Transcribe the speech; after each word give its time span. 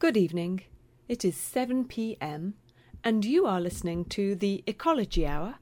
Good 0.00 0.16
evening. 0.16 0.62
It 1.08 1.26
is 1.26 1.36
7 1.36 1.84
pm, 1.84 2.54
and 3.04 3.22
you 3.22 3.44
are 3.44 3.60
listening 3.60 4.06
to 4.06 4.34
the 4.34 4.64
Ecology 4.66 5.26
Hour 5.26 5.56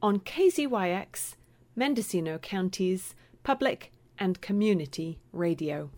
on 0.00 0.20
KZYX, 0.20 1.34
Mendocino 1.76 2.38
County's 2.38 3.14
public 3.42 3.92
and 4.18 4.40
community 4.40 5.18
radio. 5.32 5.90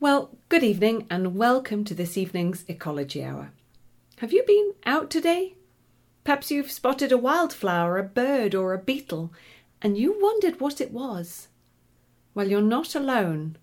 Well, 0.00 0.36
good 0.48 0.64
evening, 0.64 1.06
and 1.08 1.36
welcome 1.36 1.84
to 1.84 1.94
this 1.94 2.18
evening's 2.18 2.64
Ecology 2.66 3.22
Hour. 3.22 3.52
Have 4.16 4.32
you 4.32 4.42
been 4.42 4.72
out 4.84 5.10
today? 5.10 5.54
Perhaps 6.24 6.50
you've 6.50 6.72
spotted 6.72 7.12
a 7.12 7.18
wildflower, 7.18 7.98
a 7.98 8.02
bird, 8.02 8.56
or 8.56 8.74
a 8.74 8.78
beetle, 8.78 9.32
and 9.80 9.96
you 9.96 10.20
wondered 10.20 10.60
what 10.60 10.80
it 10.80 10.90
was. 10.90 11.46
Well, 12.34 12.48
you're 12.48 12.60
not 12.60 12.96
alone 12.96 13.58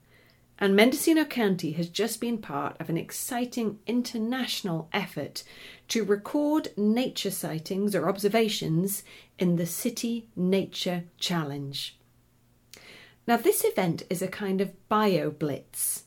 and 0.60 0.76
Mendocino 0.76 1.24
County 1.24 1.74
has 1.74 1.88
just 1.88 2.20
been 2.20 2.40
part 2.40 2.76
of 2.80 2.90
an 2.90 2.98
exciting 2.98 3.80
international 3.86 4.90
effort 4.92 5.44
to 5.90 6.04
record 6.04 6.70
nature 6.76 7.32
sightings 7.32 7.94
or 7.94 8.10
observations 8.10 9.04
in 9.38 9.56
the 9.56 9.68
City 9.68 10.30
Nature 10.36 11.04
Challenge. 11.20 11.98
Now, 13.28 13.38
this 13.38 13.64
event 13.64 14.04
is 14.10 14.22
a 14.22 14.28
kind 14.28 14.62
of 14.62 14.88
bio 14.90 15.30
blitz 15.30 16.06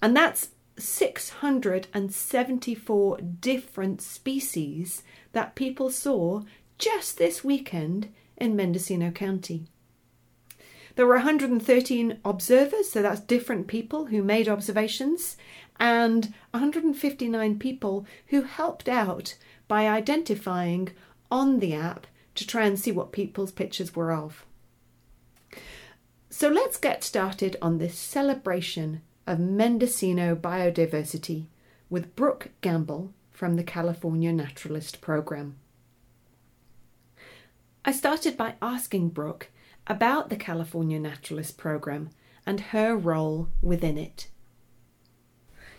And 0.00 0.16
that's 0.16 0.52
674 0.78 3.18
different 3.40 4.00
species 4.00 5.02
that 5.32 5.54
people 5.54 5.90
saw 5.90 6.44
just 6.78 7.18
this 7.18 7.44
weekend 7.44 8.08
in 8.38 8.56
Mendocino 8.56 9.10
County. 9.10 9.66
There 10.96 11.06
were 11.06 11.16
113 11.16 12.18
observers, 12.24 12.90
so 12.90 13.02
that's 13.02 13.20
different 13.20 13.66
people 13.66 14.06
who 14.06 14.22
made 14.22 14.48
observations, 14.48 15.36
and 15.78 16.32
159 16.52 17.58
people 17.58 18.06
who 18.28 18.42
helped 18.42 18.88
out 18.88 19.36
by 19.68 19.86
identifying 19.86 20.90
on 21.30 21.58
the 21.58 21.74
app 21.74 22.06
to 22.34 22.46
try 22.46 22.64
and 22.64 22.78
see 22.78 22.92
what 22.92 23.12
people's 23.12 23.52
pictures 23.52 23.94
were 23.94 24.12
of. 24.12 24.46
So 26.30 26.48
let's 26.48 26.78
get 26.78 27.04
started 27.04 27.56
on 27.60 27.78
this 27.78 27.98
celebration 27.98 29.02
of 29.26 29.38
Mendocino 29.38 30.34
biodiversity 30.34 31.46
with 31.90 32.16
Brooke 32.16 32.50
Gamble 32.62 33.12
from 33.30 33.56
the 33.56 33.64
California 33.64 34.32
Naturalist 34.32 35.00
Program. 35.02 35.56
I 37.84 37.92
started 37.92 38.36
by 38.36 38.54
asking 38.62 39.10
Brooke 39.10 39.50
about 39.86 40.28
the 40.30 40.36
California 40.36 40.98
Naturalist 40.98 41.56
Program 41.56 42.10
and 42.44 42.60
her 42.60 42.96
role 42.96 43.48
within 43.62 43.98
it. 43.98 44.28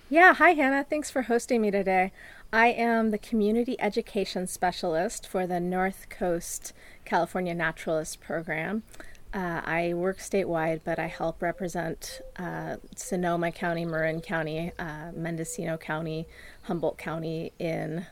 Yeah, 0.09 0.34
hi 0.35 0.51
Hannah. 0.51 0.85
Thanks 0.90 1.12
for 1.12 1.23
hosting 1.23 1.62
me 1.62 1.72
today. 1.72 2.13
I 2.53 2.67
am 2.67 3.12
the 3.12 3.17
Community 3.17 3.75
Education 3.79 4.47
Specialist 4.47 5.28
for 5.28 5.46
the 5.46 5.59
North 5.59 6.07
Coast 6.09 6.72
California 7.03 7.53
Naturalist 7.53 8.22
Program. 8.22 8.84
Uh, 9.34 9.62
I 9.66 9.94
work 9.94 10.19
statewide, 10.19 10.79
but 10.85 10.97
I 10.97 11.07
help 11.07 11.41
represent 11.41 12.22
uh, 12.38 12.78
Sonoma 12.96 13.51
County, 13.51 13.84
Marin 13.84 14.22
County, 14.22 14.72
uh, 14.79 15.12
Mendocino 15.13 15.75
County, 15.75 16.25
Humboldt 16.63 16.97
County 16.97 17.51
in 17.59 18.06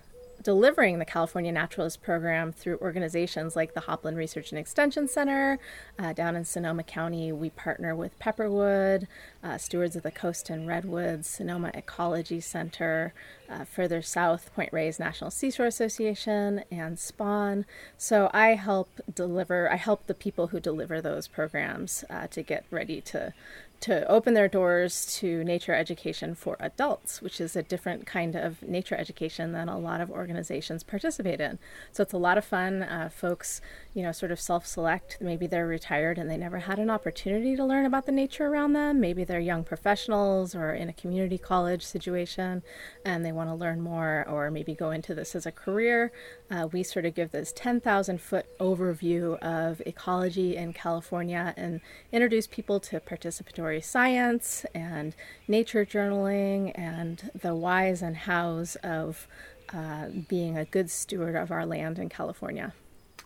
delivering 0.46 1.00
the 1.00 1.06
California 1.06 1.52
Naturalist 1.52 2.04
Program 2.04 2.54
through 2.54 2.78
organizations 2.78 3.56
like 3.56 3.74
the 3.74 3.82
Hopland 3.82 4.16
Research 4.16 4.52
and 4.52 4.60
Extension 4.60 5.08
Center. 5.08 5.58
Uh, 5.98 6.14
down 6.14 6.36
in 6.36 6.46
Sonoma 6.46 6.84
County, 6.84 7.32
we 7.32 7.50
partner 7.50 7.96
with 7.96 8.18
Pepperwood, 8.20 9.08
uh, 9.44 9.58
Stewards 9.58 9.96
of 9.96 10.04
the 10.04 10.12
Coast 10.12 10.52
and 10.52 10.68
Redwoods, 10.68 11.28
Sonoma 11.28 11.72
Ecology 11.74 12.40
Center, 12.40 13.12
uh, 13.50 13.66
further 13.66 14.04
south, 14.04 14.54
Point 14.54 14.72
Reyes 14.72 15.00
National 15.00 15.32
Seashore 15.32 15.66
Association, 15.66 16.64
and 16.70 17.00
SPAWN. 17.00 17.66
So 17.98 18.30
I 18.32 18.50
help 18.50 19.02
deliver, 19.14 19.72
I 19.72 19.78
help 19.78 20.06
the 20.06 20.14
people 20.14 20.48
who 20.48 20.60
deliver 20.60 21.02
those 21.02 21.28
programs 21.28 22.04
uh, 22.08 22.28
to 22.28 22.44
get 22.44 22.66
ready 22.70 23.02
to 23.02 23.34
to 23.82 24.08
open 24.08 24.34
their 24.34 24.48
doors 24.48 25.06
to 25.18 25.44
nature 25.44 25.74
education 25.74 26.34
for 26.34 26.58
adults, 26.60 27.22
which 27.22 27.40
is 27.40 27.56
a 27.56 27.64
different 27.64 28.06
kind 28.06 28.36
of 28.36 28.64
nature 28.64 28.96
education 28.96 29.52
than 29.52 29.70
a 29.70 29.78
lot 29.78 30.02
of 30.02 30.10
organizations 30.10 30.84
participate 30.84 31.40
in. 31.40 31.60
So 31.92 32.02
it's 32.02 32.14
a 32.14 32.18
lot 32.18 32.38
of 32.38 32.46
fun. 32.46 32.84
Uh, 32.84 33.10
folks, 33.14 33.62
you 33.94 34.02
know, 34.02 34.12
sort 34.12 34.32
of 34.32 34.40
self 34.40 34.66
select. 34.66 35.18
Maybe 35.22 35.46
they're 35.46 35.68
retired 35.68 36.18
and 36.18 36.30
they 36.30 36.38
never 36.38 36.60
had 36.60 36.80
an 36.80 36.90
opportunity 36.90 37.56
to 37.56 37.66
learn 37.66 37.86
about 37.86 38.06
the 38.06 38.12
nature 38.12 38.48
around 38.48 38.74
them. 38.74 39.00
Maybe 39.00 39.24
they're 39.24 39.40
young 39.40 39.64
professionals 39.64 40.56
or 40.56 40.74
in 40.74 40.90
a 40.90 40.94
community 40.94 41.38
college 41.38 41.84
situation 41.84 42.64
and 43.04 43.26
they 43.26 43.32
want 43.32 43.50
to 43.50 43.56
learn 43.56 43.82
more 43.82 44.26
or 44.28 44.50
maybe 44.50 44.74
go 44.74 44.92
into 44.92 45.14
this 45.14 45.36
as 45.36 45.46
a 45.46 45.52
career. 45.52 46.12
Uh, 46.50 46.68
we 46.72 46.82
sort 46.82 47.06
of 47.06 47.14
give 47.14 47.32
this 47.32 47.52
10,000 47.56 48.22
foot 48.22 48.46
overview 48.60 49.38
of 49.40 49.82
ecology 49.86 50.56
in 50.56 50.74
California 50.74 51.54
and 51.58 51.82
introduce 52.12 52.48
people 52.48 52.80
to 52.80 53.00
participatory 53.00 53.65
science 53.82 54.66
and 54.74 55.16
nature 55.48 55.86
journaling 55.86 56.72
and 56.76 57.32
the 57.34 57.56
whys 57.56 58.02
and 58.02 58.16
hows 58.16 58.76
of 58.78 59.28
uh, 59.74 60.08
being 60.28 60.58
a 60.58 60.66
good 60.66 60.90
steward 60.90 61.36
of 61.36 61.52
our 61.52 61.66
land 61.66 62.00
in 62.00 62.10
California. 62.10 62.74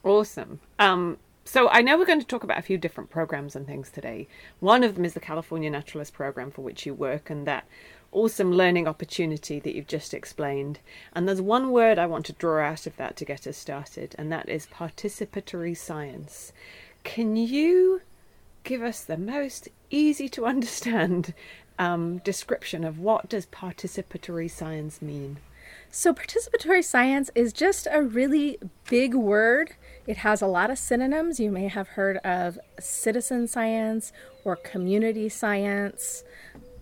Awesome. 0.03 0.59
Um, 0.77 1.17
so 1.45 1.67
I 1.69 1.81
know 1.81 1.97
we're 1.97 2.05
going 2.05 2.19
to 2.19 2.25
talk 2.25 2.43
about 2.43 2.59
a 2.59 2.63
few 2.63 2.77
different 2.77 3.09
programs 3.09 3.55
and 3.55 3.65
things 3.65 3.89
today. 3.89 4.27
One 4.59 4.83
of 4.83 4.95
them 4.95 5.03
is 5.03 5.13
the 5.13 5.19
California 5.19 5.69
Naturalist 5.69 6.13
Program 6.13 6.51
for 6.51 6.61
which 6.61 6.85
you 6.85 6.93
work 6.93 7.29
and 7.29 7.47
that 7.47 7.65
awesome 8.11 8.51
learning 8.51 8.87
opportunity 8.87 9.59
that 9.59 9.75
you've 9.75 9.87
just 9.87 10.13
explained. 10.13 10.79
And 11.13 11.27
there's 11.27 11.41
one 11.41 11.71
word 11.71 11.99
I 11.99 12.05
want 12.05 12.25
to 12.27 12.33
draw 12.33 12.63
out 12.63 12.87
of 12.87 12.95
that 12.97 13.15
to 13.17 13.25
get 13.25 13.47
us 13.47 13.57
started, 13.57 14.15
and 14.17 14.31
that 14.31 14.49
is 14.49 14.67
participatory 14.67 15.75
science. 15.75 16.53
Can 17.03 17.35
you 17.35 18.01
give 18.69 18.83
us 18.83 19.03
the 19.03 19.17
most 19.17 19.67
easy 19.89 20.29
to 20.29 20.45
understand 20.45 21.33
um, 21.79 22.19
description 22.19 22.83
of 22.83 22.99
what 22.99 23.27
does 23.27 23.47
participatory 23.47 24.49
science 24.49 25.01
mean? 25.01 25.37
So 25.89 26.13
participatory 26.13 26.83
science 26.83 27.31
is 27.33 27.51
just 27.51 27.87
a 27.89 28.03
really 28.03 28.59
big 28.87 29.15
word. 29.15 29.71
It 30.05 30.17
has 30.17 30.43
a 30.43 30.47
lot 30.47 30.69
of 30.69 30.77
synonyms. 30.77 31.39
You 31.39 31.49
may 31.49 31.67
have 31.67 31.87
heard 31.89 32.17
of 32.17 32.59
citizen 32.79 33.47
science 33.47 34.11
or 34.45 34.55
community 34.55 35.29
science. 35.29 36.23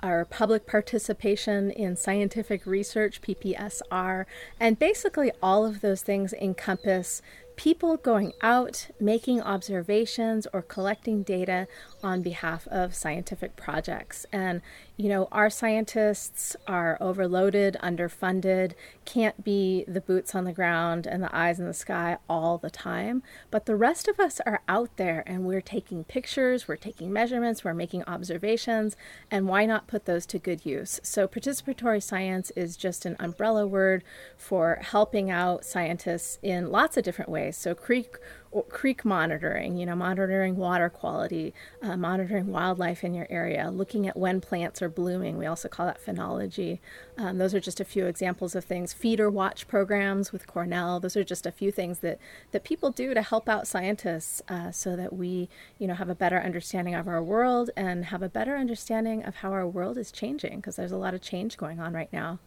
our 0.03 0.25
public 0.25 0.67
participation 0.67 1.71
in 1.71 1.95
scientific 1.95 2.67
research, 2.67 3.19
PPSR, 3.19 4.25
and 4.59 4.77
basically 4.77 5.31
all 5.41 5.65
of 5.65 5.81
those 5.81 6.03
things 6.03 6.33
encompass 6.33 7.23
people 7.57 7.97
going 7.97 8.31
out, 8.41 8.87
making 8.99 9.41
observations, 9.41 10.47
or 10.53 10.61
collecting 10.61 11.23
data 11.23 11.67
on 12.01 12.21
behalf 12.21 12.67
of 12.67 12.95
scientific 12.95 13.57
projects. 13.57 14.25
And, 14.31 14.61
you 14.97 15.09
know, 15.09 15.27
our 15.31 15.47
scientists 15.47 16.55
are 16.67 16.97
overloaded, 16.99 17.77
underfunded, 17.83 18.73
can't 19.05 19.43
be 19.43 19.85
the 19.87 20.01
boots 20.01 20.33
on 20.33 20.43
the 20.43 20.51
ground 20.51 21.05
and 21.05 21.21
the 21.21 21.35
eyes 21.35 21.59
in 21.59 21.67
the 21.67 21.73
sky 21.73 22.17
all 22.27 22.57
the 22.57 22.71
time. 22.71 23.21
But 23.51 23.67
the 23.67 23.75
rest 23.75 24.07
of 24.07 24.19
us 24.19 24.41
are 24.47 24.63
out 24.67 24.97
there 24.97 25.23
and 25.27 25.45
we're 25.45 25.61
taking 25.61 26.03
pictures, 26.03 26.67
we're 26.67 26.77
taking 26.77 27.13
measurements, 27.13 27.63
we're 27.63 27.75
making 27.75 28.05
observations, 28.05 28.97
and 29.29 29.47
why 29.47 29.67
not 29.67 29.87
put 29.87 30.05
those 30.05 30.25
to 30.27 30.39
good 30.39 30.65
use? 30.65 30.99
So, 31.03 31.27
participatory 31.27 32.01
science 32.01 32.51
is 32.55 32.75
just 32.75 33.05
an 33.05 33.15
umbrella 33.19 33.67
word 33.67 34.03
for 34.35 34.79
helping 34.81 35.29
out 35.29 35.63
scientists 35.63 36.39
in 36.41 36.71
lots 36.71 36.97
of 36.97 37.03
different 37.03 37.29
ways. 37.29 37.55
So, 37.55 37.75
creek 37.75 38.17
creek 38.63 39.05
monitoring, 39.05 39.77
you 39.77 39.85
know, 39.85 39.95
monitoring 39.95 40.55
water 40.55 40.89
quality, 40.89 41.53
uh, 41.81 41.97
monitoring 41.97 42.47
wildlife 42.47 43.03
in 43.03 43.13
your 43.13 43.27
area, 43.29 43.69
looking 43.71 44.07
at 44.07 44.17
when 44.17 44.41
plants 44.41 44.81
are 44.81 44.89
blooming. 44.89 45.37
We 45.37 45.45
also 45.45 45.67
call 45.67 45.85
that 45.85 46.03
phenology. 46.03 46.79
Um, 47.17 47.37
those 47.37 47.53
are 47.53 47.59
just 47.59 47.79
a 47.79 47.85
few 47.85 48.05
examples 48.05 48.55
of 48.55 48.63
things. 48.65 48.93
Feeder 48.93 49.29
watch 49.29 49.67
programs 49.67 50.31
with 50.31 50.47
Cornell. 50.47 50.99
Those 50.99 51.15
are 51.15 51.23
just 51.23 51.45
a 51.45 51.51
few 51.51 51.71
things 51.71 51.99
that 51.99 52.19
that 52.51 52.63
people 52.63 52.91
do 52.91 53.13
to 53.13 53.21
help 53.21 53.49
out 53.49 53.67
scientists, 53.67 54.41
uh, 54.49 54.71
so 54.71 54.95
that 54.95 55.13
we, 55.13 55.49
you 55.79 55.87
know, 55.87 55.95
have 55.95 56.09
a 56.09 56.15
better 56.15 56.39
understanding 56.39 56.95
of 56.95 57.07
our 57.07 57.23
world 57.23 57.69
and 57.75 58.05
have 58.05 58.21
a 58.21 58.29
better 58.29 58.55
understanding 58.55 59.23
of 59.23 59.35
how 59.37 59.51
our 59.51 59.67
world 59.67 59.97
is 59.97 60.11
changing. 60.11 60.57
Because 60.57 60.75
there's 60.75 60.91
a 60.91 60.97
lot 60.97 61.13
of 61.13 61.21
change 61.21 61.57
going 61.57 61.79
on 61.79 61.93
right 61.93 62.11
now. 62.11 62.39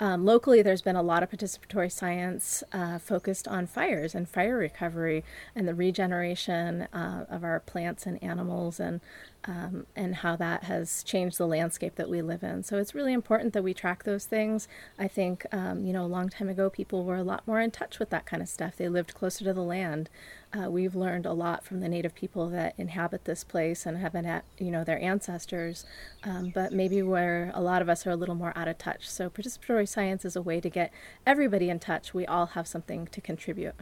Um, 0.00 0.24
locally, 0.24 0.62
there's 0.62 0.82
been 0.82 0.96
a 0.96 1.02
lot 1.02 1.22
of 1.22 1.30
participatory 1.30 1.90
science 1.90 2.62
uh, 2.72 2.98
focused 2.98 3.48
on 3.48 3.66
fires 3.66 4.14
and 4.14 4.28
fire 4.28 4.56
recovery 4.56 5.24
and 5.56 5.66
the 5.66 5.74
regeneration 5.74 6.82
uh, 6.92 7.26
of 7.28 7.42
our 7.42 7.60
plants 7.60 8.06
and 8.06 8.22
animals 8.22 8.78
and 8.78 9.00
um, 9.44 9.86
and 9.96 10.16
how 10.16 10.36
that 10.36 10.64
has 10.64 11.02
changed 11.02 11.38
the 11.38 11.46
landscape 11.46 11.94
that 11.96 12.10
we 12.10 12.22
live 12.22 12.42
in. 12.42 12.62
So 12.62 12.76
it's 12.78 12.94
really 12.94 13.12
important 13.12 13.52
that 13.52 13.62
we 13.62 13.72
track 13.72 14.04
those 14.04 14.26
things. 14.26 14.68
I 14.98 15.08
think 15.08 15.46
um, 15.52 15.84
you 15.84 15.92
know 15.92 16.04
a 16.04 16.06
long 16.06 16.28
time 16.28 16.48
ago 16.48 16.68
people 16.68 17.04
were 17.04 17.16
a 17.16 17.22
lot 17.22 17.46
more 17.46 17.60
in 17.60 17.70
touch 17.70 17.98
with 17.98 18.10
that 18.10 18.26
kind 18.26 18.42
of 18.42 18.48
stuff. 18.48 18.76
They 18.76 18.88
lived 18.88 19.14
closer 19.14 19.44
to 19.44 19.52
the 19.52 19.62
land. 19.62 20.10
Uh, 20.52 20.70
we've 20.70 20.94
learned 20.94 21.26
a 21.26 21.32
lot 21.32 21.64
from 21.64 21.80
the 21.80 21.88
native 21.88 22.14
people 22.14 22.48
that 22.48 22.74
inhabit 22.78 23.24
this 23.24 23.44
place 23.44 23.84
and 23.86 23.98
have 23.98 24.12
been 24.12 24.26
at 24.26 24.44
you 24.58 24.70
know 24.70 24.84
their 24.84 25.00
ancestors, 25.00 25.84
um, 26.24 26.50
but 26.54 26.72
maybe 26.72 27.02
where 27.02 27.50
a 27.54 27.62
lot 27.62 27.82
of 27.82 27.88
us 27.88 28.06
are 28.06 28.10
a 28.10 28.16
little 28.16 28.34
more 28.34 28.52
out 28.56 28.68
of 28.68 28.78
touch. 28.78 29.08
So 29.08 29.30
participatory 29.30 29.88
science 29.88 30.24
is 30.24 30.36
a 30.36 30.42
way 30.42 30.60
to 30.60 30.70
get 30.70 30.92
everybody 31.26 31.70
in 31.70 31.78
touch. 31.78 32.12
We 32.12 32.26
all 32.26 32.46
have 32.46 32.66
something 32.66 33.06
to 33.08 33.20
contribute. 33.20 33.74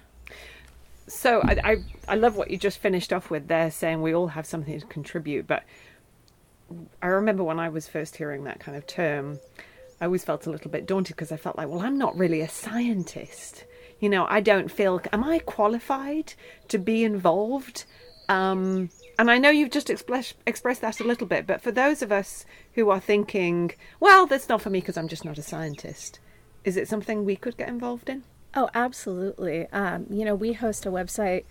So 1.09 1.41
I, 1.43 1.59
I, 1.65 1.77
I 2.09 2.15
love 2.17 2.37
what 2.37 2.51
you 2.51 2.57
just 2.57 2.79
finished 2.79 3.13
off 3.13 3.31
with 3.31 3.49
there, 3.49 3.71
saying 3.71 4.03
we 4.03 4.15
all 4.15 4.29
have 4.29 4.47
something 4.47 4.79
to 4.79 4.87
contribute. 4.87 5.47
But 5.47 5.65
I 7.01 7.07
remember 7.07 7.45
when 7.45 7.61
I 7.61 7.69
was 7.69 7.87
first 7.87 8.17
hearing 8.17 8.45
that 8.45 8.59
kind 8.59 8.77
of 8.77 8.87
term, 8.87 9.39
I 10.01 10.07
always 10.07 10.25
felt 10.25 10.47
a 10.47 10.51
little 10.51 10.71
bit 10.71 10.87
daunted 10.87 11.17
because 11.17 11.33
I 11.33 11.37
felt 11.37 11.57
like, 11.57 11.69
well, 11.69 11.81
I'm 11.81 11.97
not 11.97 12.17
really 12.17 12.41
a 12.41 12.49
scientist 12.49 13.65
you 14.01 14.09
know, 14.09 14.27
I 14.29 14.41
don't 14.41 14.71
feel, 14.71 15.01
am 15.13 15.25
I 15.25 15.39
qualified 15.41 16.35
to 16.69 16.79
be 16.79 17.05
involved? 17.05 17.85
Um, 18.29 18.91
and 19.19 19.31
I 19.31 19.39
know 19.39 19.51
you've 19.51 19.71
just 19.71 19.89
express, 19.89 20.35
expressed 20.47 20.83
that 20.83 21.01
a 21.01 21.05
little 21.05 21.27
bit, 21.27 21.47
but 21.47 21.63
for 21.63 21.71
those 21.71 22.03
of 22.03 22.13
us 22.13 22.45
who 22.75 22.91
are 22.91 23.01
thinking, 23.01 23.73
well, 24.01 24.27
that's 24.27 24.49
not 24.49 24.61
for 24.61 24.71
me 24.71 24.81
because 24.81 24.97
I'm 24.97 25.09
just 25.09 25.25
not 25.25 25.39
a 25.39 25.43
scientist, 25.43 26.21
is 26.65 26.77
it 26.77 26.89
something 26.89 27.25
we 27.25 27.37
could 27.37 27.57
get 27.57 27.69
involved 27.69 28.11
in? 28.11 28.25
Oh, 28.57 28.71
absolutely. 28.75 29.67
Um, 29.71 30.07
you 30.09 30.25
know, 30.25 30.35
we 30.35 30.55
host 30.55 30.87
a 30.87 30.91
website 30.91 31.45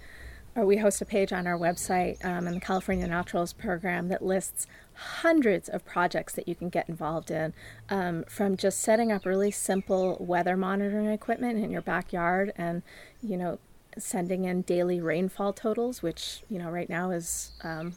or 0.56 0.66
we 0.66 0.78
host 0.78 1.02
a 1.02 1.06
page 1.06 1.32
on 1.32 1.46
our 1.46 1.58
website 1.58 2.24
um, 2.26 2.48
in 2.48 2.56
the 2.56 2.60
California 2.60 3.06
Naturals 3.06 3.54
program 3.54 4.08
that 4.08 4.26
lists 4.26 4.66
hundreds 4.94 5.70
of 5.70 5.86
projects 5.86 6.34
that 6.34 6.48
you 6.48 6.56
can 6.56 6.70
get 6.70 6.90
involved 6.90 7.30
in 7.30 7.54
um, 7.90 8.24
from 8.28 8.58
just 8.58 8.80
setting 8.80 9.12
up 9.12 9.24
really 9.24 9.52
simple 9.52 10.18
weather 10.20 10.58
monitoring 10.58 11.06
equipment 11.06 11.64
in 11.64 11.70
your 11.70 11.82
backyard 11.82 12.54
and 12.56 12.82
you 13.22 13.36
know 13.36 13.60
sending 13.98 14.46
in 14.46 14.62
daily 14.62 15.02
rainfall 15.02 15.52
totals 15.52 16.02
which 16.02 16.44
you 16.50 16.58
know 16.58 16.70
right 16.70 16.90
now 16.90 17.12
is 17.12 17.52
um, 17.64 17.94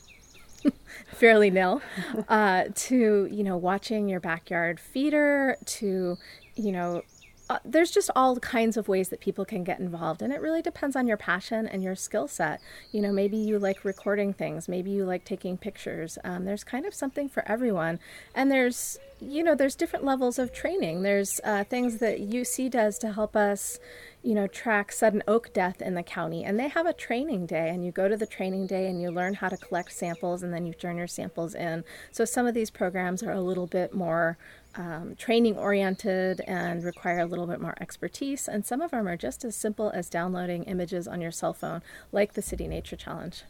fairly 1.13 1.51
nil 1.51 1.81
uh, 2.29 2.65
to 2.75 3.29
you 3.31 3.45
know 3.45 3.57
watching 3.57 4.09
your 4.09 4.19
backyard 4.19 4.81
feeder 4.81 5.57
to 5.65 6.19
you 6.57 6.73
know 6.73 7.03
uh, 7.49 7.59
there's 7.65 7.91
just 7.91 8.11
all 8.15 8.37
kinds 8.37 8.77
of 8.77 8.89
ways 8.89 9.09
that 9.09 9.21
people 9.21 9.45
can 9.45 9.65
get 9.65 9.81
involved 9.81 10.23
and 10.23 10.33
it 10.33 10.41
really 10.41 10.63
depends 10.63 10.97
on 10.97 11.07
your 11.07 11.17
passion 11.17 11.67
and 11.67 11.83
your 11.83 11.95
skill 11.95 12.29
set. 12.29 12.61
You 12.93 13.01
know 13.01 13.13
maybe 13.13 13.37
you 13.37 13.59
like 13.59 13.85
recording 13.85 14.33
things 14.33 14.69
maybe 14.69 14.91
you 14.91 15.05
like 15.05 15.25
taking 15.25 15.57
pictures. 15.57 16.19
Um, 16.25 16.45
there's 16.45 16.65
kind 16.65 16.87
of 16.87 16.95
something 16.95 17.29
for 17.29 17.43
everyone 17.47 18.01
and 18.35 18.51
there's 18.51 18.99
you 19.21 19.43
know 19.43 19.55
there's 19.55 19.75
different 19.75 20.05
levels 20.05 20.39
of 20.39 20.53
training. 20.53 21.03
There's 21.03 21.41
uh, 21.43 21.65
things 21.65 21.99
that 21.99 22.19
uc 22.21 22.71
does 22.71 22.99
to 22.99 23.13
help 23.13 23.35
us 23.35 23.79
you 24.23 24.35
know 24.35 24.47
track 24.47 24.91
sudden 24.91 25.23
oak 25.29 25.53
death 25.53 25.81
in 25.81 25.95
the 25.95 26.03
county 26.03 26.45
and 26.45 26.59
they 26.59 26.69
have 26.69 26.87
a 26.87 26.93
training 26.93 27.47
day 27.47 27.71
and 27.71 27.85
you 27.85 27.93
go 27.93 28.09
to 28.09 28.17
the 28.17 28.27
training 28.27 28.67
day 28.67 28.89
and 28.89 29.01
you 29.01 29.11
learn 29.11 29.35
how 29.35 29.49
to 29.49 29.57
collect 29.57 29.93
samples 29.93 30.43
and 30.43 30.53
then 30.53 30.67
you 30.67 30.75
turn 30.75 30.97
your 30.97 31.07
samples 31.07 31.55
in. 31.55 31.85
So 32.11 32.25
some 32.25 32.47
of 32.47 32.55
these 32.55 32.71
programs 32.71 33.23
are 33.23 33.33
a 33.33 33.41
little 33.41 33.67
bit 33.67 33.95
more 33.95 34.37
um, 34.79 35.17
training 35.19 35.59
oriented 35.59 36.41
and 36.47 36.85
require 36.85 37.19
a 37.19 37.27
little 37.27 37.47
bit 37.47 37.61
more 37.61 37.75
expertise. 37.81 38.47
And 38.47 38.65
some 38.65 38.81
of 38.81 38.93
them 38.93 39.09
are 39.09 39.17
just 39.17 39.45
as 39.45 39.57
simple 39.57 39.91
as 39.91 40.09
downloading 40.09 40.63
images 40.65 41.09
on 41.09 41.21
your 41.21 41.33
cell 41.33 41.53
phone, 41.53 41.83
like 42.13 42.33
the 42.33 42.43
City 42.43 42.69
Nature 42.69 42.97
Challenge. 42.97 43.43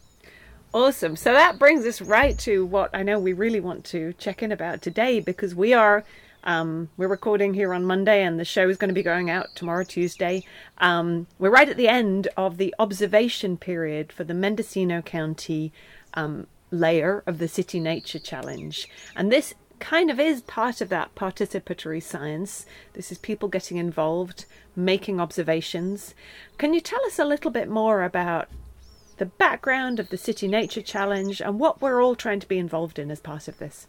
Awesome. 0.73 1.17
So 1.17 1.33
that 1.33 1.59
brings 1.59 1.85
us 1.85 2.01
right 2.01 2.39
to 2.41 2.65
what 2.65 2.91
I 2.95 3.03
know 3.03 3.19
we 3.19 3.35
really 3.35 3.61
want 3.61 3.85
to 3.87 4.15
check 4.15 4.43
in 4.43 4.51
about 4.51 4.83
today 4.83 5.21
because 5.21 5.55
we 5.55 5.73
are. 5.75 6.05
Um, 6.45 6.89
we're 6.97 7.09
recording 7.09 7.53
here 7.53 7.75
on 7.75 7.85
Monday, 7.85 8.23
and 8.23 8.39
the 8.39 8.45
show 8.45 8.69
is 8.69 8.77
going 8.77 8.89
to 8.89 8.95
be 8.95 9.03
going 9.03 9.29
out 9.29 9.49
tomorrow, 9.55 9.83
Tuesday. 9.83 10.45
Um, 10.79 11.27
we're 11.39 11.51
right 11.51 11.69
at 11.69 11.77
the 11.77 11.89
end 11.89 12.29
of 12.37 12.59
the 12.59 12.75
observation 12.79 13.57
period 13.57 14.13
for 14.13 14.25
the 14.25 14.35
Mendocino 14.35 15.03
County 15.03 15.73
um, 16.15 16.47
layer 16.71 17.23
of 17.27 17.39
the 17.39 17.49
City 17.49 17.81
Nature 17.81 18.21
Challenge. 18.21 18.89
And 19.17 19.33
this 19.33 19.53
kind 19.81 20.11
of 20.11 20.21
is 20.21 20.43
part 20.43 20.81
of 20.81 20.89
that 20.89 21.15
participatory 21.15 22.03
science. 22.03 22.67
This 22.95 23.11
is 23.11 23.19
people 23.19 23.49
getting 23.49 23.77
involved, 23.77 24.45
making 24.77 25.20
observations. 25.20 26.15
Can 26.58 26.75
you 26.75 26.81
tell 26.81 27.05
us 27.06 27.19
a 27.19 27.25
little 27.25 27.51
bit 27.51 27.69
more 27.69 28.03
about 28.03 28.49
the 29.19 29.27
background 29.27 29.99
of 29.99 30.11
the 30.11 30.17
City 30.17 30.49
Nature 30.49 30.82
Challenge 30.82 31.41
and 31.41 31.58
what 31.58 31.81
we're 31.81 32.03
all 32.03 32.15
trying 32.15 32.41
to 32.41 32.49
be 32.49 32.58
involved 32.58 32.99
in 32.99 33.11
as 33.11 33.20
part 33.20 33.49
of 33.49 33.58
this? 33.58 33.87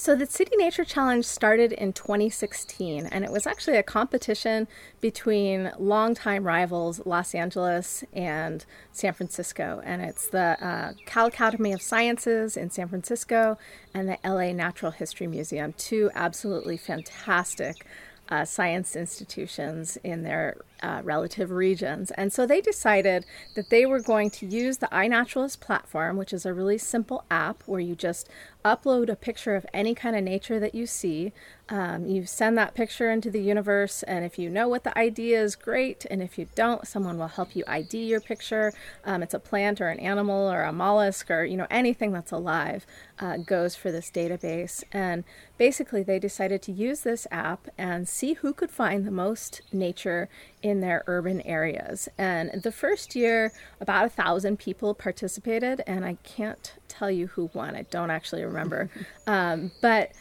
So, 0.00 0.16
the 0.16 0.24
City 0.24 0.56
Nature 0.56 0.86
Challenge 0.86 1.26
started 1.26 1.72
in 1.72 1.92
2016, 1.92 3.04
and 3.04 3.22
it 3.22 3.30
was 3.30 3.46
actually 3.46 3.76
a 3.76 3.82
competition 3.82 4.66
between 5.02 5.72
longtime 5.78 6.44
rivals 6.44 7.02
Los 7.04 7.34
Angeles 7.34 8.02
and 8.14 8.64
San 8.92 9.12
Francisco. 9.12 9.82
And 9.84 10.00
it's 10.00 10.26
the 10.28 10.56
uh, 10.66 10.92
Cal 11.04 11.26
Academy 11.26 11.74
of 11.74 11.82
Sciences 11.82 12.56
in 12.56 12.70
San 12.70 12.88
Francisco 12.88 13.58
and 13.92 14.08
the 14.08 14.16
LA 14.24 14.52
Natural 14.52 14.90
History 14.90 15.26
Museum, 15.26 15.74
two 15.74 16.10
absolutely 16.14 16.78
fantastic 16.78 17.84
uh, 18.30 18.44
science 18.44 18.94
institutions 18.94 19.98
in 20.04 20.22
their 20.22 20.56
uh, 20.82 21.00
relative 21.02 21.50
regions. 21.50 22.10
And 22.12 22.32
so 22.32 22.46
they 22.46 22.60
decided 22.60 23.26
that 23.54 23.70
they 23.70 23.86
were 23.86 24.00
going 24.00 24.30
to 24.30 24.46
use 24.46 24.78
the 24.78 24.86
iNaturalist 24.86 25.60
platform, 25.60 26.16
which 26.16 26.32
is 26.32 26.46
a 26.46 26.54
really 26.54 26.78
simple 26.78 27.24
app 27.30 27.62
where 27.66 27.80
you 27.80 27.96
just 27.96 28.28
upload 28.64 29.08
a 29.08 29.16
picture 29.16 29.54
of 29.54 29.66
any 29.72 29.94
kind 29.94 30.16
of 30.16 30.22
nature 30.22 30.60
that 30.60 30.74
you 30.74 30.86
see. 30.86 31.32
Um, 31.68 32.06
you 32.06 32.26
send 32.26 32.58
that 32.58 32.74
picture 32.74 33.10
into 33.10 33.30
the 33.30 33.40
universe, 33.40 34.02
and 34.02 34.24
if 34.24 34.38
you 34.38 34.50
know 34.50 34.66
what 34.66 34.82
the 34.82 34.96
idea 34.98 35.40
is, 35.40 35.54
great. 35.54 36.04
And 36.10 36.20
if 36.20 36.36
you 36.36 36.48
don't, 36.56 36.86
someone 36.86 37.16
will 37.16 37.28
help 37.28 37.54
you 37.54 37.62
ID 37.68 38.06
your 38.06 38.20
picture. 38.20 38.72
Um, 39.04 39.22
it's 39.22 39.34
a 39.34 39.38
plant 39.38 39.80
or 39.80 39.88
an 39.88 40.00
animal 40.00 40.50
or 40.50 40.64
a 40.64 40.72
mollusk 40.72 41.30
or 41.30 41.44
you 41.44 41.56
know 41.56 41.68
anything 41.70 42.10
that's 42.10 42.32
alive 42.32 42.86
uh, 43.20 43.36
goes 43.36 43.76
for 43.76 43.92
this 43.92 44.10
database. 44.10 44.82
And 44.92 45.22
basically, 45.58 46.02
they 46.02 46.18
decided 46.18 46.60
to 46.62 46.72
use 46.72 47.02
this 47.02 47.26
app 47.30 47.68
and 47.78 48.08
see 48.08 48.34
who 48.34 48.52
could 48.52 48.70
find 48.70 49.06
the 49.06 49.12
most 49.12 49.62
nature 49.72 50.28
in 50.62 50.80
their 50.80 51.04
urban 51.06 51.40
areas. 51.42 52.08
And 52.18 52.50
the 52.62 52.72
first 52.72 53.14
year, 53.14 53.52
about 53.80 54.06
a 54.06 54.10
thousand 54.10 54.58
people 54.58 54.92
participated, 54.94 55.82
and 55.86 56.04
I 56.04 56.16
can't 56.24 56.72
tell 56.90 57.10
you 57.10 57.28
who 57.28 57.50
won. 57.54 57.74
I 57.74 57.82
don't 57.82 58.10
actually 58.10 58.44
remember. 58.44 58.90
um, 59.26 59.70
but 59.80 60.12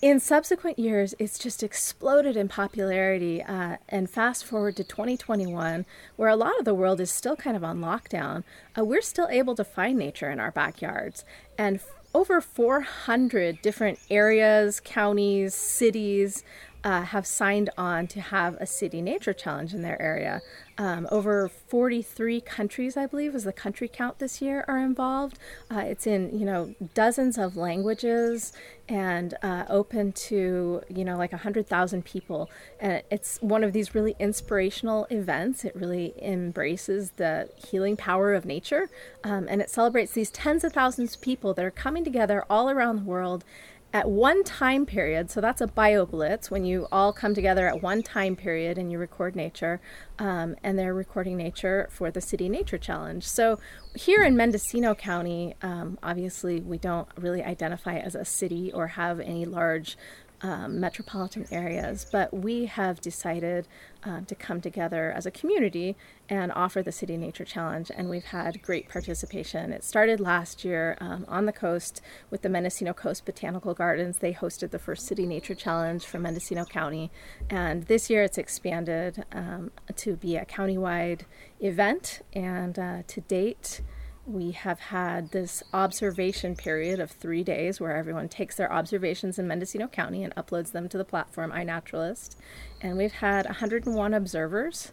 in 0.00 0.18
subsequent 0.18 0.78
years, 0.78 1.14
it's 1.18 1.38
just 1.38 1.62
exploded 1.62 2.36
in 2.36 2.48
popularity. 2.48 3.42
Uh, 3.42 3.76
and 3.88 4.10
fast 4.10 4.44
forward 4.44 4.76
to 4.76 4.84
2021, 4.84 5.86
where 6.16 6.28
a 6.28 6.36
lot 6.36 6.58
of 6.58 6.64
the 6.64 6.74
world 6.74 7.00
is 7.00 7.10
still 7.10 7.36
kind 7.36 7.56
of 7.56 7.62
on 7.62 7.80
lockdown, 7.80 8.42
uh, 8.76 8.84
we're 8.84 9.00
still 9.00 9.28
able 9.30 9.54
to 9.54 9.64
find 9.64 9.98
nature 9.98 10.30
in 10.30 10.40
our 10.40 10.50
backyards. 10.50 11.24
And 11.56 11.78
over 12.14 12.40
400 12.40 13.62
different 13.62 13.98
areas, 14.10 14.80
counties, 14.80 15.54
cities, 15.54 16.42
uh, 16.84 17.02
have 17.02 17.26
signed 17.26 17.70
on 17.78 18.06
to 18.08 18.20
have 18.20 18.54
a 18.56 18.66
city 18.66 19.00
nature 19.00 19.32
challenge 19.32 19.72
in 19.72 19.82
their 19.82 20.00
area. 20.02 20.42
Um, 20.82 21.06
over 21.12 21.46
43 21.46 22.40
countries, 22.40 22.96
I 22.96 23.06
believe, 23.06 23.36
is 23.36 23.44
the 23.44 23.52
country 23.52 23.86
count 23.86 24.18
this 24.18 24.42
year 24.42 24.64
are 24.66 24.78
involved. 24.78 25.38
Uh, 25.70 25.78
it's 25.78 26.08
in 26.08 26.36
you 26.36 26.44
know 26.44 26.74
dozens 26.92 27.38
of 27.38 27.56
languages 27.56 28.52
and 28.88 29.34
uh, 29.44 29.64
open 29.68 30.10
to 30.12 30.82
you 30.88 31.04
know 31.04 31.16
like 31.16 31.30
100,000 31.30 32.04
people. 32.04 32.50
And 32.80 33.00
it's 33.12 33.40
one 33.40 33.62
of 33.62 33.72
these 33.72 33.94
really 33.94 34.16
inspirational 34.18 35.06
events. 35.08 35.64
It 35.64 35.76
really 35.76 36.14
embraces 36.20 37.12
the 37.12 37.48
healing 37.54 37.96
power 37.96 38.34
of 38.34 38.44
nature, 38.44 38.90
um, 39.22 39.46
and 39.48 39.62
it 39.62 39.70
celebrates 39.70 40.10
these 40.10 40.32
tens 40.32 40.64
of 40.64 40.72
thousands 40.72 41.14
of 41.14 41.20
people 41.20 41.54
that 41.54 41.64
are 41.64 41.70
coming 41.70 42.02
together 42.02 42.44
all 42.50 42.68
around 42.68 42.96
the 42.96 43.04
world 43.04 43.44
at 43.92 44.08
one 44.08 44.42
time 44.42 44.86
period, 44.86 45.30
so 45.30 45.40
that's 45.40 45.60
a 45.60 45.66
BioBlitz 45.66 46.50
when 46.50 46.64
you 46.64 46.88
all 46.90 47.12
come 47.12 47.34
together 47.34 47.68
at 47.68 47.82
one 47.82 48.02
time 48.02 48.36
period 48.36 48.78
and 48.78 48.90
you 48.90 48.98
record 48.98 49.36
nature, 49.36 49.80
um, 50.18 50.56
and 50.62 50.78
they're 50.78 50.94
recording 50.94 51.36
nature 51.36 51.88
for 51.90 52.10
the 52.10 52.20
City 52.20 52.48
Nature 52.48 52.78
Challenge. 52.78 53.26
So 53.26 53.58
here 53.94 54.22
in 54.22 54.36
Mendocino 54.36 54.94
County, 54.94 55.54
um, 55.60 55.98
obviously 56.02 56.60
we 56.60 56.78
don't 56.78 57.08
really 57.18 57.42
identify 57.42 57.98
as 57.98 58.14
a 58.14 58.24
city 58.24 58.72
or 58.72 58.86
have 58.88 59.20
any 59.20 59.44
large 59.44 59.98
um, 60.40 60.80
metropolitan 60.80 61.46
areas, 61.50 62.06
but 62.10 62.32
we 62.32 62.66
have 62.66 63.00
decided 63.00 63.68
um, 64.04 64.24
to 64.26 64.34
come 64.34 64.60
together 64.60 65.12
as 65.12 65.26
a 65.26 65.30
community 65.30 65.96
and 66.28 66.52
offer 66.52 66.82
the 66.82 66.92
City 66.92 67.16
Nature 67.16 67.44
Challenge, 67.44 67.90
and 67.96 68.08
we've 68.08 68.24
had 68.24 68.62
great 68.62 68.88
participation. 68.88 69.72
It 69.72 69.84
started 69.84 70.20
last 70.20 70.64
year 70.64 70.96
um, 71.00 71.24
on 71.28 71.46
the 71.46 71.52
coast 71.52 72.00
with 72.30 72.42
the 72.42 72.48
Mendocino 72.48 72.92
Coast 72.92 73.24
Botanical 73.24 73.74
Gardens. 73.74 74.18
They 74.18 74.32
hosted 74.32 74.70
the 74.70 74.78
first 74.78 75.06
City 75.06 75.26
Nature 75.26 75.54
Challenge 75.54 76.04
for 76.04 76.18
Mendocino 76.18 76.64
County, 76.64 77.10
and 77.50 77.84
this 77.84 78.10
year 78.10 78.22
it's 78.22 78.38
expanded 78.38 79.24
um, 79.32 79.70
to 79.96 80.16
be 80.16 80.36
a 80.36 80.44
countywide 80.44 81.22
event, 81.60 82.22
and 82.32 82.78
uh, 82.78 83.02
to 83.06 83.20
date, 83.22 83.82
we 84.26 84.52
have 84.52 84.78
had 84.78 85.30
this 85.32 85.62
observation 85.72 86.54
period 86.54 87.00
of 87.00 87.10
three 87.10 87.42
days 87.42 87.80
where 87.80 87.96
everyone 87.96 88.28
takes 88.28 88.56
their 88.56 88.72
observations 88.72 89.38
in 89.38 89.48
Mendocino 89.48 89.88
County 89.88 90.22
and 90.22 90.34
uploads 90.36 90.72
them 90.72 90.88
to 90.90 90.98
the 90.98 91.04
platform 91.04 91.50
iNaturalist. 91.50 92.36
And 92.80 92.96
we've 92.96 93.12
had 93.12 93.46
101 93.46 94.14
observers 94.14 94.92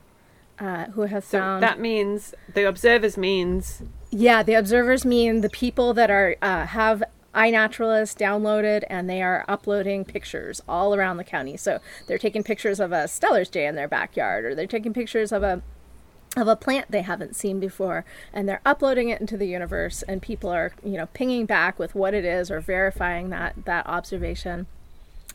uh, 0.57 0.85
who 0.87 1.03
have 1.03 1.23
so 1.23 1.39
found. 1.39 1.63
that 1.63 1.79
means 1.79 2.33
the 2.53 2.67
observers 2.67 3.17
means. 3.17 3.83
Yeah, 4.09 4.43
the 4.43 4.55
observers 4.55 5.05
mean 5.05 5.41
the 5.41 5.49
people 5.49 5.93
that 5.93 6.09
are 6.09 6.35
uh, 6.41 6.65
have 6.65 7.03
iNaturalist 7.35 8.17
downloaded 8.17 8.83
and 8.89 9.07
they 9.07 9.21
are 9.21 9.45
uploading 9.47 10.03
pictures 10.03 10.61
all 10.67 10.95
around 10.95 11.17
the 11.17 11.23
county. 11.23 11.55
So 11.55 11.79
they're 12.07 12.17
taking 12.17 12.43
pictures 12.43 12.79
of 12.79 12.91
a 12.91 13.07
Steller's 13.07 13.49
Jay 13.49 13.67
in 13.67 13.75
their 13.75 13.87
backyard, 13.87 14.45
or 14.45 14.55
they're 14.55 14.65
taking 14.65 14.93
pictures 14.93 15.31
of 15.31 15.43
a 15.43 15.61
of 16.37 16.47
a 16.47 16.55
plant 16.55 16.91
they 16.91 17.01
haven't 17.01 17.35
seen 17.35 17.59
before 17.59 18.05
and 18.31 18.47
they're 18.47 18.61
uploading 18.65 19.09
it 19.09 19.19
into 19.19 19.35
the 19.35 19.47
universe 19.47 20.03
and 20.03 20.21
people 20.21 20.49
are 20.49 20.71
you 20.83 20.97
know 20.97 21.07
pinging 21.07 21.45
back 21.45 21.79
with 21.79 21.95
what 21.95 22.13
it 22.13 22.23
is 22.23 22.51
or 22.51 22.59
verifying 22.59 23.29
that 23.29 23.55
that 23.65 23.85
observation. 23.87 24.67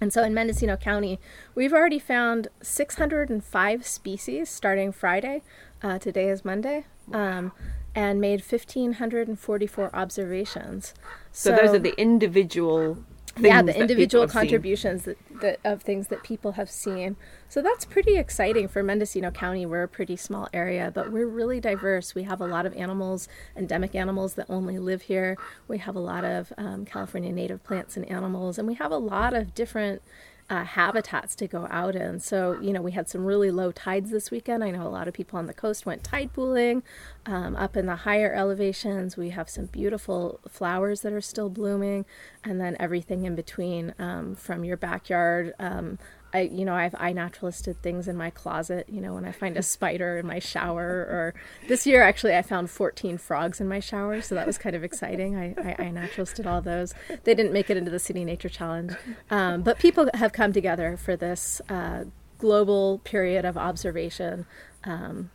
And 0.00 0.12
so 0.12 0.22
in 0.22 0.34
mendocino 0.34 0.76
county 0.76 1.18
we've 1.54 1.72
already 1.72 1.98
found 1.98 2.48
605 2.62 3.86
species 3.86 4.50
starting 4.50 4.92
friday 4.92 5.42
uh, 5.82 5.98
today 5.98 6.28
is 6.28 6.44
monday 6.44 6.84
um, 7.12 7.52
and 7.94 8.20
made 8.20 8.40
1544 8.40 9.94
observations. 9.94 10.94
So, 11.30 11.50
so 11.50 11.62
those 11.62 11.74
are 11.74 11.78
the 11.78 11.98
individual 12.00 12.98
yeah 13.38 13.62
the 13.62 13.78
individual 13.78 14.26
contributions 14.28 15.04
that, 15.04 15.18
that, 15.40 15.60
of 15.64 15.82
things 15.82 16.08
that 16.08 16.22
people 16.22 16.52
have 16.52 16.70
seen. 16.70 17.16
So 17.48 17.62
that's 17.62 17.84
pretty 17.84 18.16
exciting 18.16 18.68
for 18.68 18.82
mendocino 18.82 19.30
county. 19.30 19.66
We're 19.66 19.82
a 19.82 19.88
pretty 19.88 20.16
small 20.16 20.48
area 20.52 20.90
but 20.94 21.10
we're 21.10 21.26
really 21.26 21.60
diverse. 21.60 22.14
We 22.14 22.24
have 22.24 22.40
a 22.40 22.46
lot 22.46 22.66
of 22.66 22.74
animals 22.74 23.28
endemic 23.56 23.94
animals 23.94 24.34
that 24.34 24.46
only 24.48 24.78
live 24.78 25.02
here. 25.02 25.36
We 25.68 25.78
have 25.78 25.96
a 25.96 26.00
lot 26.00 26.24
of 26.24 26.52
um, 26.56 26.84
california 26.84 27.32
native 27.32 27.62
plants 27.64 27.96
and 27.96 28.08
animals 28.10 28.58
and 28.58 28.66
we 28.66 28.74
have 28.74 28.92
a 28.92 28.98
lot 28.98 29.34
of 29.34 29.54
different 29.54 30.02
uh, 30.50 30.64
habitats 30.64 31.34
to 31.36 31.46
go 31.46 31.66
out 31.70 31.96
in. 31.96 32.20
So, 32.20 32.58
you 32.60 32.72
know, 32.72 32.82
we 32.82 32.92
had 32.92 33.08
some 33.08 33.24
really 33.24 33.50
low 33.50 33.72
tides 33.72 34.10
this 34.10 34.30
weekend. 34.30 34.62
I 34.62 34.70
know 34.70 34.86
a 34.86 34.88
lot 34.88 35.08
of 35.08 35.14
people 35.14 35.38
on 35.38 35.46
the 35.46 35.54
coast 35.54 35.86
went 35.86 36.04
tide 36.04 36.32
pooling. 36.32 36.82
Um, 37.26 37.56
up 37.56 37.76
in 37.76 37.86
the 37.86 37.96
higher 37.96 38.32
elevations, 38.32 39.16
we 39.16 39.30
have 39.30 39.48
some 39.48 39.66
beautiful 39.66 40.40
flowers 40.48 41.00
that 41.00 41.12
are 41.12 41.22
still 41.22 41.48
blooming, 41.48 42.04
and 42.42 42.60
then 42.60 42.76
everything 42.78 43.24
in 43.24 43.34
between 43.34 43.94
um, 43.98 44.34
from 44.34 44.64
your 44.64 44.76
backyard 44.76 45.54
um, 45.58 45.98
I, 46.34 46.40
you 46.52 46.64
know, 46.64 46.74
I've 46.74 46.92
iNaturalisted 46.92 47.76
things 47.76 48.08
in 48.08 48.16
my 48.16 48.28
closet. 48.28 48.86
You 48.88 49.00
know, 49.00 49.14
when 49.14 49.24
I 49.24 49.32
find 49.32 49.56
a 49.56 49.62
spider 49.74 50.18
in 50.18 50.26
my 50.26 50.40
shower, 50.40 50.84
or 50.84 51.34
this 51.68 51.86
year 51.86 52.02
actually 52.02 52.34
I 52.34 52.42
found 52.42 52.70
14 52.70 53.16
frogs 53.18 53.60
in 53.60 53.68
my 53.68 53.80
shower, 53.80 54.20
so 54.20 54.34
that 54.34 54.46
was 54.46 54.58
kind 54.58 54.74
of 54.74 54.82
exciting. 54.82 55.36
I, 55.36 55.54
I 55.56 55.74
iNaturalisted 55.84 56.44
all 56.44 56.60
those. 56.60 56.92
They 57.22 57.34
didn't 57.34 57.52
make 57.52 57.70
it 57.70 57.76
into 57.76 57.90
the 57.90 58.00
City 58.00 58.24
Nature 58.24 58.48
Challenge, 58.48 58.92
um, 59.30 59.62
but 59.62 59.78
people 59.78 60.10
have 60.14 60.32
come 60.32 60.52
together 60.52 60.96
for 60.96 61.16
this 61.16 61.62
uh, 61.68 62.04
global 62.38 62.98
period 63.04 63.44
of 63.44 63.56
observation. 63.56 64.44
Um, 64.82 65.30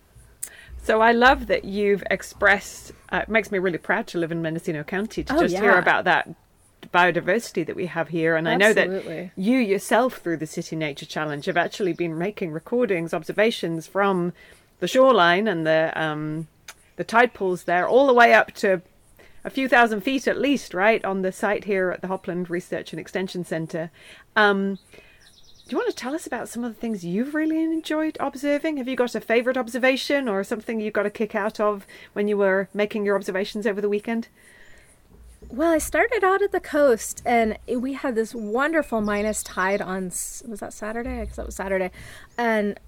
so 0.81 1.01
I 1.01 1.11
love 1.11 1.47
that 1.47 1.65
you've 1.65 2.03
expressed. 2.09 2.91
Uh, 3.11 3.21
it 3.23 3.29
makes 3.29 3.51
me 3.51 3.59
really 3.59 3.77
proud 3.77 4.07
to 4.07 4.17
live 4.17 4.31
in 4.31 4.41
Mendocino 4.41 4.83
County 4.83 5.23
to 5.23 5.35
oh, 5.35 5.41
just 5.41 5.53
yeah. 5.53 5.61
hear 5.61 5.77
about 5.77 6.03
that 6.05 6.29
biodiversity 6.87 7.65
that 7.65 7.75
we 7.75 7.85
have 7.87 8.09
here. 8.09 8.35
And 8.35 8.47
Absolutely. 8.47 8.81
I 8.81 8.85
know 8.85 9.03
that 9.03 9.31
you 9.35 9.57
yourself, 9.57 10.17
through 10.17 10.37
the 10.37 10.47
City 10.47 10.75
Nature 10.75 11.05
Challenge, 11.05 11.45
have 11.45 11.57
actually 11.57 11.93
been 11.93 12.17
making 12.17 12.51
recordings, 12.51 13.13
observations 13.13 13.87
from 13.87 14.33
the 14.79 14.87
shoreline 14.87 15.47
and 15.47 15.65
the 15.65 15.91
um, 15.95 16.47
the 16.95 17.03
tide 17.03 17.33
pools 17.33 17.63
there, 17.63 17.87
all 17.87 18.07
the 18.07 18.13
way 18.13 18.33
up 18.33 18.53
to 18.53 18.81
a 19.43 19.49
few 19.49 19.69
thousand 19.69 20.01
feet 20.01 20.27
at 20.27 20.37
least, 20.37 20.73
right, 20.73 21.03
on 21.05 21.21
the 21.21 21.31
site 21.31 21.63
here 21.63 21.91
at 21.91 22.01
the 22.01 22.07
Hopland 22.07 22.49
Research 22.49 22.91
and 22.91 22.99
Extension 22.99 23.45
Centre. 23.45 23.89
Um, 24.35 24.79
do 25.69 25.75
you 25.75 25.77
want 25.77 25.89
to 25.89 25.95
tell 25.95 26.15
us 26.15 26.25
about 26.25 26.49
some 26.49 26.63
of 26.63 26.73
the 26.73 26.81
things 26.81 27.05
you've 27.05 27.35
really 27.35 27.61
enjoyed 27.61 28.17
observing? 28.19 28.77
Have 28.77 28.87
you 28.87 28.95
got 28.95 29.13
a 29.13 29.21
favourite 29.21 29.55
observation 29.55 30.27
or 30.27 30.43
something 30.43 30.81
you 30.81 30.89
got 30.89 31.05
a 31.05 31.11
kick 31.11 31.35
out 31.35 31.59
of 31.59 31.85
when 32.13 32.27
you 32.27 32.37
were 32.37 32.69
making 32.73 33.05
your 33.05 33.15
observations 33.15 33.67
over 33.67 33.79
the 33.79 33.87
weekend? 33.87 34.29
Well, 35.51 35.71
I 35.71 35.79
started 35.79 36.23
out 36.23 36.43
at 36.43 36.51
the 36.51 36.59
coast, 36.59 37.23
and 37.25 37.57
we 37.67 37.93
had 37.93 38.13
this 38.13 38.35
wonderful 38.35 39.01
minus 39.01 39.41
tide 39.41 39.81
on. 39.81 40.05
Was 40.05 40.59
that 40.59 40.73
Saturday? 40.73 41.21
Because 41.21 41.37
that 41.37 41.47
was 41.47 41.55
Saturday, 41.55 41.89
and 42.37 42.79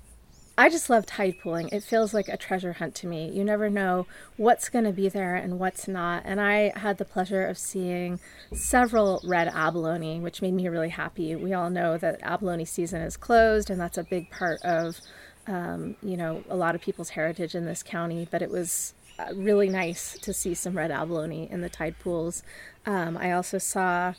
I 0.59 0.69
just 0.69 0.87
love 0.87 1.07
tide 1.07 1.37
pooling. 1.41 1.69
It 1.69 1.81
feels 1.81 2.13
like 2.13 2.27
a 2.27 2.37
treasure 2.37 2.73
hunt 2.73 2.93
to 2.95 3.07
me. 3.07 3.31
You 3.31 3.43
never 3.43 3.67
know 3.67 4.05
what's 4.37 4.69
going 4.69 4.85
to 4.85 4.91
be 4.91 5.09
there 5.09 5.35
and 5.35 5.57
what's 5.57 5.87
not. 5.87 6.21
And 6.23 6.39
I 6.39 6.71
had 6.77 6.99
the 6.99 7.05
pleasure 7.05 7.47
of 7.47 7.57
seeing 7.57 8.19
several 8.53 9.21
red 9.23 9.47
abalone, 9.47 10.19
which 10.19 10.43
made 10.43 10.53
me 10.53 10.67
really 10.67 10.89
happy. 10.89 11.35
We 11.35 11.53
all 11.53 11.71
know 11.71 11.97
that 11.97 12.19
abalone 12.21 12.65
season 12.65 13.01
is 13.01 13.17
closed, 13.17 13.71
and 13.71 13.81
that's 13.81 13.97
a 13.97 14.03
big 14.03 14.29
part 14.29 14.61
of, 14.61 15.01
um, 15.47 15.95
you 16.03 16.15
know, 16.15 16.43
a 16.47 16.55
lot 16.55 16.75
of 16.75 16.81
people's 16.81 17.09
heritage 17.09 17.55
in 17.55 17.65
this 17.65 17.81
county. 17.81 18.27
But 18.29 18.43
it 18.43 18.51
was 18.51 18.93
really 19.33 19.69
nice 19.69 20.17
to 20.19 20.33
see 20.33 20.53
some 20.53 20.77
red 20.77 20.91
abalone 20.91 21.47
in 21.49 21.61
the 21.61 21.69
tide 21.69 21.95
pools. 21.99 22.43
Um, 22.85 23.17
I 23.17 23.31
also 23.31 23.57
saw 23.57 24.13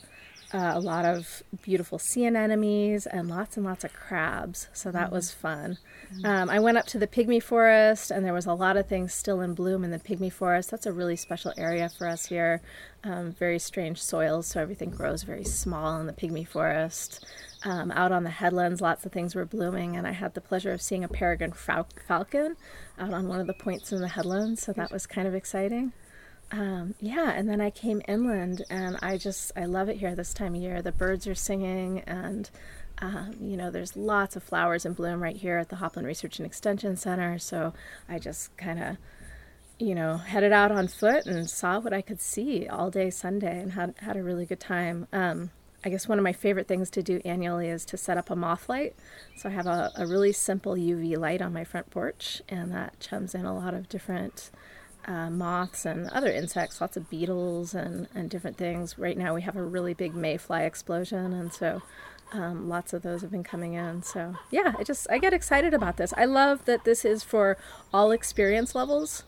uh, 0.53 0.73
a 0.75 0.79
lot 0.79 1.03
of 1.03 1.41
beautiful 1.63 1.97
sea 1.97 2.25
anemones 2.27 3.07
and 3.07 3.27
lots 3.27 3.57
and 3.57 3.65
lots 3.65 3.83
of 3.83 3.91
crabs, 3.91 4.67
so 4.71 4.91
that 4.91 5.05
mm-hmm. 5.05 5.15
was 5.15 5.31
fun. 5.31 5.77
Mm-hmm. 6.13 6.25
Um, 6.25 6.49
I 6.49 6.59
went 6.59 6.77
up 6.77 6.85
to 6.87 6.99
the 6.99 7.07
pygmy 7.07 7.41
forest, 7.41 8.11
and 8.11 8.23
there 8.23 8.33
was 8.33 8.45
a 8.45 8.53
lot 8.53 8.77
of 8.77 8.87
things 8.87 9.13
still 9.13 9.41
in 9.41 9.55
bloom 9.55 9.83
in 9.83 9.89
the 9.89 9.99
pygmy 9.99 10.31
forest. 10.31 10.69
That's 10.69 10.85
a 10.85 10.91
really 10.91 11.15
special 11.15 11.53
area 11.57 11.89
for 11.89 12.07
us 12.07 12.27
here. 12.27 12.61
Um, 13.03 13.31
very 13.31 13.57
strange 13.57 14.01
soils, 14.01 14.47
so 14.47 14.61
everything 14.61 14.91
grows 14.91 15.23
very 15.23 15.43
small 15.43 15.99
in 15.99 16.05
the 16.05 16.13
pygmy 16.13 16.47
forest. 16.47 17.25
Um, 17.65 17.91
out 17.91 18.11
on 18.11 18.25
the 18.25 18.29
headlands, 18.29 18.81
lots 18.81 19.05
of 19.05 19.13
things 19.13 19.35
were 19.35 19.45
blooming, 19.45 19.95
and 19.95 20.05
I 20.05 20.11
had 20.11 20.33
the 20.33 20.41
pleasure 20.41 20.71
of 20.73 20.81
seeing 20.81 21.05
a 21.05 21.07
peregrine 21.07 21.53
fal- 21.53 21.87
falcon 22.07 22.57
out 22.99 23.13
on 23.13 23.29
one 23.29 23.39
of 23.39 23.47
the 23.47 23.53
points 23.53 23.93
in 23.93 24.01
the 24.01 24.09
headlands, 24.09 24.63
so 24.63 24.73
that 24.73 24.91
was 24.91 25.07
kind 25.07 25.27
of 25.29 25.33
exciting. 25.33 25.93
Um, 26.51 26.93
yeah, 26.99 27.31
and 27.31 27.49
then 27.49 27.61
I 27.61 27.69
came 27.69 28.01
inland, 28.07 28.63
and 28.69 28.97
I 29.01 29.17
just 29.17 29.53
I 29.55 29.65
love 29.65 29.87
it 29.87 29.97
here 29.97 30.13
this 30.13 30.33
time 30.33 30.55
of 30.55 30.61
year. 30.61 30.81
The 30.81 30.91
birds 30.91 31.25
are 31.25 31.35
singing, 31.35 32.01
and 32.01 32.49
um, 32.99 33.35
you 33.41 33.57
know, 33.57 33.71
there's 33.71 33.95
lots 33.95 34.35
of 34.35 34.43
flowers 34.43 34.85
in 34.85 34.93
bloom 34.93 35.23
right 35.23 35.35
here 35.35 35.57
at 35.57 35.69
the 35.69 35.77
Hopland 35.77 36.05
Research 36.05 36.39
and 36.39 36.45
Extension 36.45 36.95
Center. 36.95 37.39
So 37.39 37.73
I 38.07 38.19
just 38.19 38.55
kind 38.57 38.83
of, 38.83 38.97
you 39.79 39.95
know, 39.95 40.17
headed 40.17 40.51
out 40.51 40.71
on 40.71 40.87
foot 40.87 41.25
and 41.25 41.49
saw 41.49 41.79
what 41.79 41.93
I 41.93 42.01
could 42.01 42.21
see 42.21 42.67
all 42.67 42.91
day 42.91 43.09
Sunday, 43.09 43.59
and 43.61 43.71
had 43.71 43.95
had 43.97 44.17
a 44.17 44.23
really 44.23 44.45
good 44.45 44.59
time. 44.59 45.07
I 45.85 45.89
guess 45.89 46.07
one 46.07 46.17
of 46.17 46.23
my 46.23 46.33
favorite 46.33 46.67
things 46.67 46.89
to 46.91 47.03
do 47.03 47.21
annually 47.25 47.67
is 47.67 47.83
to 47.85 47.97
set 47.97 48.17
up 48.17 48.29
a 48.29 48.35
moth 48.35 48.69
light. 48.69 48.95
So 49.35 49.49
I 49.49 49.51
have 49.51 49.67
a, 49.67 49.91
a 49.97 50.07
really 50.07 50.31
simple 50.31 50.75
UV 50.75 51.17
light 51.17 51.41
on 51.41 51.53
my 51.53 51.63
front 51.63 51.89
porch, 51.89 52.41
and 52.47 52.71
that 52.71 52.99
chums 52.99 53.35
in 53.35 53.45
a 53.45 53.53
lot 53.53 53.73
of 53.73 53.89
different 53.89 54.49
uh, 55.05 55.29
moths 55.29 55.85
and 55.85 56.09
other 56.09 56.31
insects, 56.31 56.79
lots 56.79 56.95
of 56.95 57.09
beetles 57.09 57.73
and, 57.73 58.07
and 58.15 58.29
different 58.29 58.57
things. 58.57 58.97
Right 58.97 59.17
now, 59.17 59.35
we 59.35 59.41
have 59.41 59.57
a 59.57 59.63
really 59.63 59.93
big 59.93 60.15
mayfly 60.15 60.63
explosion, 60.63 61.33
and 61.33 61.51
so 61.51 61.81
um, 62.31 62.69
lots 62.69 62.93
of 62.93 63.01
those 63.01 63.21
have 63.21 63.31
been 63.31 63.43
coming 63.43 63.73
in. 63.73 64.03
So 64.03 64.35
yeah, 64.51 64.73
I 64.77 64.83
just 64.83 65.07
I 65.09 65.17
get 65.17 65.33
excited 65.33 65.73
about 65.73 65.97
this. 65.97 66.13
I 66.17 66.25
love 66.25 66.65
that 66.65 66.83
this 66.83 67.05
is 67.05 67.23
for 67.23 67.57
all 67.93 68.11
experience 68.11 68.73
levels. 68.73 69.23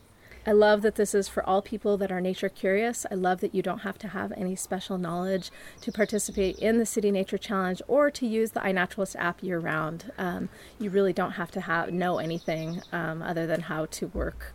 I 0.47 0.51
love 0.51 0.83
that 0.83 0.93
this 0.93 1.15
is 1.15 1.27
for 1.27 1.43
all 1.43 1.63
people 1.63 1.97
that 1.97 2.11
are 2.11 2.21
nature 2.21 2.49
curious. 2.49 3.03
I 3.09 3.15
love 3.15 3.41
that 3.41 3.55
you 3.55 3.63
don't 3.63 3.79
have 3.79 3.97
to 3.99 4.09
have 4.09 4.31
any 4.33 4.55
special 4.55 4.99
knowledge 4.99 5.49
to 5.81 5.91
participate 5.91 6.59
in 6.59 6.77
the 6.77 6.85
City 6.85 7.09
Nature 7.09 7.39
Challenge 7.39 7.81
or 7.87 8.11
to 8.11 8.27
use 8.27 8.51
the 8.51 8.59
iNaturalist 8.59 9.15
app 9.15 9.41
year 9.41 9.57
round. 9.57 10.11
Um, 10.19 10.49
you 10.79 10.91
really 10.91 11.13
don't 11.13 11.31
have 11.31 11.49
to 11.51 11.61
have 11.61 11.91
know 11.91 12.19
anything 12.19 12.83
um, 12.91 13.23
other 13.23 13.47
than 13.47 13.61
how 13.61 13.87
to 13.87 14.07
work 14.07 14.53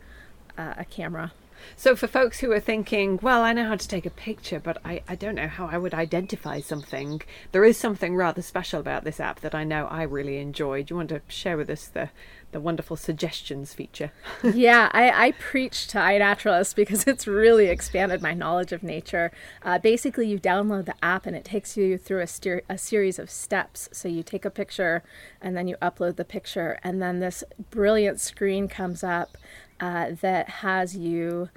uh, 0.56 0.75
a 0.76 0.85
camera. 0.85 1.32
So, 1.76 1.94
for 1.97 2.06
folks 2.06 2.40
who 2.40 2.52
are 2.52 2.61
thinking, 2.61 3.18
well, 3.20 3.42
I 3.42 3.52
know 3.52 3.68
how 3.68 3.76
to 3.76 3.88
take 3.88 4.06
a 4.06 4.11
picture, 4.11 4.61
but 4.61 4.78
I, 4.85 5.02
I 5.09 5.14
don't 5.14 5.35
know 5.35 5.49
how 5.49 5.66
I 5.66 5.76
would 5.76 5.92
identify 5.92 6.61
something, 6.61 7.20
there 7.52 7.64
is 7.64 7.76
something 7.76 8.16
rather 8.16 8.42
special 8.42 8.80
about 8.80 9.04
this 9.04 9.20
app 9.20 9.40
that 9.40 9.54
I 9.54 9.64
know 9.64 9.87
I 9.87 10.04
really 10.04 10.38
enjoy. 10.38 10.82
Do 10.82 10.92
you 10.92 10.97
want 10.97 11.11
to 11.11 11.20
share 11.28 11.56
with 11.56 11.68
us 11.68 11.87
the, 11.87 12.11
the 12.52 12.61
wonderful 12.61 12.97
suggestions 12.97 13.75
feature? 13.75 14.12
yeah, 14.42 14.90
I, 14.92 15.26
I 15.26 15.33
preach 15.33 15.87
to 15.88 15.99
iNaturalist 15.99 16.75
because 16.75 17.07
it's 17.07 17.26
really 17.26 17.66
expanded 17.66 18.23
my 18.23 18.35
knowledge 18.35 18.73
of 18.73 18.83
nature. 18.83 19.33
Uh, 19.62 19.78
basically, 19.78 20.28
you 20.28 20.38
download 20.38 20.87
the 20.87 21.04
app 21.04 21.26
and 21.26 21.37
it 21.37 21.45
takes 21.45 21.76
you 21.76 21.99
through 21.99 22.21
a, 22.21 22.26
steer, 22.26 22.62
a 22.69 22.78
series 22.78 23.19
of 23.19 23.30
steps. 23.30 23.88
So, 23.92 24.09
you 24.09 24.23
take 24.23 24.45
a 24.45 24.50
picture 24.50 25.02
and 25.40 25.57
then 25.57 25.69
you 25.69 25.76
upload 25.83 26.16
the 26.16 26.25
picture, 26.25 26.78
and 26.83 27.00
then 27.00 27.21
this 27.21 27.45
brilliant 27.71 28.21
screen 28.21 28.69
comes 28.69 29.02
up 29.02 29.37
uh, 29.80 30.12
that 30.21 30.49
has 30.49 30.97
you 30.97 31.49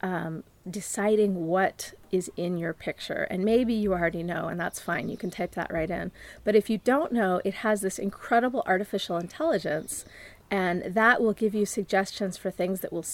um, 0.00 0.44
deciding 0.68 1.46
what 1.46 1.92
is 2.10 2.30
in 2.36 2.58
your 2.58 2.72
picture. 2.72 3.26
And 3.30 3.44
maybe 3.44 3.74
you 3.74 3.92
already 3.92 4.22
know, 4.22 4.48
and 4.48 4.58
that's 4.58 4.80
fine. 4.80 5.08
You 5.08 5.16
can 5.16 5.30
type 5.30 5.52
that 5.52 5.72
right 5.72 5.90
in. 5.90 6.10
But 6.44 6.56
if 6.56 6.70
you 6.70 6.78
don't 6.78 7.12
know, 7.12 7.40
it 7.44 7.54
has 7.54 7.80
this 7.80 7.98
incredible 7.98 8.62
artificial 8.66 9.16
intelligence 9.16 10.04
and 10.50 10.94
that 10.94 11.20
will 11.20 11.32
give 11.32 11.54
you 11.54 11.66
suggestions 11.66 12.36
for 12.36 12.50
things 12.50 12.80
that 12.80 12.92
will 12.92 13.04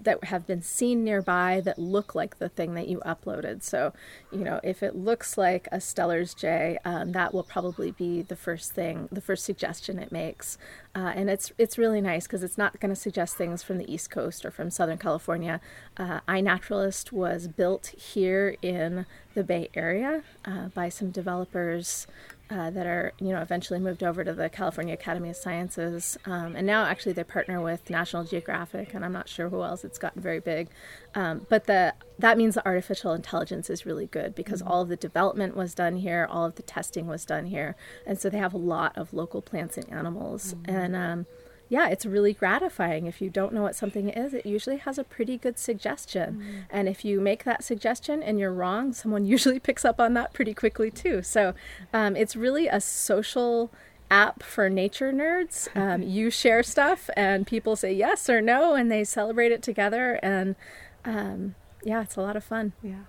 that 0.00 0.24
have 0.24 0.46
been 0.46 0.62
seen 0.62 1.04
nearby 1.04 1.60
that 1.64 1.78
look 1.78 2.14
like 2.14 2.38
the 2.38 2.48
thing 2.48 2.74
that 2.74 2.88
you 2.88 3.00
uploaded. 3.00 3.62
So 3.62 3.92
you 4.32 4.44
know 4.44 4.60
if 4.62 4.82
it 4.82 4.94
looks 4.94 5.36
like 5.36 5.68
a 5.70 5.80
steller's 5.80 6.34
jay 6.34 6.78
um, 6.84 7.12
that 7.12 7.34
will 7.34 7.42
probably 7.42 7.90
be 7.90 8.22
the 8.22 8.36
first 8.36 8.72
thing 8.72 9.08
the 9.12 9.20
first 9.20 9.44
suggestion 9.44 9.98
it 9.98 10.12
makes. 10.12 10.56
Uh, 10.94 11.12
and 11.14 11.28
it's 11.28 11.52
it's 11.58 11.76
really 11.76 12.00
nice 12.00 12.26
because 12.26 12.42
it's 12.42 12.58
not 12.58 12.80
going 12.80 12.94
to 12.94 13.00
suggest 13.00 13.36
things 13.36 13.62
from 13.62 13.78
the 13.78 13.92
east 13.92 14.10
coast 14.10 14.44
or 14.44 14.50
from 14.50 14.70
southern 14.70 14.98
california. 14.98 15.60
Uh, 15.96 16.20
iNaturalist 16.28 17.12
was 17.12 17.48
built 17.48 17.88
here 17.88 18.56
in 18.62 19.04
the 19.34 19.44
bay 19.44 19.68
area 19.74 20.22
uh, 20.44 20.68
by 20.68 20.88
some 20.88 21.10
developers 21.10 22.06
uh, 22.50 22.70
that 22.70 22.86
are 22.86 23.12
you 23.20 23.28
know 23.28 23.40
eventually 23.40 23.78
moved 23.78 24.02
over 24.02 24.24
to 24.24 24.32
the 24.32 24.48
California 24.48 24.94
Academy 24.94 25.30
of 25.30 25.36
Sciences, 25.36 26.16
um, 26.24 26.56
and 26.56 26.66
now 26.66 26.84
actually 26.84 27.12
they 27.12 27.24
partner 27.24 27.60
with 27.60 27.90
National 27.90 28.24
Geographic, 28.24 28.94
and 28.94 29.04
I'm 29.04 29.12
not 29.12 29.28
sure 29.28 29.48
who 29.48 29.62
else. 29.62 29.84
It's 29.84 29.98
gotten 29.98 30.22
very 30.22 30.40
big, 30.40 30.68
um, 31.14 31.46
but 31.48 31.66
the 31.66 31.94
that 32.18 32.38
means 32.38 32.54
the 32.54 32.66
artificial 32.66 33.12
intelligence 33.12 33.70
is 33.70 33.84
really 33.84 34.06
good 34.06 34.34
because 34.34 34.62
mm-hmm. 34.62 34.72
all 34.72 34.82
of 34.82 34.88
the 34.88 34.96
development 34.96 35.56
was 35.56 35.74
done 35.74 35.96
here, 35.96 36.26
all 36.30 36.44
of 36.44 36.54
the 36.54 36.62
testing 36.62 37.06
was 37.06 37.24
done 37.24 37.46
here, 37.46 37.76
and 38.06 38.18
so 38.18 38.30
they 38.30 38.38
have 38.38 38.54
a 38.54 38.58
lot 38.58 38.96
of 38.96 39.12
local 39.12 39.42
plants 39.42 39.76
and 39.76 39.90
animals, 39.92 40.54
mm-hmm. 40.54 40.74
and 40.74 40.96
um, 40.96 41.26
yeah, 41.68 41.88
it's 41.88 42.06
really 42.06 42.32
gratifying. 42.32 43.06
If 43.06 43.20
you 43.20 43.28
don't 43.28 43.52
know 43.52 43.62
what 43.62 43.76
something 43.76 44.08
is, 44.08 44.32
it 44.32 44.46
usually 44.46 44.78
has 44.78 44.98
a 44.98 45.04
pretty 45.04 45.36
good 45.36 45.58
suggestion. 45.58 46.36
Mm. 46.36 46.64
And 46.70 46.88
if 46.88 47.04
you 47.04 47.20
make 47.20 47.44
that 47.44 47.62
suggestion 47.62 48.22
and 48.22 48.38
you're 48.38 48.52
wrong, 48.52 48.92
someone 48.92 49.26
usually 49.36 49.60
picks 49.60 49.84
up 49.84 50.00
on 50.00 50.14
that 50.14 50.32
pretty 50.32 50.54
quickly 50.54 50.90
too. 50.90 51.22
So 51.22 51.54
um, 51.92 52.16
it's 52.16 52.36
really 52.36 52.68
a 52.68 52.80
social 52.80 53.70
app 54.10 54.42
for 54.42 54.70
nature 54.70 55.12
nerds. 55.12 55.68
Um, 55.78 56.02
you 56.02 56.30
share 56.30 56.62
stuff 56.62 57.08
and 57.16 57.46
people 57.46 57.76
say 57.76 57.92
yes 57.92 58.28
or 58.28 58.40
no 58.40 58.74
and 58.74 58.90
they 58.90 59.04
celebrate 59.04 59.52
it 59.52 59.62
together. 59.62 60.18
And 60.22 60.56
um, 61.04 61.54
yeah, 61.84 62.02
it's 62.02 62.16
a 62.16 62.20
lot 62.20 62.36
of 62.36 62.42
fun. 62.42 62.72
Yeah. 62.82 63.04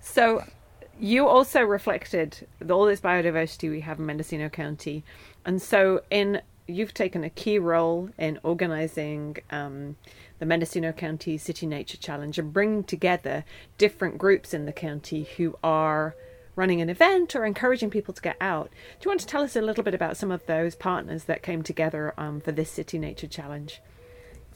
So 0.00 0.42
you 0.98 1.28
also 1.28 1.62
reflected 1.62 2.46
all 2.68 2.86
this 2.86 3.00
biodiversity 3.00 3.70
we 3.70 3.80
have 3.80 3.98
in 3.98 4.06
Mendocino 4.06 4.48
County. 4.48 5.04
And 5.44 5.62
so 5.62 6.02
in 6.10 6.42
you've 6.66 6.94
taken 6.94 7.24
a 7.24 7.30
key 7.30 7.58
role 7.58 8.10
in 8.18 8.38
organizing 8.42 9.36
um, 9.50 9.96
the 10.38 10.46
Mendocino 10.46 10.92
County 10.92 11.38
City 11.38 11.66
Nature 11.66 11.98
Challenge 11.98 12.38
and 12.38 12.52
bringing 12.52 12.84
together 12.84 13.44
different 13.78 14.18
groups 14.18 14.54
in 14.54 14.66
the 14.66 14.72
county 14.72 15.24
who 15.36 15.56
are 15.62 16.14
running 16.54 16.80
an 16.80 16.90
event 16.90 17.34
or 17.34 17.44
encouraging 17.44 17.90
people 17.90 18.12
to 18.12 18.22
get 18.22 18.36
out. 18.40 18.70
Do 19.00 19.06
you 19.06 19.10
want 19.10 19.20
to 19.20 19.26
tell 19.26 19.42
us 19.42 19.56
a 19.56 19.62
little 19.62 19.84
bit 19.84 19.94
about 19.94 20.16
some 20.16 20.30
of 20.30 20.44
those 20.46 20.74
partners 20.74 21.24
that 21.24 21.42
came 21.42 21.62
together 21.62 22.12
um, 22.18 22.40
for 22.40 22.52
this 22.52 22.70
City 22.70 22.98
Nature 22.98 23.26
Challenge? 23.26 23.80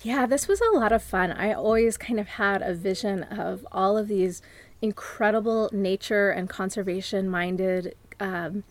Yeah, 0.02 0.26
this 0.26 0.46
was 0.46 0.60
a 0.60 0.76
lot 0.76 0.92
of 0.92 1.02
fun. 1.02 1.32
I 1.32 1.52
always 1.52 1.96
kind 1.96 2.20
of 2.20 2.28
had 2.28 2.60
a 2.60 2.74
vision 2.74 3.22
of 3.24 3.66
all 3.72 3.96
of 3.96 4.08
these 4.08 4.42
incredible 4.82 5.70
nature 5.72 6.30
and 6.30 6.50
conservation 6.50 7.30
minded 7.30 7.94
um, 8.20 8.64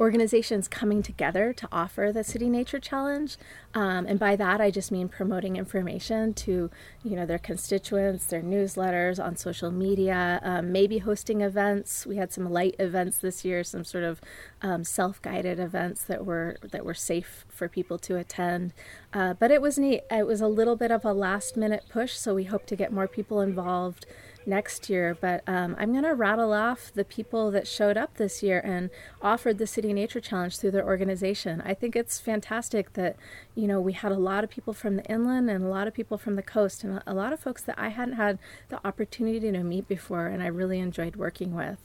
organizations 0.00 0.66
coming 0.66 1.02
together 1.02 1.52
to 1.52 1.68
offer 1.70 2.10
the 2.12 2.24
City 2.24 2.48
Nature 2.48 2.80
Challenge. 2.80 3.36
Um, 3.74 4.06
and 4.06 4.18
by 4.18 4.34
that, 4.34 4.58
I 4.58 4.70
just 4.70 4.90
mean 4.90 5.08
promoting 5.08 5.56
information 5.56 6.32
to, 6.34 6.70
you 7.04 7.16
know, 7.16 7.26
their 7.26 7.38
constituents, 7.38 8.24
their 8.24 8.40
newsletters, 8.40 9.22
on 9.22 9.36
social 9.36 9.70
media, 9.70 10.40
um, 10.42 10.72
maybe 10.72 10.98
hosting 10.98 11.42
events. 11.42 12.06
We 12.06 12.16
had 12.16 12.32
some 12.32 12.50
light 12.50 12.76
events 12.78 13.18
this 13.18 13.44
year, 13.44 13.62
some 13.62 13.84
sort 13.84 14.04
of 14.04 14.22
um, 14.62 14.84
self-guided 14.84 15.60
events 15.60 16.02
that 16.04 16.24
were 16.24 16.56
that 16.62 16.84
were 16.84 16.94
safe 16.94 17.44
for 17.48 17.68
people 17.68 17.98
to 17.98 18.16
attend. 18.16 18.72
Uh, 19.12 19.34
but 19.34 19.50
it 19.50 19.60
was 19.60 19.78
neat. 19.78 20.02
It 20.10 20.26
was 20.26 20.40
a 20.40 20.48
little 20.48 20.76
bit 20.76 20.90
of 20.90 21.04
a 21.04 21.12
last-minute 21.12 21.84
push, 21.90 22.14
so 22.14 22.34
we 22.34 22.44
hope 22.44 22.64
to 22.66 22.76
get 22.76 22.90
more 22.90 23.06
people 23.06 23.40
involved 23.42 24.06
next 24.46 24.88
year. 24.88 25.16
But 25.20 25.42
um, 25.46 25.76
I'm 25.78 25.92
going 25.92 26.04
to 26.04 26.14
rattle 26.14 26.52
off 26.52 26.92
the 26.94 27.04
people 27.04 27.50
that 27.50 27.66
showed 27.66 27.96
up 27.96 28.14
this 28.14 28.42
year 28.42 28.60
and 28.64 28.90
offered 29.22 29.58
the 29.58 29.66
City 29.66 29.92
Nature 29.92 30.20
Challenge 30.20 30.56
through 30.56 30.72
their 30.72 30.86
organization. 30.86 31.62
I 31.64 31.74
think 31.74 31.96
it's 31.96 32.18
fantastic 32.18 32.94
that, 32.94 33.16
you 33.54 33.66
know, 33.66 33.80
we 33.80 33.92
had 33.92 34.12
a 34.12 34.16
lot 34.16 34.44
of 34.44 34.50
people 34.50 34.72
from 34.72 34.96
the 34.96 35.04
inland 35.04 35.50
and 35.50 35.64
a 35.64 35.68
lot 35.68 35.86
of 35.86 35.94
people 35.94 36.18
from 36.18 36.36
the 36.36 36.42
coast 36.42 36.84
and 36.84 37.02
a 37.06 37.14
lot 37.14 37.32
of 37.32 37.40
folks 37.40 37.62
that 37.62 37.78
I 37.78 37.88
hadn't 37.88 38.14
had 38.14 38.38
the 38.68 38.84
opportunity 38.86 39.50
to 39.50 39.62
meet 39.62 39.88
before 39.88 40.26
and 40.26 40.42
I 40.42 40.46
really 40.46 40.78
enjoyed 40.78 41.16
working 41.16 41.54
with. 41.54 41.78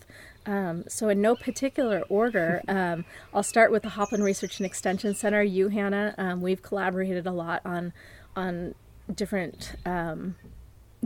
Um, 0.46 0.84
so, 0.88 1.10
in 1.10 1.22
no 1.22 1.36
particular 1.36 2.04
order, 2.08 2.62
um, 2.68 3.06
I'll 3.34 3.44
start 3.44 3.72
with 3.72 3.84
the 3.84 3.90
Hopland 3.90 4.24
Research 4.24 4.60
and 4.60 4.66
Extension 4.66 5.16
Center. 5.16 5.42
You, 5.42 5.70
Hannah, 5.70 6.14
um, 6.18 6.42
we've 6.42 6.62
collaborated 6.62 7.26
a 7.26 7.32
lot 7.32 7.62
on 7.66 7.94
on 8.36 8.76
different 9.14 9.76
um, 9.86 10.36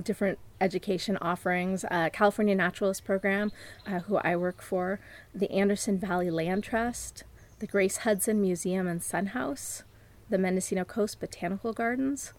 different 0.01 0.39
education 0.61 1.17
offerings. 1.21 1.85
Uh, 1.89 2.09
California 2.11 2.55
Naturalist 2.55 3.05
Program, 3.05 3.51
uh, 3.85 3.99
who 3.99 4.17
I 4.17 4.35
work 4.35 4.61
for, 4.61 4.99
the 5.33 5.51
Anderson 5.51 5.97
Valley 5.97 6.29
Land 6.29 6.63
Trust, 6.63 7.23
the 7.59 7.67
Grace 7.67 7.97
Hudson 7.97 8.41
Museum 8.41 8.87
and 8.87 9.01
Sun 9.03 9.27
House, 9.27 9.83
the 10.29 10.37
Mendocino 10.37 10.83
Coast 10.83 11.19
Botanical 11.19 11.73
Gardens, 11.73 12.33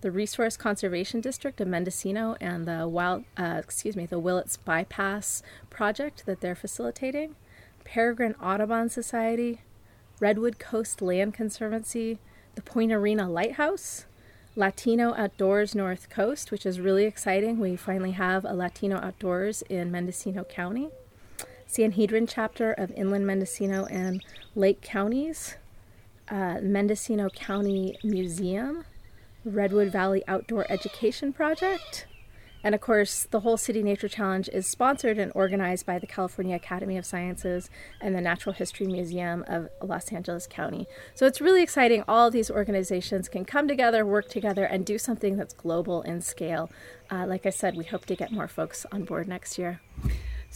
the 0.00 0.10
Resource 0.10 0.56
Conservation 0.56 1.20
District 1.20 1.60
of 1.60 1.68
Mendocino, 1.68 2.36
and 2.40 2.66
the 2.66 2.86
Wild, 2.86 3.24
uh, 3.36 3.56
excuse 3.58 3.96
me, 3.96 4.06
the 4.06 4.18
Willits 4.18 4.56
Bypass 4.56 5.42
project 5.70 6.26
that 6.26 6.40
they're 6.40 6.54
facilitating, 6.54 7.34
Peregrine 7.84 8.34
Audubon 8.42 8.88
Society, 8.88 9.62
Redwood 10.20 10.58
Coast 10.58 11.00
Land 11.00 11.34
Conservancy, 11.34 12.18
the 12.54 12.62
Point 12.62 12.92
Arena 12.92 13.28
Lighthouse, 13.30 14.06
Latino 14.58 15.14
Outdoors 15.14 15.74
North 15.74 16.08
Coast, 16.08 16.50
which 16.50 16.64
is 16.64 16.80
really 16.80 17.04
exciting. 17.04 17.58
We 17.58 17.76
finally 17.76 18.12
have 18.12 18.46
a 18.46 18.54
Latino 18.54 18.96
Outdoors 18.96 19.60
in 19.68 19.90
Mendocino 19.90 20.44
County. 20.44 20.88
Sanhedrin 21.66 22.26
chapter 22.26 22.72
of 22.72 22.90
Inland 22.92 23.26
Mendocino 23.26 23.84
and 23.86 24.24
Lake 24.54 24.80
Counties, 24.80 25.56
uh, 26.30 26.60
Mendocino 26.62 27.28
County 27.28 27.98
Museum, 28.02 28.86
Redwood 29.44 29.92
Valley 29.92 30.24
Outdoor 30.26 30.64
Education 30.70 31.34
Project, 31.34 32.06
and 32.66 32.74
of 32.74 32.80
course, 32.80 33.28
the 33.30 33.38
whole 33.38 33.56
City 33.56 33.80
Nature 33.80 34.08
Challenge 34.08 34.48
is 34.52 34.66
sponsored 34.66 35.18
and 35.18 35.30
organized 35.36 35.86
by 35.86 36.00
the 36.00 36.06
California 36.08 36.56
Academy 36.56 36.98
of 36.98 37.06
Sciences 37.06 37.70
and 38.00 38.12
the 38.12 38.20
Natural 38.20 38.52
History 38.52 38.88
Museum 38.88 39.44
of 39.46 39.68
Los 39.80 40.12
Angeles 40.12 40.48
County. 40.48 40.88
So 41.14 41.26
it's 41.26 41.40
really 41.40 41.62
exciting. 41.62 42.02
All 42.08 42.28
these 42.28 42.50
organizations 42.50 43.28
can 43.28 43.44
come 43.44 43.68
together, 43.68 44.04
work 44.04 44.28
together, 44.28 44.64
and 44.64 44.84
do 44.84 44.98
something 44.98 45.36
that's 45.36 45.54
global 45.54 46.02
in 46.02 46.20
scale. 46.20 46.68
Uh, 47.08 47.24
like 47.28 47.46
I 47.46 47.50
said, 47.50 47.76
we 47.76 47.84
hope 47.84 48.04
to 48.06 48.16
get 48.16 48.32
more 48.32 48.48
folks 48.48 48.84
on 48.90 49.04
board 49.04 49.28
next 49.28 49.58
year. 49.58 49.80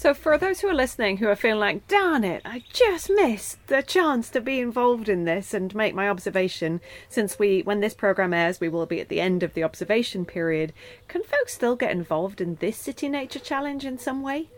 So, 0.00 0.14
for 0.14 0.38
those 0.38 0.60
who 0.60 0.68
are 0.68 0.74
listening 0.74 1.18
who 1.18 1.28
are 1.28 1.36
feeling 1.36 1.60
like, 1.60 1.86
darn 1.86 2.24
it, 2.24 2.40
I 2.42 2.62
just 2.72 3.10
missed 3.10 3.58
the 3.66 3.82
chance 3.82 4.30
to 4.30 4.40
be 4.40 4.58
involved 4.58 5.10
in 5.10 5.24
this 5.24 5.52
and 5.52 5.74
make 5.74 5.94
my 5.94 6.08
observation, 6.08 6.80
since 7.10 7.38
we, 7.38 7.60
when 7.60 7.80
this 7.80 7.92
program 7.92 8.32
airs, 8.32 8.60
we 8.60 8.70
will 8.70 8.86
be 8.86 9.02
at 9.02 9.10
the 9.10 9.20
end 9.20 9.42
of 9.42 9.52
the 9.52 9.62
observation 9.62 10.24
period, 10.24 10.72
can 11.06 11.22
folks 11.22 11.52
still 11.52 11.76
get 11.76 11.90
involved 11.90 12.40
in 12.40 12.54
this 12.54 12.78
City 12.78 13.10
Nature 13.10 13.40
Challenge 13.40 13.84
in 13.84 13.98
some 13.98 14.22
way? 14.22 14.48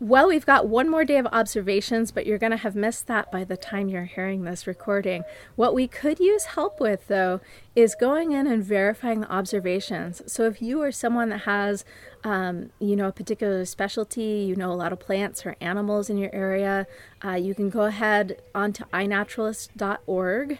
Well, 0.00 0.26
we've 0.26 0.44
got 0.44 0.66
one 0.66 0.90
more 0.90 1.04
day 1.04 1.18
of 1.18 1.26
observations, 1.28 2.10
but 2.10 2.26
you're 2.26 2.38
going 2.38 2.50
to 2.50 2.56
have 2.56 2.74
missed 2.74 3.06
that 3.06 3.30
by 3.30 3.44
the 3.44 3.56
time 3.56 3.88
you're 3.88 4.04
hearing 4.04 4.42
this 4.42 4.66
recording. 4.66 5.22
What 5.54 5.72
we 5.72 5.86
could 5.86 6.18
use 6.18 6.44
help 6.46 6.80
with, 6.80 7.06
though, 7.06 7.40
is 7.76 7.94
going 7.94 8.32
in 8.32 8.48
and 8.48 8.62
verifying 8.62 9.20
the 9.20 9.32
observations. 9.32 10.20
So 10.26 10.44
if 10.44 10.60
you 10.60 10.82
are 10.82 10.90
someone 10.90 11.28
that 11.28 11.42
has, 11.42 11.84
um, 12.24 12.70
you 12.80 12.96
know, 12.96 13.06
a 13.06 13.12
particular 13.12 13.64
specialty, 13.64 14.44
you 14.48 14.56
know 14.56 14.72
a 14.72 14.74
lot 14.74 14.92
of 14.92 14.98
plants 14.98 15.46
or 15.46 15.56
animals 15.60 16.10
in 16.10 16.18
your 16.18 16.34
area, 16.34 16.88
uh, 17.24 17.34
you 17.34 17.54
can 17.54 17.70
go 17.70 17.82
ahead 17.82 18.42
onto 18.52 18.84
iNaturalist.org 18.86 20.58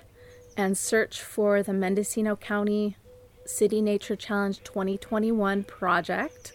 and 0.57 0.79
search 0.79 1.21
for 1.21 1.63
the 1.63 1.73
Mendocino 1.73 2.37
County 2.37 2.97
City 3.47 3.83
Nature 3.83 4.17
Challenge 4.17 4.63
2021 4.63 5.65
project. 5.65 6.54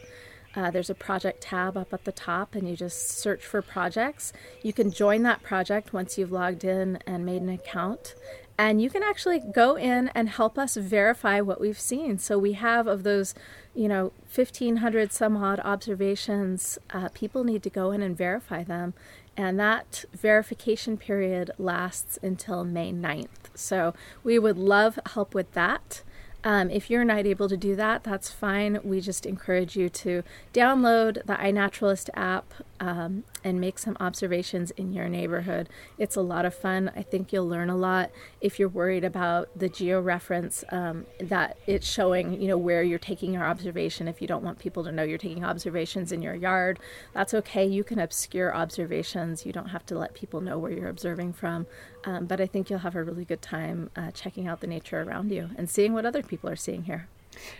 Uh, 0.55 0.71
there's 0.71 0.89
a 0.89 0.95
project 0.95 1.41
tab 1.41 1.77
up 1.77 1.93
at 1.93 2.05
the 2.05 2.11
top, 2.11 2.55
and 2.55 2.67
you 2.67 2.75
just 2.75 3.09
search 3.09 3.45
for 3.45 3.61
projects. 3.61 4.33
You 4.63 4.73
can 4.73 4.91
join 4.91 5.23
that 5.23 5.43
project 5.43 5.93
once 5.93 6.17
you've 6.17 6.31
logged 6.31 6.63
in 6.63 6.99
and 7.05 7.25
made 7.25 7.41
an 7.41 7.49
account. 7.49 8.15
And 8.57 8.81
you 8.81 8.89
can 8.89 9.03
actually 9.03 9.39
go 9.39 9.75
in 9.75 10.09
and 10.09 10.27
help 10.27 10.57
us 10.57 10.75
verify 10.75 11.39
what 11.39 11.61
we've 11.61 11.79
seen. 11.79 12.17
So 12.17 12.37
we 12.37 12.53
have 12.53 12.87
of 12.87 13.03
those, 13.03 13.33
you 13.73 13.87
know, 13.87 14.11
1,500 14.35 15.13
some 15.13 15.37
odd 15.37 15.61
observations, 15.61 16.77
uh, 16.89 17.07
people 17.13 17.45
need 17.45 17.63
to 17.63 17.69
go 17.69 17.91
in 17.91 18.01
and 18.01 18.17
verify 18.17 18.65
them. 18.65 18.95
And 19.37 19.57
that 19.61 20.03
verification 20.13 20.97
period 20.97 21.51
lasts 21.57 22.19
until 22.21 22.65
May 22.65 22.91
9th. 22.91 23.55
So 23.55 23.93
we 24.25 24.37
would 24.37 24.57
love 24.57 24.99
help 25.13 25.33
with 25.33 25.53
that. 25.53 26.03
Um, 26.43 26.69
if 26.69 26.89
you're 26.89 27.03
not 27.03 27.25
able 27.25 27.49
to 27.49 27.57
do 27.57 27.75
that, 27.75 28.03
that's 28.03 28.31
fine. 28.31 28.79
We 28.83 29.01
just 29.01 29.25
encourage 29.25 29.75
you 29.75 29.89
to 29.89 30.23
download 30.53 31.25
the 31.25 31.33
iNaturalist 31.33 32.09
app 32.13 32.53
um, 32.79 33.23
and 33.43 33.59
make 33.59 33.79
some 33.79 33.97
observations 33.99 34.71
in 34.71 34.93
your 34.93 35.09
neighborhood. 35.09 35.69
It's 35.97 36.15
a 36.15 36.21
lot 36.21 36.45
of 36.45 36.53
fun. 36.53 36.91
I 36.95 37.01
think 37.01 37.33
you'll 37.33 37.47
learn 37.47 37.69
a 37.69 37.75
lot. 37.75 38.11
If 38.41 38.59
you're 38.59 38.69
worried 38.69 39.03
about 39.03 39.49
the 39.55 39.69
georeference, 39.69 40.63
um, 40.73 41.05
that 41.19 41.57
it's 41.67 41.87
showing, 41.87 42.41
you 42.41 42.47
know, 42.47 42.57
where 42.57 42.83
you're 42.83 42.99
taking 42.99 43.33
your 43.33 43.43
observation. 43.43 44.07
If 44.07 44.21
you 44.21 44.27
don't 44.27 44.43
want 44.43 44.59
people 44.59 44.83
to 44.83 44.91
know 44.91 45.03
you're 45.03 45.17
taking 45.17 45.43
observations 45.43 46.11
in 46.11 46.21
your 46.21 46.35
yard, 46.35 46.79
that's 47.13 47.33
okay. 47.33 47.65
You 47.65 47.83
can 47.83 47.99
obscure 47.99 48.55
observations. 48.55 49.45
You 49.45 49.51
don't 49.51 49.69
have 49.69 49.85
to 49.87 49.97
let 49.97 50.13
people 50.13 50.41
know 50.41 50.57
where 50.57 50.71
you're 50.71 50.89
observing 50.89 51.33
from. 51.33 51.67
Um, 52.05 52.25
but 52.25 52.39
I 52.39 52.47
think 52.47 52.69
you'll 52.69 52.79
have 52.79 52.95
a 52.95 53.03
really 53.03 53.25
good 53.25 53.41
time 53.41 53.89
uh, 53.95 54.11
checking 54.11 54.47
out 54.47 54.61
the 54.61 54.67
nature 54.67 55.01
around 55.01 55.31
you 55.31 55.49
and 55.57 55.69
seeing 55.69 55.93
what 55.93 56.05
other 56.05 56.23
people 56.23 56.49
are 56.49 56.55
seeing 56.55 56.83
here. 56.83 57.07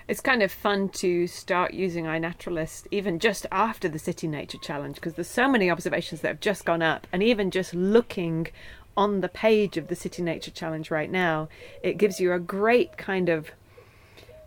It's 0.07 0.21
kind 0.21 0.41
of 0.43 0.51
fun 0.51 0.89
to 0.89 1.27
start 1.27 1.73
using 1.73 2.05
iNaturalist 2.05 2.87
even 2.91 3.19
just 3.19 3.45
after 3.51 3.87
the 3.89 3.99
City 3.99 4.27
Nature 4.27 4.57
Challenge 4.57 4.95
because 4.95 5.13
there's 5.13 5.27
so 5.27 5.47
many 5.47 5.69
observations 5.69 6.21
that 6.21 6.27
have 6.29 6.39
just 6.39 6.65
gone 6.65 6.81
up, 6.81 7.07
and 7.11 7.23
even 7.23 7.51
just 7.51 7.73
looking 7.73 8.47
on 8.97 9.21
the 9.21 9.29
page 9.29 9.77
of 9.77 9.87
the 9.87 9.95
City 9.95 10.21
Nature 10.21 10.51
Challenge 10.51 10.91
right 10.91 11.09
now, 11.09 11.47
it 11.81 11.97
gives 11.97 12.19
you 12.19 12.33
a 12.33 12.39
great 12.39 12.97
kind 12.97 13.29
of 13.29 13.51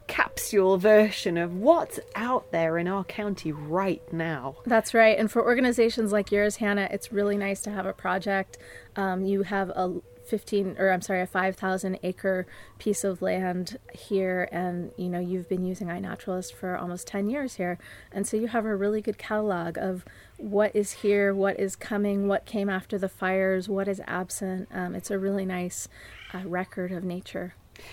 capsule 0.09 0.77
version 0.77 1.38
of 1.38 1.55
what's 1.55 1.99
out 2.14 2.51
there 2.53 2.77
in 2.77 2.87
our 2.87 3.05
county 3.05 3.51
right 3.51 4.03
now. 4.12 4.57
That's 4.66 4.92
right. 4.92 5.18
And 5.18 5.31
for 5.31 5.42
organizations 5.42 6.12
like 6.12 6.31
yours, 6.31 6.57
Hannah, 6.57 6.88
it's 6.90 7.12
really 7.12 7.38
nice 7.38 7.62
to 7.62 7.71
have 7.71 7.87
a 7.87 7.95
project. 7.95 8.59
Um, 8.95 9.25
you 9.25 9.45
have 9.45 9.71
a 9.71 10.01
15 10.33 10.77
or 10.79 10.90
I'm 10.90 11.03
sorry, 11.03 11.21
a 11.21 11.27
5,000 11.27 11.99
acre 12.03 12.47
piece 12.79 13.05
of 13.05 13.21
land 13.21 13.79
here, 13.92 14.49
and 14.51 14.90
you 14.97 15.11
know 15.11 15.21
you've 15.21 15.47
been 15.47 15.62
using 15.62 15.88
iNaturalist 15.88 16.55
for 16.55 16.75
almost 16.75 17.07
10 17.07 17.29
years 17.29 17.57
here, 17.57 17.79
and 18.11 18.27
so 18.27 18.38
you 18.38 18.47
have 18.47 18.64
a 18.64 18.75
really 18.75 19.03
good 19.03 19.18
catalog 19.18 19.77
of 19.77 20.07
what 20.38 20.75
is 20.75 20.92
here, 20.92 21.35
what 21.35 21.61
is 21.61 21.77
coming, 21.77 22.29
what 22.29 22.47
came 22.47 22.71
after 22.71 22.97
the 22.97 23.11
fires, 23.11 23.68
what 23.68 23.88
is 23.88 24.01
absent. 24.07 24.68
Um, 24.73 24.95
it's 24.95 25.11
a 25.11 25.18
really 25.18 25.45
nice 25.45 25.87
uh, 26.33 26.40
record 26.47 26.92
of 26.92 27.05
nature. 27.05 27.53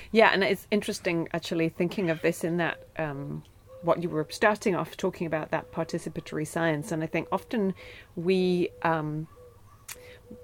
Yeah, 0.10 0.30
and 0.32 0.42
it's 0.42 0.66
interesting 0.72 1.28
actually 1.34 1.68
thinking 1.68 2.10
of 2.10 2.22
this 2.22 2.46
in 2.46 2.56
that. 2.56 2.80
Um, 2.98 3.44
what 3.82 4.04
you 4.04 4.10
were 4.10 4.28
starting 4.30 4.76
off 4.76 4.98
talking 4.98 5.26
about 5.26 5.52
that 5.52 5.72
participatory 5.74 6.48
science, 6.48 6.92
and 6.94 7.04
I 7.04 7.08
think 7.08 7.28
often 7.32 7.74
we 8.16 8.70
um, 8.82 9.28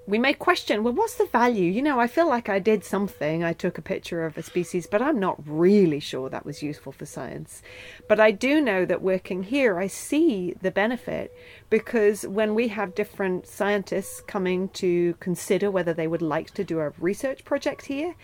we 0.06 0.18
may 0.18 0.32
question 0.32 0.82
well 0.82 0.92
what's 0.92 1.14
the 1.16 1.26
value? 1.26 1.70
You 1.70 1.82
know 1.82 1.98
i 2.00 2.06
feel 2.06 2.28
like 2.28 2.48
i 2.48 2.58
did 2.58 2.84
something. 2.84 3.44
I 3.44 3.52
took 3.52 3.78
a 3.78 3.82
picture 3.82 4.24
of 4.24 4.36
a 4.38 4.42
species 4.42 4.86
but 4.86 5.02
i'm 5.02 5.18
not 5.18 5.40
really 5.46 6.00
sure 6.00 6.28
that 6.28 6.46
was 6.46 6.62
useful 6.62 6.92
for 6.92 7.06
science. 7.06 7.62
But 8.08 8.20
i 8.20 8.30
do 8.30 8.60
know 8.60 8.84
that 8.84 9.02
working 9.02 9.42
here 9.44 9.78
i 9.78 9.86
see 9.86 10.54
the 10.60 10.70
benefit 10.70 11.34
because 11.70 12.26
when 12.26 12.54
we 12.54 12.68
have 12.68 12.94
different 12.94 13.46
scientists 13.46 14.20
coming 14.20 14.68
to 14.70 15.14
consider 15.20 15.70
whether 15.70 15.92
they 15.92 16.06
would 16.06 16.22
like 16.22 16.52
to 16.52 16.64
do 16.64 16.80
a 16.80 16.92
research 16.98 17.44
project 17.44 17.86
here 17.86 18.14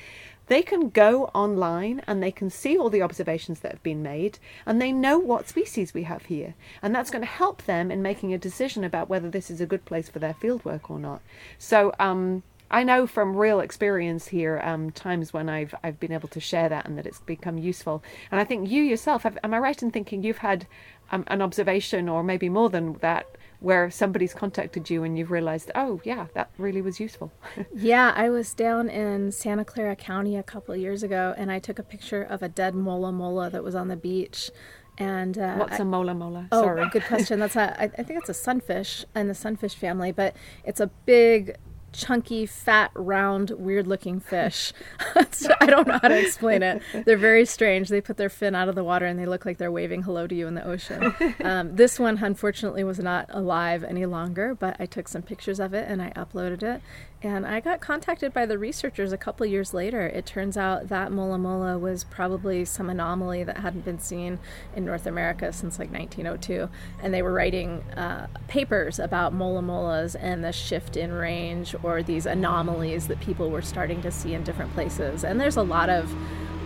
they 0.46 0.62
can 0.62 0.90
go 0.90 1.26
online 1.35 2.02
and 2.07 2.22
they 2.22 2.33
can 2.33 2.50
see 2.50 2.76
all 2.76 2.90
the 2.90 3.02
observations 3.02 3.61
that 3.61 3.72
have 3.72 3.83
been 3.83 4.02
made 4.02 4.38
and 4.66 4.81
they 4.81 4.92
know 4.92 5.18
what 5.18 5.48
species 5.48 5.94
we 5.94 6.02
have 6.05 6.26
here. 6.26 6.55
And 6.83 6.94
that's 6.94 7.11
going 7.11 7.22
to 7.22 7.26
help 7.26 7.62
them 7.62 7.90
in 7.90 8.02
making 8.02 8.35
a 8.35 8.38
decision 8.38 8.85
about 8.85 9.09
whether 9.09 9.31
this 9.31 9.50
is 9.50 9.61
a 9.61 9.66
good 9.66 9.85
place 9.85 10.09
for 10.09 10.18
their 10.18 10.35
fieldwork 10.35 10.90
or 10.90 10.98
not. 10.98 11.22
So, 11.59 11.92
um, 11.98 12.42
I 12.70 12.85
know 12.85 13.07
from 13.07 13.37
real 13.37 13.61
experience 13.61 14.28
here 14.28 14.59
um, 14.64 14.92
times 14.92 15.31
when 15.35 15.50
I've 15.50 15.74
I've 15.85 16.00
been 16.00 16.11
able 16.11 16.31
to 16.31 16.40
share 16.40 16.70
that 16.70 16.87
and 16.87 16.96
that 16.96 17.05
it's 17.05 17.20
become 17.20 17.59
useful. 17.59 18.02
And 18.31 18.40
I 18.40 18.44
think 18.44 18.70
you 18.70 18.83
yourself, 18.83 19.24
have, 19.24 19.37
am 19.44 19.52
I 19.52 19.59
right 19.59 19.83
in 19.83 19.90
thinking 19.90 20.22
you've 20.22 20.38
had 20.38 20.66
um, 21.11 21.24
an 21.26 21.42
observation 21.42 22.09
or 22.09 22.22
maybe 22.22 22.48
more 22.48 22.70
than 22.70 22.94
that 22.94 23.26
where 23.62 23.90
somebody's 23.90 24.35
contacted 24.35 24.90
you 24.90 25.05
and 25.05 25.16
you've 25.16 25.31
realized, 25.31 25.70
oh, 25.77 26.01
yeah, 26.03 26.27
that 26.35 26.51
really 26.59 26.83
was 26.83 26.98
useful. 26.98 27.33
yeah, 27.75 28.12
I 28.16 28.29
was 28.29 28.53
down 28.55 28.88
in 28.88 29.31
Santa 29.31 29.64
Clara 29.64 29.94
County 29.94 30.37
a 30.37 30.42
couple 30.42 30.75
of 30.75 30.81
years 30.81 31.05
ago 31.05 31.33
and 31.38 31.51
I 31.51 31.61
took 31.61 31.79
a 31.79 31.83
picture 31.85 32.22
of 32.22 32.42
a 32.42 32.48
dead 32.48 32.75
mola 32.75 33.12
mola 33.12 33.51
that 33.51 33.62
was 33.62 33.77
on 33.77 33.87
the 33.87 33.96
beach. 33.96 34.51
And 34.98 35.38
uh, 35.38 35.57
what's 35.57 35.79
a 35.79 35.85
mola 35.85 36.12
mola? 36.12 36.48
Oh, 36.51 36.62
Sorry. 36.62 36.88
good 36.90 37.05
question. 37.05 37.38
That's 37.38 37.57
a. 37.57 37.81
I, 37.81 37.85
I 37.85 38.03
think 38.03 38.20
it's 38.20 38.29
a 38.29 38.35
sunfish 38.35 39.07
in 39.16 39.27
the 39.27 39.35
sunfish 39.35 39.75
family, 39.75 40.12
but 40.12 40.37
it's 40.64 40.81
a 40.81 40.88
big 41.07 41.57
chunky, 41.92 42.46
fat, 42.46 42.90
round, 42.94 43.50
weird 43.50 43.87
looking 43.87 44.20
fish. 44.20 44.72
I 45.14 45.66
don't 45.66 45.87
know 45.87 45.98
how 46.00 46.09
to 46.09 46.18
explain 46.20 46.62
it. 46.62 46.83
They're 47.05 47.16
very 47.16 47.44
strange. 47.44 47.88
They 47.88 48.00
put 48.00 48.16
their 48.16 48.28
fin 48.28 48.55
out 48.55 48.68
of 48.68 48.74
the 48.74 48.85
water 48.85 49.07
and 49.07 49.18
they 49.18 49.26
look 49.26 49.44
like 49.44 49.59
they're 49.59 49.72
waving 49.72 50.02
hello 50.02 50.26
to 50.26 50.35
you 50.35 50.46
in 50.46 50.55
the 50.55 50.66
ocean. 50.66 51.14
Um, 51.42 51.74
this 51.74 51.98
one, 51.98 52.18
unfortunately, 52.22 52.85
was 52.85 52.98
not 52.98 53.26
alive 53.31 53.83
any 53.83 54.07
longer, 54.07 54.55
but 54.55 54.76
I 54.78 54.87
took 54.87 55.09
some 55.09 55.22
pictures 55.22 55.59
of 55.59 55.74
it 55.74 55.88
and 55.88 56.00
I 56.00 56.11
uploaded 56.11 56.62
it. 56.62 56.83
And 57.24 57.46
I 57.46 57.61
got 57.61 57.80
contacted 57.80 58.32
by 58.32 58.46
the 58.46 58.58
researchers 58.58 59.12
a 59.12 59.16
couple 59.16 59.46
years 59.46 59.72
later. 59.72 60.06
It 60.06 60.26
turns 60.26 60.56
out 60.56 60.88
that 60.88 61.12
mola 61.12 61.38
mola 61.38 61.78
was 61.78 62.02
probably 62.02 62.64
some 62.64 62.90
anomaly 62.90 63.44
that 63.44 63.58
hadn't 63.58 63.85
been 63.85 64.00
seen 64.00 64.40
in 64.74 64.85
North 64.85 65.06
America 65.06 65.52
since 65.52 65.78
like 65.78 65.92
1902. 65.92 66.68
And 67.00 67.14
they 67.14 67.22
were 67.22 67.32
writing 67.32 67.82
uh, 67.96 68.26
papers 68.48 68.98
about 68.98 69.32
mola 69.32 69.62
molas 69.62 70.16
and 70.18 70.42
the 70.42 70.52
shift 70.52 70.96
in 70.96 71.12
range 71.12 71.76
or 71.85 72.02
these 72.02 72.26
anomalies 72.26 73.06
that 73.06 73.20
people 73.20 73.50
were 73.50 73.62
starting 73.62 74.02
to 74.02 74.11
see 74.11 74.35
in 74.35 74.42
different 74.42 74.72
places. 74.74 75.22
And 75.22 75.40
there's 75.40 75.56
a 75.56 75.62
lot 75.62 75.90
of 75.90 76.12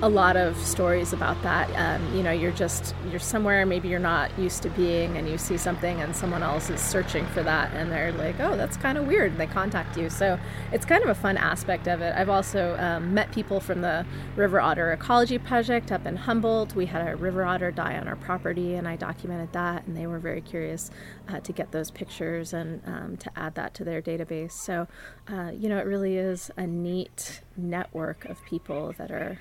a 0.02 0.08
lot 0.08 0.36
of 0.36 0.56
stories 0.58 1.14
about 1.14 1.40
that. 1.42 1.70
Um, 1.74 2.14
you 2.14 2.22
know, 2.22 2.30
you're 2.30 2.52
just 2.52 2.94
you're 3.10 3.18
somewhere 3.18 3.64
maybe 3.64 3.88
you're 3.88 3.98
not 3.98 4.36
used 4.38 4.62
to 4.64 4.70
being, 4.70 5.16
and 5.16 5.28
you 5.28 5.38
see 5.38 5.56
something, 5.56 6.00
and 6.00 6.14
someone 6.14 6.42
else 6.42 6.68
is 6.68 6.80
searching 6.80 7.24
for 7.28 7.42
that, 7.42 7.72
and 7.72 7.90
they're 7.90 8.12
like, 8.12 8.38
"Oh, 8.38 8.56
that's 8.56 8.76
kind 8.76 8.98
of 8.98 9.06
weird." 9.06 9.32
And 9.32 9.40
they 9.40 9.46
contact 9.46 9.96
you, 9.96 10.10
so 10.10 10.38
it's 10.72 10.84
kind 10.84 11.02
of 11.02 11.08
a 11.08 11.14
fun 11.14 11.36
aspect 11.36 11.86
of 11.88 12.00
it. 12.00 12.14
I've 12.16 12.28
also 12.28 12.76
um, 12.78 13.14
met 13.14 13.32
people 13.32 13.60
from 13.60 13.80
the 13.80 14.04
River 14.34 14.60
Otter 14.60 14.92
Ecology 14.92 15.38
Project 15.38 15.92
up 15.92 16.06
in 16.06 16.16
Humboldt. 16.16 16.74
We 16.74 16.86
had 16.86 17.06
a 17.06 17.16
river 17.16 17.44
otter 17.44 17.70
die 17.70 17.96
on 17.96 18.08
our 18.08 18.16
property, 18.16 18.74
and 18.74 18.86
I 18.86 18.96
documented 18.96 19.52
that, 19.52 19.86
and 19.86 19.96
they 19.96 20.06
were 20.06 20.18
very 20.18 20.40
curious 20.40 20.90
uh, 21.28 21.40
to 21.40 21.52
get 21.52 21.72
those 21.72 21.90
pictures 21.90 22.52
and 22.52 22.82
um, 22.86 23.16
to 23.18 23.30
add 23.36 23.54
that 23.54 23.74
to 23.74 23.84
their 23.84 24.02
database. 24.02 24.52
So, 24.52 24.88
uh, 25.28 25.50
you 25.54 25.68
know, 25.68 25.78
it 25.78 25.86
really 25.86 26.16
is 26.16 26.50
a 26.56 26.66
neat 26.66 27.42
network 27.56 28.24
of 28.24 28.44
people 28.44 28.94
that 28.98 29.10
are 29.10 29.40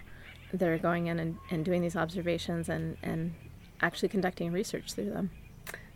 that 0.54 0.70
are 0.70 0.78
going 0.78 1.08
in 1.08 1.20
and, 1.20 1.38
and 1.50 1.65
doing 1.65 1.82
these 1.82 1.96
observations 1.96 2.70
and, 2.70 2.98
and 3.04 3.34
actually 3.82 4.10
conducting 4.10 4.52
research 4.52 4.94
through 4.94 5.10
them. 5.10 5.32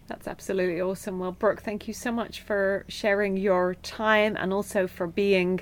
That's 0.10 0.28
absolutely 0.28 0.82
awesome. 0.82 1.20
Well, 1.20 1.32
Brooke, 1.32 1.62
thank 1.62 1.88
you 1.88 1.94
so 1.94 2.12
much 2.12 2.42
for 2.42 2.84
sharing 2.88 3.38
your 3.38 3.76
time 3.76 4.36
and 4.38 4.52
also 4.52 4.88
for 4.88 5.06
being 5.06 5.62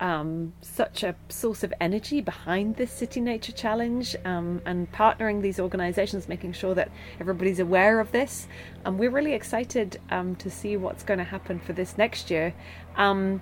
um, 0.00 0.52
such 0.60 1.04
a 1.04 1.14
source 1.28 1.62
of 1.62 1.72
energy 1.80 2.20
behind 2.20 2.74
this 2.76 2.90
City 2.90 3.20
Nature 3.20 3.52
Challenge 3.52 4.16
um, 4.24 4.60
and 4.66 4.90
partnering 4.90 5.40
these 5.40 5.60
organizations, 5.60 6.28
making 6.28 6.52
sure 6.52 6.74
that 6.74 6.90
everybody's 7.20 7.60
aware 7.60 8.00
of 8.00 8.10
this. 8.10 8.48
And 8.84 8.98
we're 8.98 9.10
really 9.10 9.34
excited 9.34 10.00
um, 10.10 10.34
to 10.36 10.50
see 10.50 10.76
what's 10.76 11.04
going 11.04 11.18
to 11.18 11.24
happen 11.24 11.60
for 11.60 11.72
this 11.72 11.96
next 11.96 12.28
year. 12.28 12.54
Um, 12.96 13.40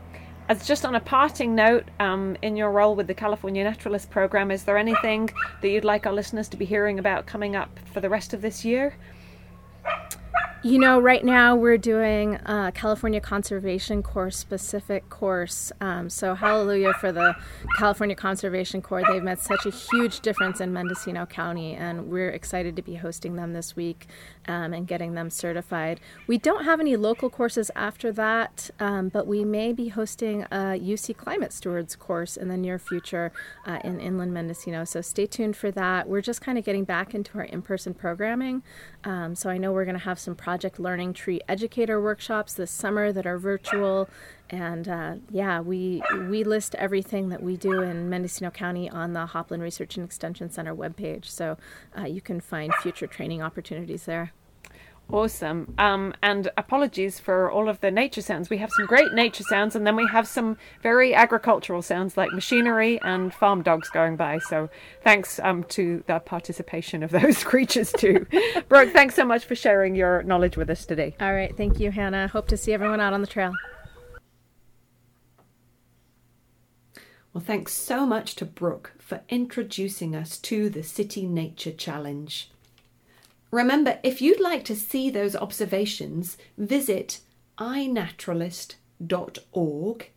as 0.50 0.66
just 0.66 0.84
on 0.84 0.94
a 0.94 1.00
parting 1.00 1.54
note, 1.54 1.88
um, 2.00 2.36
in 2.42 2.54
your 2.54 2.70
role 2.70 2.94
with 2.94 3.06
the 3.06 3.14
California 3.14 3.64
Naturalist 3.64 4.10
Program, 4.10 4.50
is 4.50 4.64
there 4.64 4.76
anything 4.76 5.30
that 5.62 5.70
you'd 5.70 5.86
like 5.86 6.06
our 6.06 6.12
listeners 6.12 6.48
to 6.48 6.58
be 6.58 6.66
hearing 6.66 6.98
about 6.98 7.24
coming 7.24 7.56
up 7.56 7.80
for 7.94 8.02
the 8.02 8.10
rest 8.10 8.34
of 8.34 8.42
this 8.42 8.62
year? 8.62 8.94
You 10.64 10.78
know, 10.78 10.98
right 10.98 11.22
now 11.22 11.54
we're 11.56 11.76
doing 11.76 12.36
a 12.46 12.72
California 12.74 13.20
Conservation 13.20 14.02
Corps 14.02 14.30
specific 14.30 15.10
course. 15.10 15.70
Um, 15.82 16.08
so, 16.08 16.34
hallelujah 16.34 16.94
for 16.94 17.12
the 17.12 17.36
California 17.76 18.16
Conservation 18.16 18.80
Corps. 18.80 19.02
They've 19.06 19.22
made 19.22 19.40
such 19.40 19.66
a 19.66 19.70
huge 19.70 20.20
difference 20.20 20.62
in 20.62 20.72
Mendocino 20.72 21.26
County, 21.26 21.74
and 21.74 22.08
we're 22.08 22.30
excited 22.30 22.76
to 22.76 22.82
be 22.82 22.94
hosting 22.94 23.36
them 23.36 23.52
this 23.52 23.76
week 23.76 24.06
um, 24.48 24.72
and 24.72 24.86
getting 24.86 25.14
them 25.14 25.30
certified. 25.30 26.00
We 26.26 26.38
don't 26.38 26.64
have 26.64 26.80
any 26.80 26.96
local 26.96 27.30
courses 27.30 27.70
after 27.74 28.12
that, 28.12 28.70
um, 28.80 29.08
but 29.08 29.26
we 29.26 29.44
may 29.44 29.72
be 29.72 29.88
hosting 29.88 30.42
a 30.44 30.78
UC 30.78 31.16
Climate 31.16 31.52
Stewards 31.52 31.96
course 31.96 32.36
in 32.36 32.48
the 32.48 32.56
near 32.56 32.78
future 32.78 33.32
uh, 33.66 33.78
in 33.84 34.00
inland 34.00 34.32
Mendocino. 34.32 34.84
So, 34.84 35.00
stay 35.00 35.26
tuned 35.26 35.56
for 35.56 35.70
that. 35.72 36.08
We're 36.08 36.20
just 36.20 36.40
kind 36.40 36.58
of 36.58 36.64
getting 36.64 36.84
back 36.84 37.14
into 37.14 37.38
our 37.38 37.44
in 37.44 37.62
person 37.62 37.94
programming. 37.94 38.62
Um, 39.04 39.34
so, 39.34 39.50
I 39.50 39.58
know 39.58 39.72
we're 39.72 39.84
going 39.84 39.98
to 39.98 40.04
have 40.04 40.18
some 40.18 40.34
Project 40.34 40.78
Learning 40.78 41.12
Tree 41.12 41.40
educator 41.48 42.00
workshops 42.00 42.54
this 42.54 42.70
summer 42.70 43.12
that 43.12 43.26
are 43.26 43.38
virtual. 43.38 44.08
And 44.50 44.88
uh, 44.88 45.14
yeah, 45.30 45.60
we 45.60 46.02
we 46.28 46.44
list 46.44 46.74
everything 46.76 47.30
that 47.30 47.42
we 47.42 47.56
do 47.56 47.80
in 47.80 48.10
Mendocino 48.10 48.50
County 48.50 48.90
on 48.90 49.12
the 49.12 49.26
Hopland 49.26 49.62
Research 49.62 49.96
and 49.96 50.04
Extension 50.04 50.50
Center 50.50 50.74
webpage. 50.74 51.26
So 51.26 51.56
uh, 51.98 52.04
you 52.04 52.20
can 52.20 52.40
find 52.40 52.72
future 52.74 53.06
training 53.06 53.42
opportunities 53.42 54.04
there. 54.04 54.32
Awesome. 55.10 55.74
Um, 55.76 56.14
and 56.22 56.50
apologies 56.56 57.20
for 57.20 57.50
all 57.50 57.68
of 57.68 57.80
the 57.80 57.90
nature 57.90 58.22
sounds. 58.22 58.48
We 58.48 58.56
have 58.58 58.70
some 58.70 58.86
great 58.86 59.12
nature 59.12 59.44
sounds, 59.44 59.76
and 59.76 59.86
then 59.86 59.96
we 59.96 60.06
have 60.10 60.26
some 60.26 60.56
very 60.82 61.14
agricultural 61.14 61.82
sounds 61.82 62.16
like 62.16 62.32
machinery 62.32 62.98
and 63.02 63.32
farm 63.32 63.62
dogs 63.62 63.90
going 63.90 64.16
by. 64.16 64.38
So 64.38 64.70
thanks 65.02 65.38
um, 65.40 65.64
to 65.64 66.02
the 66.06 66.20
participation 66.20 67.02
of 67.02 67.10
those 67.12 67.44
creatures 67.44 67.92
too. 67.92 68.26
Brooke, 68.68 68.92
thanks 68.92 69.14
so 69.14 69.24
much 69.24 69.44
for 69.44 69.54
sharing 69.54 69.94
your 69.94 70.22
knowledge 70.22 70.56
with 70.56 70.70
us 70.70 70.86
today. 70.86 71.14
All 71.20 71.34
right. 71.34 71.54
Thank 71.54 71.80
you, 71.80 71.90
Hannah. 71.90 72.28
Hope 72.28 72.48
to 72.48 72.56
see 72.56 72.72
everyone 72.72 73.00
out 73.00 73.12
on 73.12 73.20
the 73.20 73.26
trail. 73.26 73.52
Well, 77.34 77.44
thanks 77.44 77.74
so 77.74 78.06
much 78.06 78.36
to 78.36 78.44
Brooke 78.44 78.92
for 79.00 79.22
introducing 79.28 80.14
us 80.14 80.38
to 80.38 80.70
the 80.70 80.84
City 80.84 81.26
Nature 81.26 81.72
Challenge. 81.72 82.48
Remember, 83.50 83.98
if 84.04 84.22
you'd 84.22 84.38
like 84.38 84.64
to 84.66 84.76
see 84.76 85.10
those 85.10 85.34
observations, 85.34 86.38
visit 86.56 87.18
inaturalist.org 87.58 90.10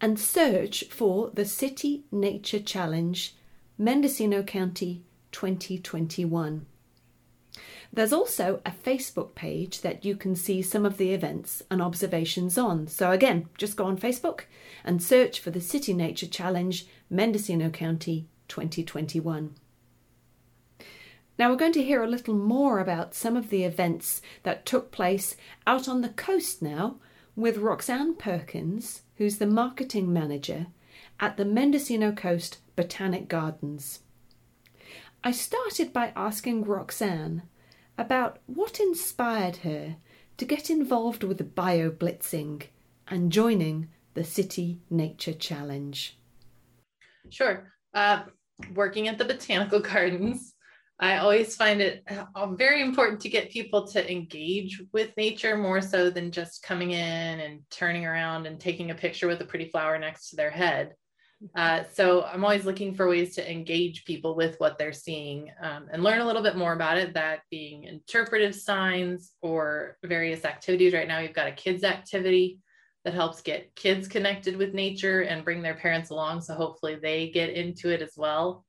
and 0.00 0.18
search 0.18 0.84
for 0.84 1.30
the 1.34 1.44
City 1.44 2.04
Nature 2.10 2.60
Challenge, 2.60 3.34
Mendocino 3.76 4.42
County 4.42 5.02
2021. 5.32 6.64
There's 7.94 8.12
also 8.12 8.62
a 8.64 8.70
Facebook 8.70 9.34
page 9.34 9.82
that 9.82 10.02
you 10.02 10.16
can 10.16 10.34
see 10.34 10.62
some 10.62 10.86
of 10.86 10.96
the 10.96 11.12
events 11.12 11.62
and 11.70 11.82
observations 11.82 12.56
on. 12.56 12.86
So, 12.86 13.10
again, 13.10 13.50
just 13.58 13.76
go 13.76 13.84
on 13.84 13.98
Facebook 13.98 14.42
and 14.82 15.02
search 15.02 15.38
for 15.40 15.50
the 15.50 15.60
City 15.60 15.92
Nature 15.92 16.26
Challenge, 16.26 16.86
Mendocino 17.10 17.68
County 17.68 18.28
2021. 18.48 19.54
Now, 21.38 21.50
we're 21.50 21.56
going 21.56 21.72
to 21.72 21.84
hear 21.84 22.02
a 22.02 22.08
little 22.08 22.34
more 22.34 22.78
about 22.78 23.14
some 23.14 23.36
of 23.36 23.50
the 23.50 23.64
events 23.64 24.22
that 24.42 24.64
took 24.64 24.90
place 24.90 25.36
out 25.66 25.86
on 25.86 26.00
the 26.00 26.08
coast 26.08 26.62
now 26.62 26.96
with 27.36 27.58
Roxanne 27.58 28.14
Perkins, 28.14 29.02
who's 29.16 29.36
the 29.36 29.46
marketing 29.46 30.10
manager 30.10 30.68
at 31.20 31.36
the 31.36 31.44
Mendocino 31.44 32.12
Coast 32.12 32.58
Botanic 32.74 33.28
Gardens. 33.28 34.00
I 35.22 35.30
started 35.30 35.92
by 35.92 36.12
asking 36.16 36.64
Roxanne 36.64 37.42
about 37.98 38.38
what 38.46 38.80
inspired 38.80 39.58
her 39.58 39.96
to 40.38 40.44
get 40.44 40.70
involved 40.70 41.22
with 41.22 41.54
bio 41.54 41.90
blitzing 41.90 42.64
and 43.08 43.30
joining 43.30 43.88
the 44.14 44.24
City 44.24 44.80
Nature 44.90 45.32
Challenge. 45.32 46.16
Sure. 47.30 47.72
Uh, 47.94 48.24
working 48.74 49.08
at 49.08 49.18
the 49.18 49.24
Botanical 49.24 49.80
Gardens, 49.92 50.54
I 50.98 51.18
always 51.18 51.56
find 51.56 51.80
it 51.80 52.04
uh, 52.34 52.46
very 52.54 52.80
important 52.80 53.20
to 53.22 53.28
get 53.28 53.50
people 53.50 53.86
to 53.88 54.10
engage 54.10 54.80
with 54.92 55.16
nature 55.16 55.56
more 55.56 55.80
so 55.80 56.10
than 56.10 56.30
just 56.30 56.62
coming 56.62 56.92
in 56.92 57.40
and 57.40 57.60
turning 57.70 58.06
around 58.06 58.46
and 58.46 58.60
taking 58.60 58.90
a 58.90 58.94
picture 58.94 59.26
with 59.26 59.40
a 59.40 59.44
pretty 59.44 59.68
flower 59.68 59.98
next 59.98 60.30
to 60.30 60.36
their 60.36 60.50
head. 60.50 60.92
Uh, 61.54 61.82
so 61.92 62.24
I'm 62.24 62.44
always 62.44 62.64
looking 62.64 62.94
for 62.94 63.08
ways 63.08 63.34
to 63.34 63.50
engage 63.50 64.04
people 64.04 64.36
with 64.36 64.56
what 64.58 64.78
they're 64.78 64.92
seeing 64.92 65.50
um, 65.60 65.88
and 65.92 66.02
learn 66.02 66.20
a 66.20 66.26
little 66.26 66.42
bit 66.42 66.56
more 66.56 66.72
about 66.72 66.98
it. 66.98 67.14
That 67.14 67.40
being 67.50 67.84
interpretive 67.84 68.54
signs 68.54 69.32
or 69.42 69.98
various 70.04 70.44
activities. 70.44 70.94
Right 70.94 71.08
now, 71.08 71.18
you've 71.18 71.32
got 71.32 71.48
a 71.48 71.52
kids 71.52 71.84
activity 71.84 72.60
that 73.04 73.14
helps 73.14 73.42
get 73.42 73.74
kids 73.74 74.06
connected 74.06 74.56
with 74.56 74.74
nature 74.74 75.22
and 75.22 75.44
bring 75.44 75.62
their 75.62 75.74
parents 75.74 76.10
along. 76.10 76.42
So 76.42 76.54
hopefully 76.54 76.96
they 77.02 77.30
get 77.30 77.50
into 77.50 77.90
it 77.90 78.02
as 78.02 78.12
well. 78.16 78.64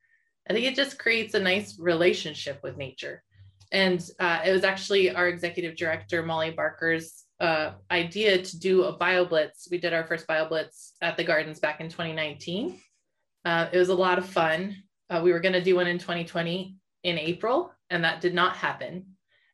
I 0.50 0.54
think 0.54 0.66
it 0.66 0.76
just 0.76 0.98
creates 0.98 1.36
a 1.36 1.40
nice 1.40 1.80
relationship 1.80 2.60
with 2.64 2.78
nature. 2.78 3.24
And 3.72 4.04
uh, 4.20 4.42
it 4.46 4.52
was 4.52 4.64
actually 4.64 5.14
our 5.14 5.28
executive 5.28 5.76
director, 5.76 6.24
Molly 6.24 6.52
Barker's 6.52 7.23
uh, 7.40 7.72
idea 7.92 8.42
to 8.42 8.60
do 8.60 8.84
a 8.84 8.98
BioBlitz. 8.98 9.70
We 9.70 9.78
did 9.78 9.94
our 9.94 10.06
first 10.06 10.28
BioBlitz 10.28 10.92
at 11.02 11.18
the 11.18 11.24
gardens 11.24 11.60
back 11.60 11.82
in 11.82 11.90
2019. 11.90 12.80
Uh, 13.46 13.68
it 13.72 13.78
was 13.78 13.90
a 13.90 13.96
lot 13.96 14.18
of 14.18 14.26
fun. 14.26 14.76
Uh, 15.10 15.22
we 15.24 15.34
were 15.34 15.40
going 15.40 15.54
to 15.54 15.64
do 15.64 15.76
one 15.76 15.88
in 15.88 15.98
2020 15.98 16.76
in 17.04 17.18
April, 17.18 17.74
and 17.90 18.04
that 18.04 18.22
did 18.22 18.34
not 18.34 18.56
happen. 18.56 19.06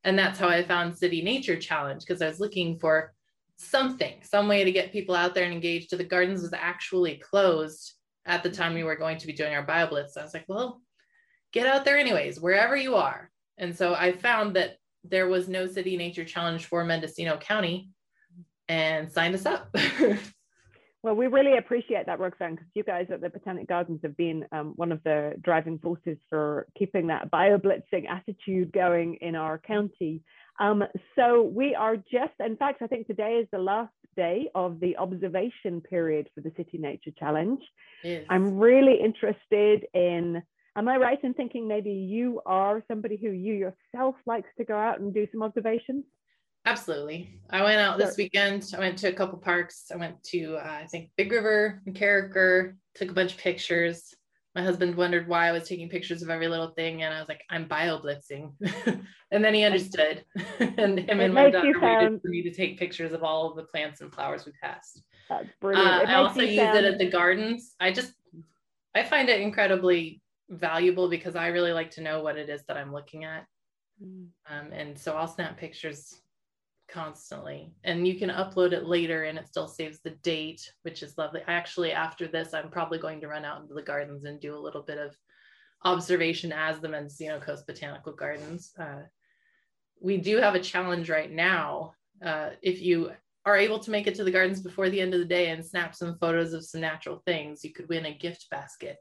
And 0.03 0.17
that's 0.17 0.39
how 0.39 0.47
I 0.47 0.63
found 0.63 0.97
City 0.97 1.21
Nature 1.21 1.57
Challenge 1.57 2.01
because 2.05 2.21
I 2.21 2.27
was 2.27 2.39
looking 2.39 2.79
for 2.79 3.13
something, 3.57 4.13
some 4.23 4.47
way 4.47 4.63
to 4.63 4.71
get 4.71 4.93
people 4.93 5.15
out 5.15 5.35
there 5.35 5.43
and 5.43 5.53
engaged. 5.53 5.95
The 5.95 6.03
gardens 6.03 6.41
was 6.41 6.53
actually 6.53 7.15
closed 7.15 7.93
at 8.25 8.43
the 8.43 8.49
time 8.49 8.73
we 8.73 8.83
were 8.83 8.95
going 8.95 9.17
to 9.17 9.27
be 9.27 9.33
doing 9.33 9.53
our 9.53 9.65
BioBlitz. 9.65 10.17
I 10.17 10.23
was 10.23 10.33
like, 10.33 10.45
well, 10.47 10.81
get 11.51 11.67
out 11.67 11.83
there 11.83 11.97
anyways, 11.97 12.39
wherever 12.39 12.75
you 12.75 12.95
are. 12.95 13.29
And 13.57 13.75
so 13.75 13.93
I 13.93 14.13
found 14.13 14.55
that 14.55 14.77
there 15.03 15.27
was 15.27 15.47
no 15.47 15.67
city 15.67 15.97
nature 15.97 16.25
challenge 16.25 16.65
for 16.65 16.83
Mendocino 16.83 17.37
County 17.37 17.89
and 18.67 19.11
signed 19.11 19.35
us 19.35 19.45
up. 19.45 19.73
well, 21.03 21.15
we 21.15 21.27
really 21.27 21.57
appreciate 21.57 22.05
that, 22.05 22.19
Roxanne, 22.19 22.55
because 22.55 22.67
you 22.75 22.83
guys 22.83 23.07
at 23.11 23.21
the 23.21 23.29
Botanic 23.29 23.67
Gardens 23.67 24.01
have 24.03 24.17
been 24.17 24.45
um, 24.51 24.73
one 24.75 24.91
of 24.91 25.01
the 25.03 25.33
driving 25.41 25.79
forces 25.79 26.17
for 26.29 26.67
keeping 26.77 27.07
that 27.07 27.31
bio-blitzing 27.31 28.07
attitude 28.09 28.71
going 28.71 29.15
in 29.21 29.35
our 29.35 29.57
county. 29.57 30.21
Um, 30.59 30.83
so 31.15 31.41
we 31.41 31.73
are 31.73 31.95
just, 31.95 32.33
in 32.39 32.57
fact, 32.57 32.81
I 32.81 32.87
think 32.87 33.07
today 33.07 33.35
is 33.41 33.47
the 33.51 33.59
last 33.59 33.93
day 34.15 34.49
of 34.53 34.79
the 34.81 34.97
observation 34.97 35.81
period 35.81 36.29
for 36.35 36.41
the 36.41 36.51
City 36.57 36.77
Nature 36.77 37.11
Challenge. 37.17 37.61
Yes. 38.03 38.25
I'm 38.29 38.57
really 38.57 38.99
interested 39.01 39.87
in, 39.93 40.43
am 40.75 40.87
I 40.87 40.97
right 40.97 41.19
in 41.23 41.33
thinking 41.33 41.67
maybe 41.67 41.91
you 41.91 42.41
are 42.45 42.83
somebody 42.87 43.17
who 43.17 43.29
you 43.29 43.53
yourself 43.53 44.15
likes 44.25 44.49
to 44.57 44.65
go 44.65 44.75
out 44.75 44.99
and 44.99 45.13
do 45.13 45.27
some 45.31 45.43
observations? 45.43 46.05
Absolutely. 46.65 47.39
I 47.49 47.63
went 47.63 47.79
out 47.79 47.97
this 47.97 48.17
weekend. 48.17 48.73
I 48.75 48.79
went 48.79 48.97
to 48.99 49.07
a 49.07 49.13
couple 49.13 49.39
parks. 49.39 49.85
I 49.93 49.97
went 49.97 50.21
to, 50.25 50.57
uh, 50.57 50.79
I 50.81 50.87
think, 50.87 51.09
Big 51.15 51.31
River 51.31 51.81
and 51.85 51.95
Carricker, 51.95 52.75
took 52.95 53.09
a 53.09 53.13
bunch 53.13 53.33
of 53.33 53.37
pictures 53.37 54.13
my 54.55 54.63
husband 54.63 54.95
wondered 54.95 55.27
why 55.27 55.47
I 55.47 55.51
was 55.51 55.67
taking 55.67 55.89
pictures 55.89 56.21
of 56.21 56.29
every 56.29 56.47
little 56.47 56.69
thing, 56.69 57.03
and 57.03 57.13
I 57.13 57.19
was 57.19 57.29
like, 57.29 57.43
"I'm 57.49 57.67
bio 57.67 57.99
blitzing," 57.99 58.51
and 59.31 59.43
then 59.43 59.53
he 59.53 59.63
understood, 59.63 60.25
and 60.59 60.99
him 60.99 61.19
and 61.19 61.33
my 61.33 61.49
daughter 61.49 61.73
sound... 61.79 62.03
waited 62.03 62.21
for 62.21 62.27
me 62.29 62.41
to 62.43 62.51
take 62.51 62.79
pictures 62.79 63.13
of 63.13 63.23
all 63.23 63.49
of 63.49 63.55
the 63.55 63.63
plants 63.63 64.01
and 64.01 64.13
flowers 64.13 64.45
we 64.45 64.51
passed. 64.61 65.03
That's 65.29 65.47
brilliant. 65.61 65.87
Uh, 65.87 66.11
I 66.11 66.15
also 66.15 66.41
use 66.41 66.57
sound... 66.57 66.77
it 66.77 66.85
at 66.85 66.97
the 66.97 67.09
gardens. 67.09 67.75
I 67.79 67.91
just, 67.91 68.13
I 68.95 69.03
find 69.03 69.29
it 69.29 69.39
incredibly 69.39 70.21
valuable 70.49 71.09
because 71.09 71.35
I 71.35 71.47
really 71.47 71.73
like 71.73 71.91
to 71.91 72.01
know 72.01 72.21
what 72.21 72.37
it 72.37 72.49
is 72.49 72.63
that 72.67 72.77
I'm 72.77 72.93
looking 72.93 73.23
at, 73.23 73.45
mm. 74.03 74.27
um, 74.49 74.71
and 74.71 74.97
so 74.97 75.15
I'll 75.15 75.27
snap 75.27 75.57
pictures 75.57 76.21
constantly 76.89 77.71
and 77.83 78.07
you 78.07 78.17
can 78.17 78.31
upload 78.31 78.71
it 78.71 78.87
later 78.87 79.25
and 79.25 79.37
it 79.37 79.47
still 79.47 79.67
saves 79.67 79.99
the 79.99 80.09
date 80.23 80.73
which 80.81 81.03
is 81.03 81.19
lovely 81.19 81.39
actually 81.45 81.91
after 81.91 82.27
this 82.27 82.51
i'm 82.51 82.71
probably 82.71 82.97
going 82.97 83.21
to 83.21 83.27
run 83.27 83.45
out 83.45 83.61
into 83.61 83.75
the 83.75 83.81
gardens 83.83 84.23
and 84.23 84.39
do 84.39 84.57
a 84.57 84.59
little 84.59 84.81
bit 84.81 84.97
of 84.97 85.15
observation 85.85 86.51
as 86.51 86.79
the 86.79 86.89
mendocino 86.89 87.39
coast 87.39 87.67
botanical 87.67 88.11
gardens 88.11 88.71
uh, 88.79 89.03
we 90.01 90.17
do 90.17 90.37
have 90.37 90.55
a 90.55 90.59
challenge 90.59 91.11
right 91.11 91.31
now 91.31 91.93
uh, 92.25 92.49
if 92.63 92.81
you 92.81 93.11
are 93.45 93.57
able 93.57 93.79
to 93.79 93.91
make 93.91 94.07
it 94.07 94.15
to 94.15 94.23
the 94.23 94.31
gardens 94.31 94.61
before 94.61 94.89
the 94.89 94.99
end 94.99 95.13
of 95.13 95.19
the 95.19 95.25
day 95.25 95.49
and 95.49 95.65
snap 95.65 95.95
some 95.95 96.17
photos 96.19 96.53
of 96.53 96.65
some 96.65 96.81
natural 96.81 97.21
things, 97.25 97.63
you 97.63 97.71
could 97.71 97.87
win 97.89 98.05
a 98.05 98.13
gift 98.13 98.49
basket. 98.51 98.97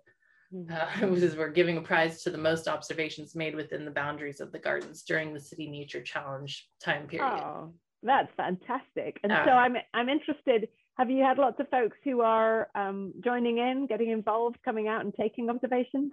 Uh, 0.73 0.87
which 1.07 1.23
is 1.23 1.37
we're 1.37 1.51
giving 1.51 1.77
a 1.77 1.81
prize 1.81 2.23
to 2.23 2.31
the 2.31 2.39
most 2.39 2.69
observations 2.69 3.35
made 3.35 3.55
within 3.55 3.85
the 3.85 3.91
boundaries 3.91 4.41
of 4.41 4.51
the 4.51 4.59
gardens 4.59 5.03
during 5.03 5.35
the 5.35 5.41
City 5.41 5.69
Nature 5.69 6.03
Challenge 6.03 6.69
time 6.83 7.07
period. 7.07 7.43
Oh, 7.43 7.73
that's 8.03 8.33
fantastic! 8.37 9.21
And 9.23 9.33
uh, 9.33 9.45
so 9.45 9.51
I'm 9.51 9.77
I'm 9.93 10.09
interested. 10.09 10.69
Have 10.97 11.11
you 11.11 11.23
had 11.23 11.39
lots 11.39 11.61
of 11.61 11.69
folks 11.69 11.97
who 12.03 12.23
are 12.23 12.69
um, 12.75 13.13
joining 13.23 13.59
in, 13.59 13.87
getting 13.87 14.11
involved, 14.11 14.59
coming 14.65 14.89
out 14.89 15.03
and 15.05 15.15
taking 15.15 15.49
observations? 15.51 16.13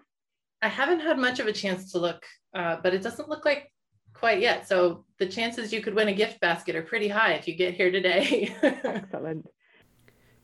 I 0.62 0.68
haven't 0.68 1.00
had 1.00 1.18
much 1.18 1.40
of 1.40 1.48
a 1.48 1.54
chance 1.54 1.92
to 1.94 2.00
look, 2.00 2.24
uh, 2.54 2.78
but 2.84 2.94
it 2.94 3.02
doesn't 3.02 3.30
look 3.30 3.46
like 3.46 3.72
quite 4.14 4.42
yet. 4.42 4.68
So 4.68 5.06
the 5.18 5.28
chances 5.28 5.74
you 5.74 5.82
could 5.82 5.96
win 5.96 6.10
a 6.10 6.14
gift 6.14 6.40
basket 6.40 6.76
are 6.76 6.82
pretty 6.82 7.08
high 7.08 7.34
if 7.34 7.48
you 7.48 7.56
get 7.56 7.74
here 7.74 7.92
today. 7.92 8.54
Excellent. 8.64 9.48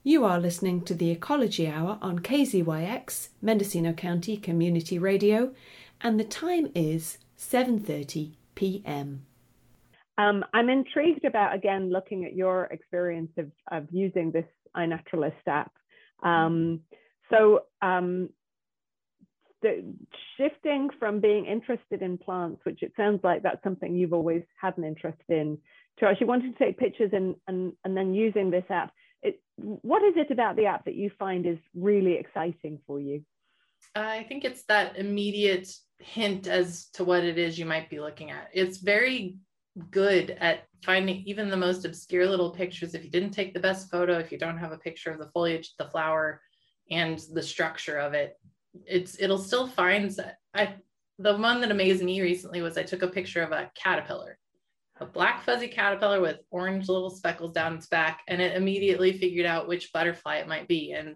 You 0.03 0.25
are 0.25 0.39
listening 0.39 0.81
to 0.85 0.95
the 0.95 1.11
Ecology 1.11 1.67
Hour 1.67 1.99
on 2.01 2.19
KZYX, 2.19 3.29
Mendocino 3.39 3.93
County 3.93 4.35
Community 4.35 4.97
Radio, 4.97 5.53
and 6.01 6.19
the 6.19 6.23
time 6.23 6.71
is 6.73 7.19
7:30 7.37 8.31
p.m. 8.55 9.27
Um, 10.17 10.43
I'm 10.55 10.69
intrigued 10.69 11.23
about 11.23 11.53
again 11.53 11.91
looking 11.91 12.25
at 12.25 12.35
your 12.35 12.63
experience 12.71 13.29
of, 13.37 13.51
of 13.71 13.85
using 13.91 14.31
this 14.31 14.47
iNaturalist 14.75 15.45
app. 15.45 15.71
Um, 16.23 16.79
so 17.29 17.65
um, 17.83 18.29
the 19.61 19.83
shifting 20.35 20.89
from 20.97 21.19
being 21.19 21.45
interested 21.45 22.01
in 22.01 22.17
plants, 22.17 22.61
which 22.63 22.81
it 22.81 22.93
sounds 22.97 23.19
like 23.23 23.43
that's 23.43 23.63
something 23.63 23.95
you've 23.95 24.13
always 24.13 24.41
had 24.59 24.75
an 24.79 24.83
interest 24.83 25.21
in, 25.29 25.59
to 25.99 26.07
actually 26.07 26.25
wanting 26.25 26.53
to 26.53 26.57
take 26.57 26.79
pictures 26.79 27.11
and, 27.13 27.35
and, 27.47 27.73
and 27.85 27.95
then 27.95 28.15
using 28.15 28.49
this 28.49 28.65
app. 28.71 28.91
It, 29.21 29.41
what 29.57 30.03
is 30.03 30.13
it 30.17 30.31
about 30.31 30.55
the 30.55 30.65
app 30.65 30.85
that 30.85 30.95
you 30.95 31.11
find 31.19 31.45
is 31.45 31.57
really 31.75 32.13
exciting 32.13 32.79
for 32.87 32.99
you? 32.99 33.23
I 33.95 34.23
think 34.23 34.43
it's 34.43 34.63
that 34.63 34.97
immediate 34.97 35.71
hint 35.99 36.47
as 36.47 36.87
to 36.93 37.03
what 37.03 37.23
it 37.23 37.37
is 37.37 37.59
you 37.59 37.65
might 37.65 37.89
be 37.89 37.99
looking 37.99 38.31
at. 38.31 38.49
It's 38.53 38.77
very 38.77 39.37
good 39.89 40.31
at 40.39 40.63
finding 40.83 41.23
even 41.25 41.49
the 41.49 41.57
most 41.57 41.85
obscure 41.85 42.27
little 42.27 42.51
pictures. 42.51 42.93
If 42.93 43.03
you 43.03 43.09
didn't 43.09 43.31
take 43.31 43.53
the 43.53 43.59
best 43.59 43.89
photo, 43.89 44.17
if 44.17 44.31
you 44.31 44.37
don't 44.37 44.57
have 44.57 44.71
a 44.71 44.77
picture 44.77 45.11
of 45.11 45.19
the 45.19 45.29
foliage, 45.33 45.73
the 45.77 45.89
flower, 45.89 46.41
and 46.89 47.19
the 47.33 47.43
structure 47.43 47.97
of 47.97 48.13
it, 48.13 48.37
it's 48.85 49.19
it'll 49.19 49.37
still 49.37 49.67
find 49.67 50.15
I 50.53 50.75
the 51.19 51.37
one 51.37 51.61
that 51.61 51.71
amazed 51.71 52.03
me 52.03 52.21
recently 52.21 52.61
was 52.61 52.77
I 52.77 52.83
took 52.83 53.03
a 53.03 53.07
picture 53.07 53.43
of 53.43 53.51
a 53.51 53.71
caterpillar, 53.75 54.37
a 55.01 55.05
black 55.05 55.43
fuzzy 55.43 55.67
caterpillar 55.67 56.21
with 56.21 56.37
orange 56.51 56.87
little 56.87 57.09
speckles 57.09 57.53
down 57.53 57.75
its 57.75 57.87
back, 57.87 58.21
and 58.27 58.39
it 58.39 58.55
immediately 58.55 59.11
figured 59.11 59.47
out 59.47 59.67
which 59.67 59.91
butterfly 59.91 60.37
it 60.37 60.47
might 60.47 60.67
be. 60.67 60.93
And 60.93 61.15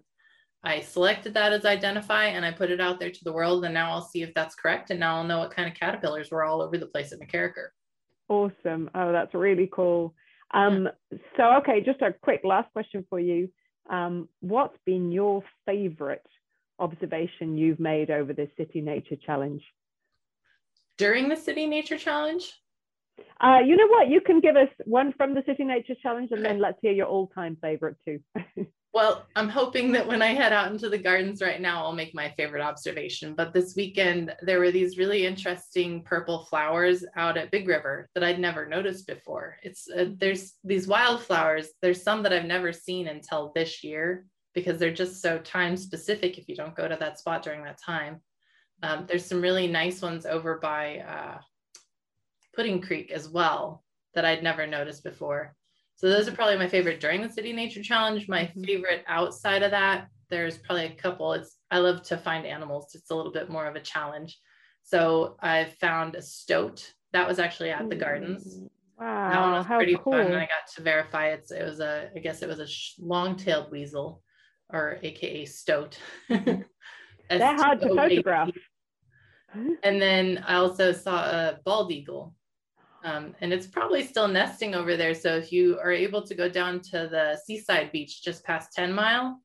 I 0.64 0.80
selected 0.80 1.34
that 1.34 1.52
as 1.52 1.64
identify 1.64 2.24
and 2.24 2.44
I 2.44 2.50
put 2.50 2.72
it 2.72 2.80
out 2.80 2.98
there 2.98 3.12
to 3.12 3.24
the 3.24 3.32
world. 3.32 3.64
And 3.64 3.72
now 3.72 3.92
I'll 3.92 4.02
see 4.02 4.22
if 4.22 4.34
that's 4.34 4.56
correct. 4.56 4.90
And 4.90 4.98
now 4.98 5.16
I'll 5.16 5.24
know 5.24 5.38
what 5.38 5.54
kind 5.54 5.68
of 5.68 5.78
caterpillars 5.78 6.32
were 6.32 6.44
all 6.44 6.60
over 6.60 6.76
the 6.76 6.86
place 6.86 7.12
in 7.12 7.20
the 7.20 7.26
MacKerricher. 7.26 7.68
Awesome. 8.28 8.90
Oh, 8.92 9.12
that's 9.12 9.32
really 9.32 9.68
cool. 9.72 10.14
Um, 10.52 10.88
yeah. 11.12 11.18
So, 11.36 11.52
okay, 11.58 11.80
just 11.80 12.02
a 12.02 12.12
quick 12.20 12.40
last 12.42 12.72
question 12.72 13.06
for 13.08 13.20
you. 13.20 13.48
Um, 13.88 14.28
what's 14.40 14.76
been 14.84 15.12
your 15.12 15.44
favorite 15.64 16.26
observation 16.80 17.56
you've 17.56 17.78
made 17.78 18.10
over 18.10 18.32
the 18.32 18.48
City 18.56 18.80
Nature 18.80 19.16
Challenge? 19.24 19.62
During 20.98 21.28
the 21.28 21.36
City 21.36 21.66
Nature 21.66 21.98
Challenge? 21.98 22.52
Uh, 23.40 23.58
you 23.64 23.76
know 23.76 23.86
what? 23.88 24.08
You 24.08 24.20
can 24.20 24.40
give 24.40 24.56
us 24.56 24.68
one 24.84 25.12
from 25.16 25.34
the 25.34 25.42
City 25.46 25.64
Nature 25.64 25.94
Challenge 26.02 26.30
and 26.32 26.44
then 26.44 26.58
let's 26.58 26.78
hear 26.80 26.92
your 26.92 27.06
all 27.06 27.26
time 27.28 27.56
favorite 27.60 27.96
too. 28.04 28.20
well, 28.94 29.26
I'm 29.36 29.50
hoping 29.50 29.92
that 29.92 30.06
when 30.06 30.22
I 30.22 30.28
head 30.28 30.54
out 30.54 30.72
into 30.72 30.88
the 30.88 30.96
gardens 30.96 31.42
right 31.42 31.60
now, 31.60 31.84
I'll 31.84 31.92
make 31.92 32.14
my 32.14 32.32
favorite 32.36 32.62
observation. 32.62 33.34
But 33.34 33.52
this 33.52 33.76
weekend, 33.76 34.34
there 34.40 34.58
were 34.58 34.70
these 34.70 34.96
really 34.96 35.26
interesting 35.26 36.02
purple 36.02 36.46
flowers 36.46 37.04
out 37.14 37.36
at 37.36 37.50
Big 37.50 37.68
River 37.68 38.08
that 38.14 38.24
I'd 38.24 38.40
never 38.40 38.66
noticed 38.66 39.06
before. 39.06 39.58
It's 39.62 39.86
uh, 39.86 40.06
there's 40.16 40.54
these 40.64 40.88
wildflowers. 40.88 41.68
There's 41.82 42.02
some 42.02 42.22
that 42.22 42.32
I've 42.32 42.46
never 42.46 42.72
seen 42.72 43.08
until 43.08 43.52
this 43.54 43.84
year 43.84 44.24
because 44.54 44.78
they're 44.78 44.90
just 44.94 45.20
so 45.20 45.38
time 45.38 45.76
specific 45.76 46.38
if 46.38 46.48
you 46.48 46.56
don't 46.56 46.74
go 46.74 46.88
to 46.88 46.96
that 46.98 47.18
spot 47.18 47.42
during 47.42 47.64
that 47.64 47.78
time. 47.84 48.22
Um, 48.82 49.04
there's 49.06 49.26
some 49.26 49.42
really 49.42 49.66
nice 49.66 50.00
ones 50.00 50.24
over 50.24 50.58
by 50.58 51.00
uh, 51.00 51.38
Pudding 52.56 52.80
Creek 52.80 53.12
as 53.12 53.28
well 53.28 53.84
that 54.14 54.24
I'd 54.24 54.42
never 54.42 54.66
noticed 54.66 55.04
before. 55.04 55.54
So 55.96 56.08
those 56.08 56.26
are 56.26 56.32
probably 56.32 56.58
my 56.58 56.68
favorite 56.68 57.00
during 57.00 57.22
the 57.22 57.28
City 57.28 57.52
Nature 57.52 57.82
Challenge. 57.82 58.28
My 58.28 58.44
mm-hmm. 58.44 58.64
favorite 58.64 59.04
outside 59.06 59.62
of 59.62 59.70
that, 59.70 60.08
there's 60.30 60.58
probably 60.58 60.86
a 60.86 60.94
couple. 60.94 61.32
It's 61.34 61.56
I 61.70 61.78
love 61.78 62.02
to 62.04 62.16
find 62.16 62.46
animals. 62.46 62.94
It's 62.94 63.10
a 63.10 63.14
little 63.14 63.32
bit 63.32 63.50
more 63.50 63.66
of 63.66 63.76
a 63.76 63.80
challenge. 63.80 64.38
So 64.82 65.36
I 65.40 65.72
found 65.80 66.14
a 66.14 66.22
stoat 66.22 66.92
that 67.12 67.28
was 67.28 67.38
actually 67.38 67.70
at 67.70 67.88
the 67.88 67.96
gardens. 67.96 68.60
Wow, 68.98 69.30
that 69.30 69.40
one 69.40 69.52
was 69.52 69.66
pretty 69.66 69.96
cool. 70.02 70.12
fun. 70.12 70.26
And 70.26 70.36
I 70.36 70.40
got 70.40 70.72
to 70.76 70.82
verify 70.82 71.28
it's 71.28 71.50
it 71.50 71.62
was 71.62 71.80
a 71.80 72.10
I 72.14 72.18
guess 72.18 72.42
it 72.42 72.48
was 72.48 72.60
a 72.60 73.02
long-tailed 73.02 73.70
weasel 73.70 74.22
or 74.72 74.98
AKA 75.02 75.44
stoat. 75.46 75.98
They're 76.28 76.64
hard 77.30 77.80
to 77.80 77.94
photograph. 77.94 78.50
And 79.82 80.00
then 80.00 80.44
I 80.46 80.56
also 80.56 80.92
saw 80.92 81.24
a 81.24 81.58
bald 81.64 81.90
eagle. 81.90 82.34
Um, 83.06 83.36
and 83.40 83.52
it's 83.52 83.68
probably 83.68 84.04
still 84.04 84.26
nesting 84.26 84.74
over 84.74 84.96
there. 84.96 85.14
So 85.14 85.36
if 85.36 85.52
you 85.52 85.78
are 85.78 85.92
able 85.92 86.26
to 86.26 86.34
go 86.34 86.48
down 86.48 86.80
to 86.90 87.08
the 87.08 87.38
seaside 87.46 87.92
beach 87.92 88.24
just 88.24 88.42
past 88.42 88.72
10 88.72 88.92
mile, 88.92 89.40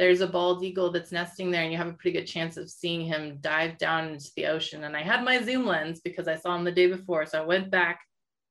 there's 0.00 0.20
a 0.20 0.26
bald 0.26 0.64
eagle 0.64 0.90
that's 0.90 1.12
nesting 1.12 1.52
there 1.52 1.62
and 1.62 1.70
you 1.70 1.78
have 1.78 1.86
a 1.86 1.92
pretty 1.92 2.18
good 2.18 2.26
chance 2.26 2.56
of 2.56 2.68
seeing 2.68 3.06
him 3.06 3.38
dive 3.40 3.78
down 3.78 4.08
into 4.08 4.32
the 4.34 4.46
ocean. 4.46 4.82
And 4.82 4.96
I 4.96 5.02
had 5.02 5.24
my 5.24 5.40
zoom 5.40 5.64
lens 5.64 6.00
because 6.00 6.26
I 6.26 6.34
saw 6.34 6.56
him 6.56 6.64
the 6.64 6.72
day 6.72 6.88
before. 6.88 7.24
So 7.24 7.40
I 7.40 7.46
went 7.46 7.70
back 7.70 8.00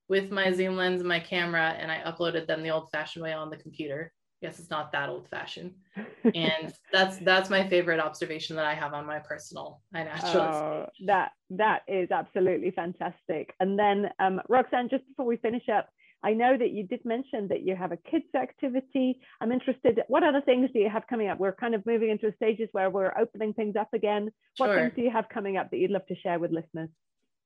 with 0.08 0.32
my 0.32 0.54
zoom 0.54 0.78
lens 0.78 1.02
and 1.02 1.10
my 1.10 1.20
camera 1.20 1.76
and 1.78 1.92
I 1.92 2.00
uploaded 2.10 2.48
them 2.48 2.64
the 2.64 2.72
old 2.72 2.90
fashioned 2.90 3.24
way 3.24 3.34
on 3.34 3.50
the 3.50 3.58
computer. 3.58 4.14
Guess 4.42 4.60
it's 4.60 4.70
not 4.70 4.92
that 4.92 5.10
old 5.10 5.28
fashioned. 5.30 5.74
and 6.36 6.74
that's 6.92 7.18
that's 7.18 7.50
my 7.50 7.68
favorite 7.68 8.00
observation 8.00 8.56
that 8.56 8.66
I 8.66 8.76
have 8.76 8.94
on 8.94 9.06
my 9.06 9.20
personal 9.20 9.82
iNaturalist. 9.96 10.36
Oh, 10.36 10.86
that 11.08 11.32
that 11.50 11.82
is 11.88 12.12
absolutely 12.12 12.72
fantastic. 12.72 13.54
And 13.60 13.80
then 13.80 14.10
um, 14.20 14.40
Roxanne, 14.48 14.90
just 14.90 15.08
before 15.08 15.26
we 15.26 15.38
finish 15.38 15.68
up, 15.70 15.90
I 16.24 16.34
know 16.34 16.58
that 16.58 16.72
you 16.72 16.84
did 16.84 17.06
mention 17.06 17.48
that 17.50 17.64
you 17.64 17.76
have 17.76 17.92
a 17.92 17.98
kids 17.98 18.26
activity. 18.36 19.20
I'm 19.40 19.52
interested, 19.52 20.02
what 20.08 20.24
other 20.24 20.42
things 20.42 20.70
do 20.74 20.80
you 20.80 20.90
have 20.90 21.06
coming 21.08 21.30
up? 21.30 21.40
We're 21.40 21.54
kind 21.54 21.76
of 21.76 21.86
moving 21.86 22.10
into 22.10 22.34
stages 22.36 22.70
where 22.72 22.90
we're 22.90 23.14
opening 23.18 23.54
things 23.54 23.76
up 23.76 23.90
again. 23.94 24.32
What 24.58 24.68
sure. 24.68 24.76
things 24.76 24.94
do 24.96 25.04
you 25.04 25.12
have 25.12 25.30
coming 25.30 25.58
up 25.58 25.70
that 25.70 25.78
you'd 25.78 25.92
love 25.92 26.06
to 26.08 26.16
share 26.16 26.40
with 26.40 26.52
listeners? 26.52 26.90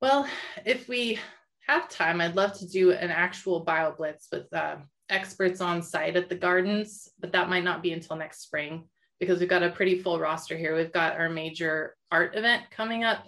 Well, 0.02 0.26
if 0.66 0.88
we 0.88 1.20
have 1.68 1.90
time, 1.90 2.22
I'd 2.22 2.36
love 2.36 2.58
to 2.60 2.68
do 2.68 2.92
an 2.92 3.12
actual 3.12 3.60
bio 3.60 3.92
blitz 3.92 4.30
with 4.32 4.52
uh, 4.54 4.78
experts 5.12 5.62
on 5.62 5.82
site 5.82 6.16
at 6.16 6.30
the 6.30 6.36
gardens, 6.36 7.10
but 7.20 7.32
that 7.34 7.50
might 7.50 7.64
not 7.64 7.84
be 7.84 7.94
until 7.94 8.16
next 8.16 8.42
spring 8.42 8.86
because 9.20 9.40
we've 9.40 9.50
got 9.50 9.64
a 9.64 9.70
pretty 9.70 10.00
full 10.00 10.20
roster 10.20 10.58
here. 10.58 10.76
We've 10.76 10.92
got 10.92 11.18
our 11.18 11.30
major 11.30 11.96
art 12.12 12.36
event 12.36 12.64
coming 12.72 13.04
up, 13.04 13.28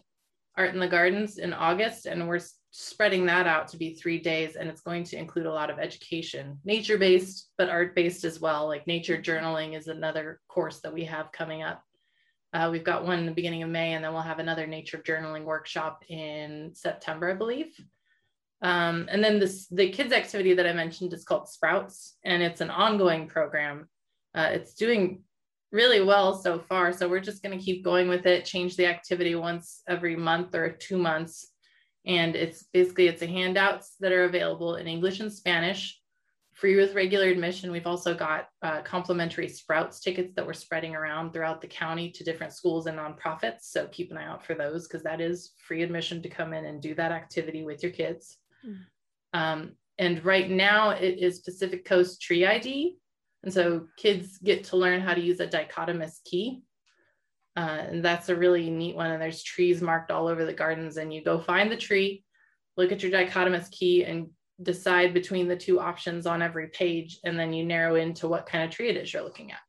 Art 0.58 0.74
in 0.74 0.80
the 0.80 0.88
Gardens 0.88 1.38
in 1.38 1.54
August, 1.54 2.06
and 2.06 2.28
we're 2.28 2.40
spreading 2.72 3.26
that 3.28 3.48
out 3.48 3.68
to 3.68 3.78
be 3.78 3.94
three 3.94 4.20
days. 4.20 4.56
And 4.56 4.70
it's 4.70 4.82
going 4.82 5.04
to 5.06 5.18
include 5.18 5.46
a 5.46 5.54
lot 5.54 5.70
of 5.70 5.80
education, 5.80 6.60
nature 6.66 6.98
based, 6.98 7.50
but 7.58 7.70
art 7.70 7.96
based 7.96 8.24
as 8.24 8.40
well. 8.40 8.68
Like 8.68 8.88
nature 8.88 9.18
journaling 9.18 9.78
is 9.78 9.88
another 9.88 10.40
course 10.48 10.80
that 10.82 10.94
we 10.94 11.06
have 11.06 11.32
coming 11.32 11.64
up. 11.64 11.84
Uh, 12.54 12.70
we've 12.72 12.84
got 12.84 13.04
one 13.04 13.20
in 13.20 13.26
the 13.26 13.32
beginning 13.32 13.64
of 13.64 13.70
May, 13.70 13.94
and 13.94 14.04
then 14.04 14.14
we'll 14.14 14.22
have 14.22 14.40
another 14.40 14.68
nature 14.68 15.00
journaling 15.00 15.44
workshop 15.44 16.04
in 16.08 16.72
September, 16.76 17.32
I 17.32 17.34
believe. 17.34 17.76
Um, 18.64 19.10
and 19.12 19.22
then 19.22 19.40
this, 19.40 19.68
the 19.68 19.90
kids 19.90 20.14
activity 20.14 20.54
that 20.54 20.66
I 20.66 20.72
mentioned 20.72 21.14
is 21.14 21.26
called 21.26 21.50
Sprouts, 21.50 22.16
and 22.24 22.42
it's 22.42 22.62
an 22.62 22.70
ongoing 22.70 23.28
program. 23.28 23.90
Uh, 24.34 24.50
it's 24.52 24.74
doing 24.74 25.22
really 25.74 26.02
well 26.02 26.34
so 26.34 26.60
far. 26.60 26.94
So 26.94 27.10
we're 27.10 27.20
just 27.20 27.44
going 27.44 27.58
to 27.58 27.64
keep 27.64 27.84
going 27.84 28.08
with 28.08 28.26
it, 28.26 28.46
change 28.46 28.78
the 28.78 28.86
activity 28.86 29.36
once 29.36 29.82
every 29.90 30.16
month 30.16 30.56
or 30.56 30.70
two 30.70 30.98
months. 30.98 31.50
And 32.06 32.36
it's 32.36 32.64
basically, 32.72 33.08
it's 33.08 33.22
a 33.22 33.28
handouts 33.28 33.96
that 34.00 34.12
are 34.12 34.26
available 34.26 34.76
in 34.76 34.88
English 34.88 35.20
and 35.20 35.32
Spanish, 35.32 36.00
free 36.54 36.76
with 36.76 36.94
regular 36.94 37.28
admission. 37.28 37.72
We've 37.72 37.88
also 37.88 38.14
got 38.14 38.48
uh, 38.62 38.82
complimentary 38.82 39.50
Sprouts 39.50 40.00
tickets 40.00 40.34
that 40.36 40.46
we're 40.46 40.54
spreading 40.54 40.96
around 40.96 41.34
throughout 41.34 41.60
the 41.60 41.68
county 41.68 42.12
to 42.12 42.24
different 42.24 42.54
schools 42.54 42.86
and 42.86 42.98
nonprofits. 42.98 43.64
So 43.64 43.88
keep 43.88 44.12
an 44.12 44.18
eye 44.18 44.28
out 44.28 44.46
for 44.46 44.54
those 44.54 44.88
because 44.88 45.04
that 45.04 45.22
is 45.22 45.54
free 45.68 45.82
admission 45.82 46.22
to 46.22 46.30
come 46.30 46.54
in 46.54 46.66
and 46.66 46.82
do 46.82 46.94
that 46.96 47.12
activity 47.12 47.64
with 47.64 47.82
your 47.82 47.92
kids. 47.92 48.38
Mm. 48.66 48.80
Um, 49.34 49.72
and 49.98 50.24
right 50.26 50.50
now 50.50 50.92
it 50.92 51.20
is 51.20 51.40
Pacific 51.40 51.86
Coast 51.86 52.22
Tree 52.22 52.46
ID. 52.46 52.98
And 53.44 53.54
so 53.54 53.88
kids 53.98 54.38
get 54.38 54.64
to 54.66 54.78
learn 54.78 55.02
how 55.02 55.14
to 55.14 55.22
use 55.22 55.40
a 55.40 55.48
dichotomous 55.48 56.24
key. 56.24 56.62
Uh, 57.56 57.84
and 57.90 58.06
that's 58.06 58.30
a 58.30 58.36
really 58.36 58.70
neat 58.70 58.96
one. 58.96 59.12
And 59.12 59.22
there's 59.22 59.44
trees 59.44 59.82
marked 59.82 60.12
all 60.12 60.28
over 60.28 60.46
the 60.46 60.54
gardens. 60.54 60.98
And 60.98 61.14
you 61.14 61.24
go 61.24 61.40
find 61.40 61.72
the 61.72 61.78
tree, 61.78 62.24
look 62.78 62.92
at 62.92 63.04
your 63.04 63.12
dichotomous 63.12 63.70
key, 63.70 64.06
and 64.06 64.30
decide 64.62 65.14
between 65.14 65.48
the 65.48 65.56
two 65.56 65.80
options 65.80 66.26
on 66.26 66.42
every 66.42 66.68
page, 66.70 67.20
and 67.24 67.38
then 67.38 67.54
you 67.54 67.66
narrow 67.66 67.96
into 67.96 68.28
what 68.28 68.46
kind 68.46 68.64
of 68.64 68.72
tree 68.72 68.90
it 68.90 68.98
is 68.98 69.12
you're 69.12 69.24
looking 69.24 69.52
at. 69.52 69.60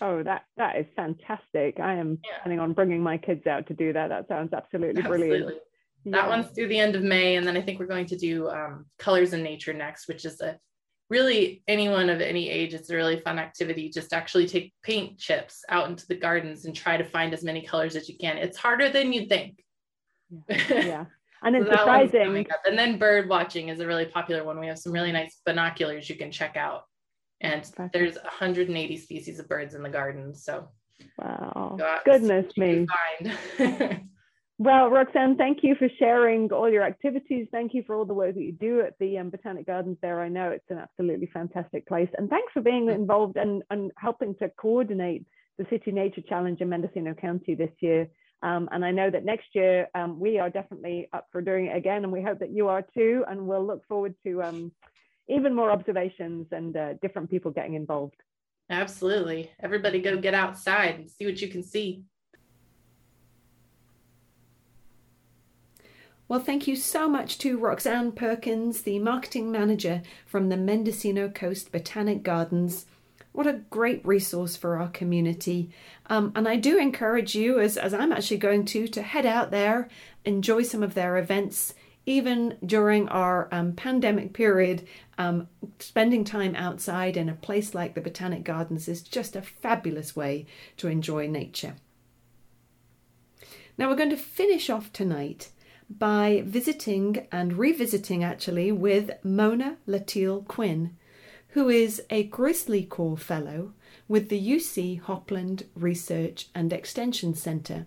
Oh, 0.00 0.22
that 0.22 0.44
that 0.56 0.76
is 0.76 0.86
fantastic. 0.94 1.80
I 1.80 1.94
am 1.94 2.18
Yeah. 2.24 2.42
planning 2.42 2.60
on 2.60 2.74
bringing 2.74 3.02
my 3.02 3.16
kids 3.16 3.46
out 3.46 3.66
to 3.68 3.74
do 3.74 3.92
that. 3.94 4.08
That 4.08 4.28
sounds 4.28 4.52
absolutely 4.52 5.02
brilliant. 5.02 5.58
That 6.12 6.28
one's 6.28 6.46
through 6.50 6.68
the 6.68 6.78
end 6.78 6.94
of 6.94 7.02
May, 7.02 7.36
and 7.36 7.46
then 7.46 7.56
I 7.56 7.60
think 7.62 7.78
we're 7.78 7.86
going 7.86 8.06
to 8.06 8.16
do 8.16 8.48
um, 8.48 8.86
Colors 8.98 9.32
in 9.32 9.42
Nature 9.42 9.72
next, 9.72 10.08
which 10.08 10.24
is 10.24 10.40
a 10.40 10.58
really 11.10 11.62
anyone 11.68 12.10
of 12.10 12.20
any 12.20 12.48
age. 12.48 12.74
It's 12.74 12.90
a 12.90 12.96
really 12.96 13.20
fun 13.20 13.38
activity. 13.38 13.88
Just 13.88 14.12
actually 14.12 14.46
take 14.46 14.72
paint 14.82 15.18
chips 15.18 15.64
out 15.68 15.88
into 15.88 16.06
the 16.06 16.16
gardens 16.16 16.64
and 16.64 16.74
try 16.74 16.96
to 16.96 17.04
find 17.04 17.32
as 17.34 17.44
many 17.44 17.62
colors 17.62 17.96
as 17.96 18.08
you 18.08 18.16
can. 18.18 18.38
It's 18.38 18.56
harder 18.56 18.88
than 18.88 19.12
you'd 19.12 19.28
think. 19.28 19.62
yeah. 20.48 21.06
And 21.42 21.54
it's 21.54 21.68
one's 21.68 21.78
surprising. 21.80 22.46
And 22.64 22.78
then 22.78 22.98
bird 22.98 23.28
watching 23.28 23.68
is 23.68 23.78
a 23.80 23.86
really 23.86 24.06
popular 24.06 24.42
one. 24.42 24.58
We 24.58 24.66
have 24.68 24.78
some 24.78 24.90
really 24.90 25.12
nice 25.12 25.42
binoculars 25.44 26.08
you 26.08 26.16
can 26.16 26.32
check 26.32 26.56
out. 26.56 26.84
And 27.42 27.70
there's 27.92 28.16
180 28.16 28.96
species 28.96 29.38
of 29.38 29.46
birds 29.46 29.74
in 29.74 29.82
the 29.82 29.90
garden. 29.90 30.34
So 30.34 30.70
Wow. 31.18 31.76
go 31.78 31.84
out 31.84 32.06
and 32.06 32.22
Goodness 32.22 32.56
me. 32.56 32.86
Well, 34.58 34.88
Roxanne, 34.88 35.36
thank 35.36 35.58
you 35.62 35.74
for 35.74 35.88
sharing 35.98 36.50
all 36.50 36.70
your 36.70 36.82
activities. 36.82 37.46
Thank 37.52 37.74
you 37.74 37.82
for 37.86 37.94
all 37.94 38.06
the 38.06 38.14
work 38.14 38.34
that 38.34 38.40
you 38.40 38.52
do 38.52 38.80
at 38.80 38.98
the 38.98 39.18
um, 39.18 39.28
Botanic 39.28 39.66
Gardens 39.66 39.98
there. 40.00 40.22
I 40.22 40.30
know 40.30 40.48
it's 40.48 40.70
an 40.70 40.78
absolutely 40.78 41.28
fantastic 41.32 41.86
place. 41.86 42.08
And 42.16 42.30
thanks 42.30 42.50
for 42.54 42.62
being 42.62 42.88
involved 42.88 43.36
and, 43.36 43.62
and 43.68 43.92
helping 43.98 44.34
to 44.36 44.48
coordinate 44.58 45.26
the 45.58 45.66
City 45.68 45.92
Nature 45.92 46.22
Challenge 46.26 46.62
in 46.62 46.70
Mendocino 46.70 47.12
County 47.12 47.54
this 47.54 47.70
year. 47.80 48.08
Um, 48.42 48.68
and 48.72 48.82
I 48.82 48.92
know 48.92 49.10
that 49.10 49.26
next 49.26 49.48
year 49.52 49.88
um, 49.94 50.18
we 50.18 50.38
are 50.38 50.48
definitely 50.48 51.08
up 51.12 51.26
for 51.32 51.42
doing 51.42 51.66
it 51.66 51.76
again, 51.76 52.04
and 52.04 52.12
we 52.12 52.22
hope 52.22 52.38
that 52.38 52.50
you 52.50 52.68
are 52.68 52.84
too. 52.94 53.24
And 53.28 53.46
we'll 53.46 53.66
look 53.66 53.86
forward 53.86 54.14
to 54.24 54.42
um, 54.42 54.72
even 55.28 55.54
more 55.54 55.70
observations 55.70 56.46
and 56.50 56.74
uh, 56.74 56.94
different 57.02 57.30
people 57.30 57.50
getting 57.50 57.74
involved. 57.74 58.16
Absolutely. 58.70 59.50
Everybody 59.60 60.00
go 60.00 60.16
get 60.16 60.34
outside 60.34 60.94
and 60.94 61.10
see 61.10 61.26
what 61.26 61.40
you 61.42 61.48
can 61.48 61.62
see. 61.62 62.04
Well, 66.28 66.40
thank 66.40 66.66
you 66.66 66.74
so 66.74 67.08
much 67.08 67.38
to 67.38 67.56
Roxanne 67.56 68.10
Perkins, 68.10 68.82
the 68.82 68.98
marketing 68.98 69.52
manager 69.52 70.02
from 70.26 70.48
the 70.48 70.56
Mendocino 70.56 71.28
Coast 71.28 71.70
Botanic 71.70 72.24
Gardens. 72.24 72.86
What 73.30 73.46
a 73.46 73.60
great 73.70 74.04
resource 74.04 74.56
for 74.56 74.76
our 74.76 74.88
community. 74.88 75.70
Um, 76.06 76.32
and 76.34 76.48
I 76.48 76.56
do 76.56 76.78
encourage 76.78 77.36
you, 77.36 77.60
as, 77.60 77.76
as 77.76 77.94
I'm 77.94 78.10
actually 78.10 78.38
going 78.38 78.64
to, 78.64 78.88
to 78.88 79.02
head 79.02 79.24
out 79.24 79.52
there, 79.52 79.88
enjoy 80.24 80.64
some 80.64 80.82
of 80.82 80.94
their 80.94 81.16
events, 81.16 81.74
even 82.06 82.56
during 82.66 83.08
our 83.08 83.48
um, 83.52 83.74
pandemic 83.74 84.32
period. 84.32 84.84
Um, 85.18 85.46
spending 85.78 86.24
time 86.24 86.56
outside 86.56 87.16
in 87.16 87.28
a 87.28 87.34
place 87.34 87.72
like 87.72 87.94
the 87.94 88.00
Botanic 88.00 88.42
Gardens 88.42 88.88
is 88.88 89.00
just 89.00 89.36
a 89.36 89.42
fabulous 89.42 90.16
way 90.16 90.46
to 90.78 90.88
enjoy 90.88 91.28
nature. 91.28 91.76
Now, 93.78 93.88
we're 93.88 93.96
going 93.96 94.10
to 94.10 94.16
finish 94.16 94.68
off 94.68 94.92
tonight 94.92 95.50
by 95.88 96.42
visiting 96.44 97.26
and 97.30 97.54
revisiting 97.54 98.24
actually 98.24 98.72
with 98.72 99.10
Mona 99.22 99.76
Latil 99.86 100.46
Quinn, 100.46 100.96
who 101.50 101.68
is 101.68 102.02
a 102.10 102.24
Grizzly 102.24 102.84
Corps 102.84 103.16
Fellow 103.16 103.72
with 104.08 104.28
the 104.28 104.40
UC 104.40 105.00
Hopland 105.02 105.64
Research 105.74 106.48
and 106.54 106.72
Extension 106.72 107.34
Centre. 107.34 107.86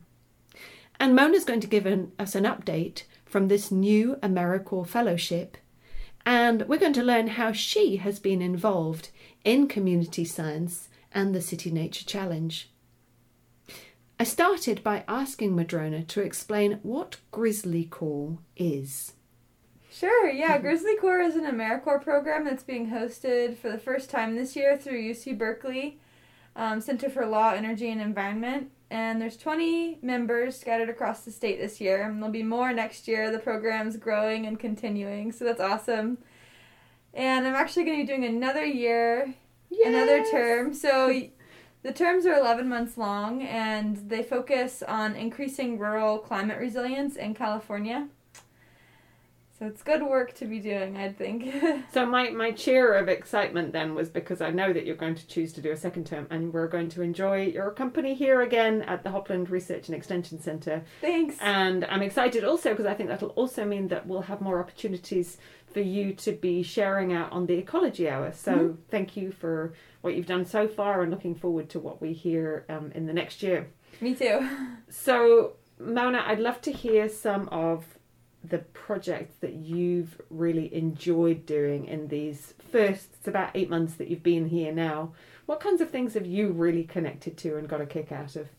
And 0.99 1.15
Mona's 1.15 1.45
going 1.45 1.61
to 1.61 1.67
give 1.67 1.85
an, 1.85 2.11
us 2.19 2.35
an 2.35 2.43
update 2.43 3.03
from 3.25 3.47
this 3.47 3.71
new 3.71 4.15
AmeriCorps 4.17 4.87
Fellowship, 4.87 5.57
and 6.25 6.67
we're 6.67 6.79
going 6.79 6.93
to 6.93 7.03
learn 7.03 7.27
how 7.27 7.51
she 7.51 7.97
has 7.97 8.19
been 8.19 8.41
involved 8.41 9.09
in 9.43 9.67
community 9.67 10.25
science 10.25 10.89
and 11.13 11.33
the 11.33 11.41
City 11.41 11.71
Nature 11.71 12.05
Challenge. 12.05 12.69
I 14.21 14.25
started 14.25 14.83
by 14.83 15.05
asking 15.07 15.55
Madrona 15.55 16.03
to 16.03 16.21
explain 16.21 16.79
what 16.83 17.17
Grizzly 17.31 17.85
Corps 17.85 18.37
is. 18.57 19.13
Sure, 19.89 20.29
yeah. 20.29 20.57
Grizzly 20.57 20.97
Corps 20.97 21.21
is 21.21 21.37
an 21.37 21.45
AmeriCorps 21.45 22.03
program 22.03 22.43
that's 22.43 22.63
being 22.63 22.89
hosted 22.89 23.57
for 23.57 23.71
the 23.71 23.77
first 23.77 24.09
time 24.09 24.35
this 24.35 24.57
year 24.57 24.77
through 24.77 25.01
UC 25.01 25.37
Berkeley 25.37 25.99
um, 26.57 26.81
Center 26.81 27.09
for 27.09 27.25
Law, 27.25 27.51
Energy, 27.51 27.89
and 27.89 28.01
Environment. 28.01 28.69
And 28.91 29.21
there's 29.21 29.37
20 29.37 29.99
members 30.01 30.59
scattered 30.59 30.89
across 30.89 31.21
the 31.21 31.31
state 31.31 31.57
this 31.57 31.79
year, 31.79 32.03
and 32.03 32.17
there'll 32.17 32.33
be 32.33 32.43
more 32.43 32.73
next 32.73 33.07
year. 33.07 33.31
The 33.31 33.39
program's 33.39 33.95
growing 33.95 34.45
and 34.45 34.59
continuing, 34.59 35.31
so 35.31 35.45
that's 35.45 35.61
awesome. 35.61 36.17
And 37.13 37.47
I'm 37.47 37.55
actually 37.55 37.85
going 37.85 37.99
to 37.99 38.03
be 38.03 38.07
doing 38.07 38.25
another 38.25 38.65
year, 38.65 39.33
another 39.85 40.25
term. 40.29 40.73
So 40.73 41.07
the 41.81 41.93
terms 41.93 42.25
are 42.25 42.37
11 42.37 42.67
months 42.67 42.97
long, 42.97 43.41
and 43.41 43.97
they 44.09 44.23
focus 44.23 44.83
on 44.83 45.15
increasing 45.15 45.79
rural 45.79 46.19
climate 46.19 46.59
resilience 46.59 47.15
in 47.15 47.33
California. 47.33 48.09
So 49.59 49.65
it's 49.65 49.81
good 49.81 50.01
work 50.03 50.33
to 50.35 50.45
be 50.45 50.59
doing, 50.59 50.95
I 50.95 51.11
think. 51.11 51.53
So 51.91 52.05
my, 52.05 52.29
my 52.29 52.51
cheer 52.51 52.93
of 52.93 53.09
excitement 53.09 53.73
then 53.73 53.95
was 53.95 54.09
because 54.09 54.41
I 54.41 54.51
know 54.51 54.71
that 54.71 54.85
you're 54.85 54.95
going 54.95 55.15
to 55.15 55.27
choose 55.27 55.51
to 55.53 55.61
do 55.61 55.71
a 55.71 55.75
second 55.75 56.05
term 56.05 56.27
and 56.29 56.53
we're 56.53 56.67
going 56.67 56.87
to 56.89 57.01
enjoy 57.01 57.47
your 57.47 57.71
company 57.71 58.13
here 58.13 58.41
again 58.41 58.83
at 58.83 59.03
the 59.03 59.09
Hopland 59.09 59.49
Research 59.49 59.87
and 59.87 59.97
Extension 59.97 60.39
Centre. 60.39 60.83
Thanks. 61.01 61.35
And 61.41 61.83
I'm 61.85 62.01
excited 62.01 62.43
also 62.43 62.69
because 62.69 62.85
I 62.85 62.93
think 62.93 63.09
that'll 63.09 63.29
also 63.29 63.65
mean 63.65 63.87
that 63.89 64.05
we'll 64.05 64.21
have 64.21 64.39
more 64.39 64.59
opportunities 64.59 65.37
for 65.73 65.81
you 65.81 66.13
to 66.13 66.31
be 66.31 66.63
sharing 66.63 67.13
out 67.13 67.31
on 67.31 67.45
the 67.45 67.55
ecology 67.55 68.09
hour. 68.09 68.31
So 68.33 68.77
thank 68.89 69.15
you 69.15 69.31
for 69.31 69.73
what 70.01 70.15
you've 70.15 70.25
done 70.25 70.45
so 70.45 70.67
far 70.67 71.01
and 71.01 71.11
looking 71.11 71.35
forward 71.35 71.69
to 71.69 71.79
what 71.79 72.01
we 72.01 72.13
hear 72.13 72.65
um, 72.69 72.91
in 72.93 73.05
the 73.05 73.13
next 73.13 73.43
year. 73.43 73.67
Me 74.01 74.13
too. 74.15 74.47
So, 74.91 75.53
Mona, 75.79 76.23
I'd 76.25 76.39
love 76.39 76.61
to 76.61 76.71
hear 76.71 77.09
some 77.09 77.47
of 77.49 77.85
the 78.43 78.57
projects 78.57 79.35
that 79.41 79.53
you've 79.53 80.19
really 80.31 80.73
enjoyed 80.73 81.45
doing 81.45 81.85
in 81.85 82.07
these 82.07 82.55
first, 82.71 83.09
it's 83.19 83.27
about 83.27 83.51
eight 83.53 83.69
months 83.69 83.93
that 83.95 84.07
you've 84.07 84.23
been 84.23 84.47
here 84.47 84.71
now. 84.71 85.11
What 85.45 85.59
kinds 85.59 85.81
of 85.81 85.89
things 85.89 86.15
have 86.15 86.25
you 86.25 86.51
really 86.51 86.83
connected 86.83 87.37
to 87.37 87.57
and 87.57 87.67
got 87.67 87.81
a 87.81 87.85
kick 87.85 88.11
out 88.11 88.35
of? 88.35 88.49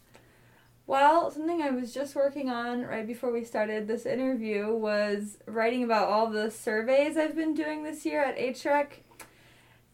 Well, 0.91 1.31
something 1.31 1.63
I 1.63 1.71
was 1.71 1.95
just 1.95 2.17
working 2.17 2.51
on 2.51 2.83
right 2.83 3.07
before 3.07 3.31
we 3.31 3.45
started 3.45 3.87
this 3.87 4.07
interview 4.07 4.75
was 4.75 5.39
writing 5.47 5.85
about 5.85 6.09
all 6.09 6.29
the 6.29 6.51
surveys 6.51 7.17
I've 7.17 7.37
been 7.37 7.55
doing 7.55 7.85
this 7.85 8.05
year 8.05 8.25
at 8.25 8.37
HREC. 8.37 8.89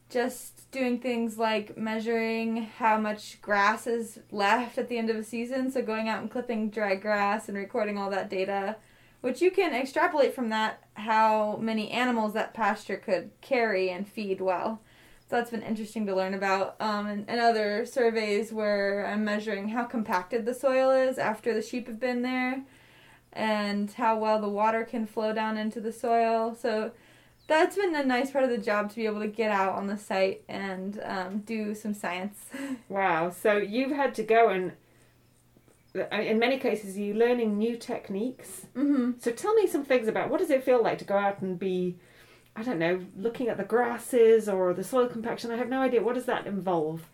Just 0.09 0.71
doing 0.71 0.99
things 0.99 1.37
like 1.37 1.77
measuring 1.77 2.63
how 2.79 2.99
much 2.99 3.43
grass 3.43 3.87
is 3.87 4.21
left 4.31 4.79
at 4.79 4.89
the 4.89 4.97
end 4.97 5.11
of 5.11 5.17
a 5.17 5.23
season. 5.23 5.71
So 5.71 5.83
going 5.83 6.09
out 6.09 6.23
and 6.23 6.31
clipping 6.31 6.71
dry 6.71 6.95
grass 6.95 7.51
and 7.51 7.59
recording 7.59 7.99
all 7.99 8.09
that 8.09 8.31
data, 8.31 8.77
which 9.21 9.43
you 9.43 9.51
can 9.51 9.75
extrapolate 9.75 10.35
from 10.35 10.49
that 10.49 10.83
how 10.95 11.59
many 11.61 11.91
animals 11.91 12.33
that 12.33 12.55
pasture 12.55 12.97
could 12.97 13.33
carry 13.43 13.91
and 13.91 14.09
feed 14.09 14.41
well. 14.41 14.81
So 15.29 15.37
that's 15.37 15.51
been 15.51 15.63
interesting 15.63 16.07
to 16.07 16.15
learn 16.15 16.35
about. 16.35 16.77
Um, 16.79 17.07
and, 17.07 17.25
and 17.29 17.41
other 17.41 17.85
surveys 17.85 18.53
where 18.53 19.05
I'm 19.07 19.25
measuring 19.25 19.69
how 19.71 19.85
compacted 19.85 20.47
the 20.47 20.55
soil 20.55 20.91
is 20.91 21.19
after 21.19 21.53
the 21.53 21.63
sheep 21.63 21.89
have 21.89 21.99
been 21.99 22.23
there 22.23 22.63
and 23.33 23.91
how 23.93 24.19
well 24.19 24.41
the 24.41 24.49
water 24.49 24.85
can 24.85 25.05
flow 25.05 25.33
down 25.33 25.59
into 25.59 25.81
the 25.81 25.93
soil. 25.93 26.55
So 26.55 26.93
that's 27.47 27.77
been 27.77 27.95
a 27.95 28.05
nice 28.05 28.31
part 28.31 28.45
of 28.45 28.51
the 28.51 28.59
job 28.59 28.91
to 28.91 28.97
be 28.97 29.07
able 29.07 29.21
to 29.21 29.29
get 29.29 29.51
out 29.51 29.75
on 29.75 29.87
the 29.87 29.97
site 29.97 30.43
and 30.49 31.01
um, 31.05 31.39
do 31.41 31.75
some 31.75 31.95
science. 31.95 32.47
Wow. 32.89 33.31
So 33.31 33.57
you've 33.57 33.91
had 33.91 34.15
to 34.15 34.23
go 34.23 34.49
and, 34.49 34.73
in 36.13 36.39
many 36.39 36.59
cases, 36.59 36.97
you're 36.97 37.17
learning 37.17 37.59
new 37.59 37.77
techniques. 37.77 38.67
mm-hmm. 38.77 39.13
So 39.19 39.33
tell 39.33 39.55
me 39.55 39.67
some 39.67 39.85
things 39.85 40.09
about 40.09 40.31
what 40.31 40.39
does 40.39 40.51
it 40.51 40.63
feel 40.63 40.83
like 40.83 40.99
to 40.99 41.05
go 41.05 41.17
out 41.17 41.41
and 41.41 41.59
be, 41.59 41.97
I 42.57 42.63
don't 42.63 42.79
know, 42.79 43.05
looking 43.17 43.49
at 43.49 43.59
the 43.59 43.65
grasses 43.65 44.49
or 44.49 44.73
the 44.73 44.83
soil 44.83 45.09
compaction. 45.09 45.51
I 45.51 45.57
have 45.57 45.69
no 45.69 45.83
idea. 45.83 46.03
What 46.03 46.15
does 46.15 46.25
that 46.27 46.47
involve? 46.47 47.07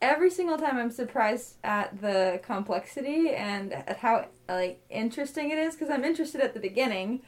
every 0.00 0.30
single 0.30 0.56
time 0.56 0.78
I'm 0.78 0.90
surprised 0.90 1.56
at 1.62 2.00
the 2.00 2.40
complexity 2.42 3.30
and 3.30 3.72
at 3.72 3.98
how 3.98 4.26
like 4.48 4.80
interesting 4.88 5.50
it 5.50 5.58
is 5.58 5.74
because 5.74 5.90
I'm 5.90 6.04
interested 6.04 6.40
at 6.40 6.54
the 6.54 6.60
beginning. 6.60 7.22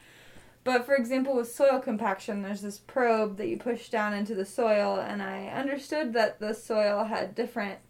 But 0.65 0.87
for 0.87 0.95
example, 0.95 1.37
with 1.37 1.53
soil 1.53 1.81
compaction, 1.81 2.43
there's 2.43 2.61
this 2.61 2.79
probe 2.79 3.37
that 3.39 3.49
you 3.49 3.57
push 3.57 3.89
down 3.89 4.15
into 4.15 4.37
the 4.37 4.45
soil, 4.45 5.01
and 5.01 5.21
I 5.21 5.49
understood 5.49 6.13
that 6.13 6.39
the 6.39 6.55
soil 6.55 7.05
had 7.05 7.35
different 7.35 7.81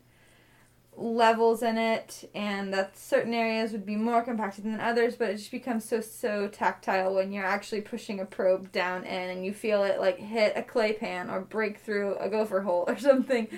levels 0.97 1.62
in 1.62 1.78
it, 1.78 2.28
and 2.34 2.72
that 2.74 2.97
certain 2.99 3.32
areas 3.34 3.72
would 3.72 3.86
be 3.86 3.97
more 3.97 4.22
compacted 4.22 4.64
than 4.64 4.78
others. 4.80 5.16
But 5.16 5.30
it 5.30 5.36
just 5.38 5.51
becomes 5.51 5.84
so 5.84 6.01
so 6.01 6.49
tactile 6.49 7.14
when 7.14 7.32
you're 7.32 7.45
actually 7.47 7.80
pushing 7.80 8.20
a 8.20 8.24
probe 8.24 8.72
down 8.72 9.05
in, 9.05 9.30
and 9.30 9.45
you 9.45 9.53
feel 9.53 9.82
it 9.84 10.01
like 10.01 10.18
hit 10.18 10.53
a 10.57 10.62
clay 10.62 10.93
pan 10.93 11.30
or 11.30 11.40
break 11.40 11.78
through 11.78 12.16
a 12.18 12.28
gopher 12.28 12.61
hole 12.62 12.84
or 12.86 12.99
something. 13.11 13.49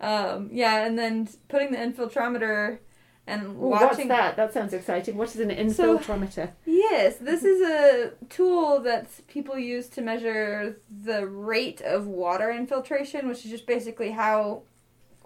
Um, 0.00 0.50
yeah, 0.52 0.86
and 0.86 0.98
then 0.98 1.28
putting 1.48 1.72
the 1.72 1.78
infiltrometer 1.78 2.78
and 3.26 3.48
Ooh, 3.48 3.52
what's 3.68 3.82
watching 3.82 4.08
that? 4.08 4.36
That 4.36 4.54
sounds 4.54 4.72
exciting. 4.72 5.16
What 5.16 5.34
is 5.34 5.40
an 5.40 5.70
So- 5.70 5.98
infiltrometer? 5.98 6.52
Yes, 6.64 7.16
this 7.16 7.44
is 7.44 7.60
a 7.60 8.12
tool 8.30 8.80
that 8.80 9.08
people 9.28 9.58
use 9.58 9.88
to 9.88 10.00
measure 10.00 10.78
the 11.02 11.26
rate 11.26 11.80
of 11.82 12.06
water 12.06 12.50
infiltration, 12.50 13.28
which 13.28 13.44
is 13.44 13.50
just 13.50 13.66
basically 13.66 14.12
how 14.12 14.62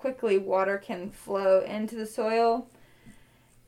quickly 0.03 0.37
water 0.37 0.77
can 0.79 1.11
flow 1.11 1.61
into 1.61 1.95
the 1.95 2.07
soil. 2.07 2.67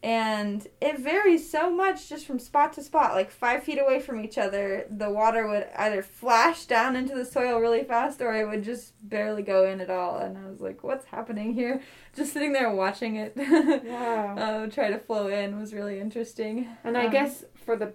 And 0.02 0.66
it 0.82 0.98
varies 0.98 1.50
so 1.50 1.70
much 1.70 2.10
just 2.10 2.26
from 2.26 2.38
spot 2.38 2.74
to 2.74 2.82
spot. 2.82 3.14
Like 3.14 3.30
five 3.30 3.62
feet 3.62 3.78
away 3.78 4.00
from 4.00 4.22
each 4.22 4.36
other, 4.36 4.84
the 4.90 5.08
water 5.08 5.48
would 5.48 5.66
either 5.76 6.02
flash 6.02 6.66
down 6.66 6.94
into 6.94 7.14
the 7.14 7.24
soil 7.24 7.58
really 7.58 7.84
fast 7.84 8.20
or 8.20 8.34
it 8.34 8.46
would 8.46 8.62
just 8.64 8.92
barely 9.08 9.42
go 9.42 9.64
in 9.64 9.80
at 9.80 9.88
all. 9.88 10.18
And 10.18 10.36
I 10.36 10.46
was 10.50 10.60
like, 10.60 10.84
what's 10.84 11.06
happening 11.06 11.54
here? 11.54 11.80
Just 12.16 12.32
sitting 12.34 12.52
there 12.52 12.70
watching 12.70 13.16
it 13.16 13.34
Wow. 13.86 14.36
uh, 14.36 14.66
try 14.66 14.90
to 14.90 14.98
flow 14.98 15.28
in 15.28 15.58
was 15.58 15.72
really 15.72 15.98
interesting. 15.98 16.68
And 16.84 16.98
I 16.98 17.06
Um, 17.06 17.10
guess 17.10 17.44
for 17.64 17.74
the 17.76 17.94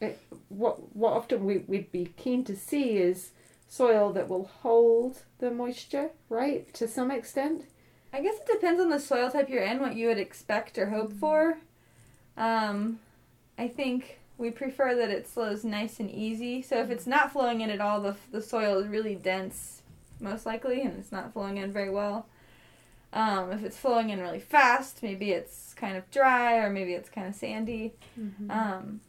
it, 0.00 0.18
what 0.50 0.94
what 0.94 1.12
often 1.14 1.44
we 1.46 1.58
we'd 1.66 1.90
be 1.90 2.06
keen 2.16 2.44
to 2.44 2.54
see 2.56 2.98
is 2.98 3.30
soil 3.70 4.12
that 4.12 4.28
will 4.28 4.50
hold 4.62 5.22
the 5.38 5.50
moisture, 5.50 6.10
right? 6.28 6.72
To 6.74 6.88
some 6.88 7.10
extent. 7.10 7.64
I 8.12 8.20
guess 8.20 8.34
it 8.34 8.48
depends 8.52 8.80
on 8.80 8.90
the 8.90 8.98
soil 8.98 9.30
type 9.30 9.48
you're 9.48 9.62
in, 9.62 9.78
what 9.78 9.94
you 9.94 10.08
would 10.08 10.18
expect 10.18 10.76
or 10.76 10.86
hope 10.86 11.12
for. 11.12 11.58
Um, 12.36 12.98
I 13.56 13.68
think 13.68 14.18
we 14.36 14.50
prefer 14.50 14.96
that 14.96 15.10
it 15.10 15.24
flows 15.24 15.62
nice 15.62 16.00
and 16.00 16.10
easy. 16.10 16.62
So 16.62 16.80
if 16.80 16.90
it's 16.90 17.06
not 17.06 17.32
flowing 17.32 17.60
in 17.60 17.70
at 17.70 17.80
all, 17.80 18.00
the, 18.00 18.16
the 18.32 18.42
soil 18.42 18.80
is 18.80 18.88
really 18.88 19.14
dense, 19.14 19.82
most 20.18 20.46
likely, 20.46 20.82
and 20.82 20.98
it's 20.98 21.12
not 21.12 21.32
flowing 21.32 21.58
in 21.58 21.70
very 21.72 21.90
well. 21.90 22.26
Um, 23.12 23.52
if 23.52 23.62
it's 23.62 23.76
flowing 23.76 24.10
in 24.10 24.20
really 24.20 24.40
fast, 24.40 25.00
maybe 25.02 25.30
it's 25.30 25.74
kind 25.74 25.96
of 25.96 26.10
dry 26.10 26.56
or 26.56 26.70
maybe 26.70 26.94
it's 26.94 27.08
kind 27.08 27.28
of 27.28 27.36
sandy. 27.36 27.92
Um, 28.50 29.00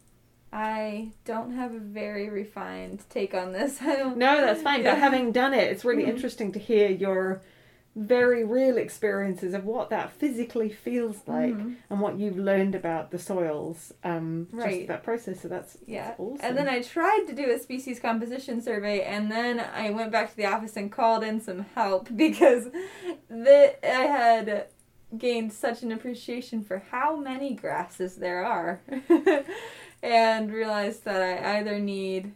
I 0.52 1.12
don't 1.24 1.52
have 1.54 1.74
a 1.74 1.78
very 1.78 2.28
refined 2.28 3.02
take 3.08 3.34
on 3.34 3.52
this. 3.52 3.80
No, 3.82 4.14
that's 4.40 4.62
fine. 4.62 4.82
Yeah. 4.82 4.92
But 4.94 5.00
having 5.00 5.32
done 5.32 5.54
it, 5.54 5.70
it's 5.70 5.84
really 5.84 6.04
Mhm. 6.04 6.08
interesting 6.08 6.52
to 6.52 6.58
hear 6.58 6.88
your 6.88 7.40
very 7.94 8.42
real 8.42 8.78
experiences 8.78 9.52
of 9.52 9.66
what 9.66 9.90
that 9.90 10.10
physically 10.10 10.70
feels 10.70 11.16
like 11.26 11.54
Mhm. 11.54 11.76
and 11.90 12.00
what 12.00 12.18
you've 12.18 12.38
learned 12.38 12.74
about 12.74 13.10
the 13.10 13.18
soils. 13.18 13.92
Um, 14.02 14.48
Right. 14.50 14.76
Just 14.76 14.88
that 14.88 15.02
process. 15.02 15.40
So 15.40 15.48
that's, 15.48 15.76
Yeah. 15.86 16.08
that's 16.08 16.20
awesome. 16.20 16.38
And 16.42 16.56
then 16.56 16.68
I 16.68 16.80
tried 16.80 17.24
to 17.28 17.34
do 17.34 17.50
a 17.50 17.58
species 17.58 18.00
composition 18.00 18.60
survey, 18.62 19.02
and 19.02 19.30
then 19.30 19.60
I 19.60 19.90
went 19.90 20.10
back 20.10 20.30
to 20.30 20.36
the 20.36 20.46
office 20.46 20.76
and 20.76 20.90
called 20.90 21.22
in 21.22 21.40
some 21.40 21.66
help 21.74 22.08
because 22.16 22.70
the, 23.28 23.74
I 23.86 24.06
had 24.06 24.66
gained 25.18 25.52
such 25.52 25.82
an 25.82 25.92
appreciation 25.92 26.64
for 26.64 26.78
how 26.90 27.16
many 27.16 27.52
grasses 27.54 28.16
there 28.16 28.42
are, 28.42 28.80
and 30.02 30.52
realized 30.52 31.04
that 31.04 31.20
I 31.22 31.58
either 31.58 31.78
need 31.78 32.32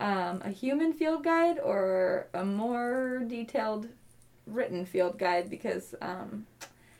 um, 0.00 0.42
a 0.44 0.50
human 0.50 0.92
field 0.92 1.22
guide 1.24 1.58
or 1.60 2.26
a 2.34 2.44
more 2.44 3.22
detailed 3.26 3.88
written 4.46 4.84
field 4.84 5.18
guide 5.18 5.48
because 5.48 5.94
um, 6.02 6.46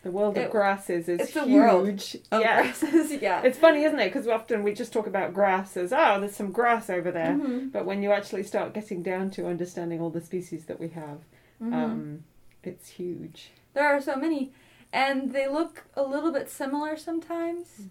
the 0.04 0.10
world 0.12 0.36
of 0.36 0.44
it- 0.44 0.50
grasses 0.52 1.08
is 1.08 1.20
it's 1.20 1.32
the 1.34 1.44
huge. 1.44 1.52
world 1.54 1.88
of 2.30 2.40
yeah. 2.40 2.62
grasses, 2.62 3.10
yeah. 3.22 3.42
It's 3.42 3.58
funny, 3.58 3.82
isn't 3.82 3.98
it? 3.98 4.06
Because 4.12 4.28
often 4.28 4.62
we 4.62 4.72
just 4.72 4.92
talk 4.92 5.06
about 5.08 5.34
grass 5.34 5.76
as, 5.76 5.92
oh, 5.92 6.20
there's 6.20 6.36
some 6.36 6.52
grass 6.52 6.88
over 6.88 7.10
there. 7.10 7.32
Mhm. 7.36 7.72
But 7.72 7.84
when 7.86 8.02
you 8.02 8.12
actually 8.12 8.44
start 8.44 8.72
getting 8.74 9.02
down 9.02 9.30
to 9.32 9.46
understanding 9.48 10.00
all 10.00 10.10
the 10.10 10.20
species 10.20 10.66
that 10.66 10.78
we 10.78 10.88
have, 10.90 11.18
Mhm. 11.60 11.72
um, 11.74 12.24
it's 12.62 12.88
huge. 12.90 13.50
There 13.74 13.86
are 13.86 14.00
so 14.00 14.14
many, 14.16 14.52
and 14.92 15.32
they 15.32 15.48
look 15.48 15.84
a 15.94 16.02
little 16.02 16.30
bit 16.32 16.48
similar 16.50 16.96
sometimes. 16.96 17.82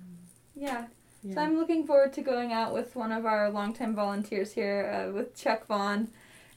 Yeah. 0.55 0.85
Yeah. 1.23 1.35
So 1.35 1.41
I'm 1.41 1.57
looking 1.57 1.85
forward 1.85 2.13
to 2.13 2.21
going 2.21 2.51
out 2.51 2.73
with 2.73 2.95
one 2.95 3.11
of 3.11 3.25
our 3.25 3.49
longtime 3.49 3.95
volunteers 3.95 4.53
here, 4.53 5.07
uh, 5.09 5.11
with 5.13 5.35
Chuck 5.35 5.67
Vaughn, 5.67 6.09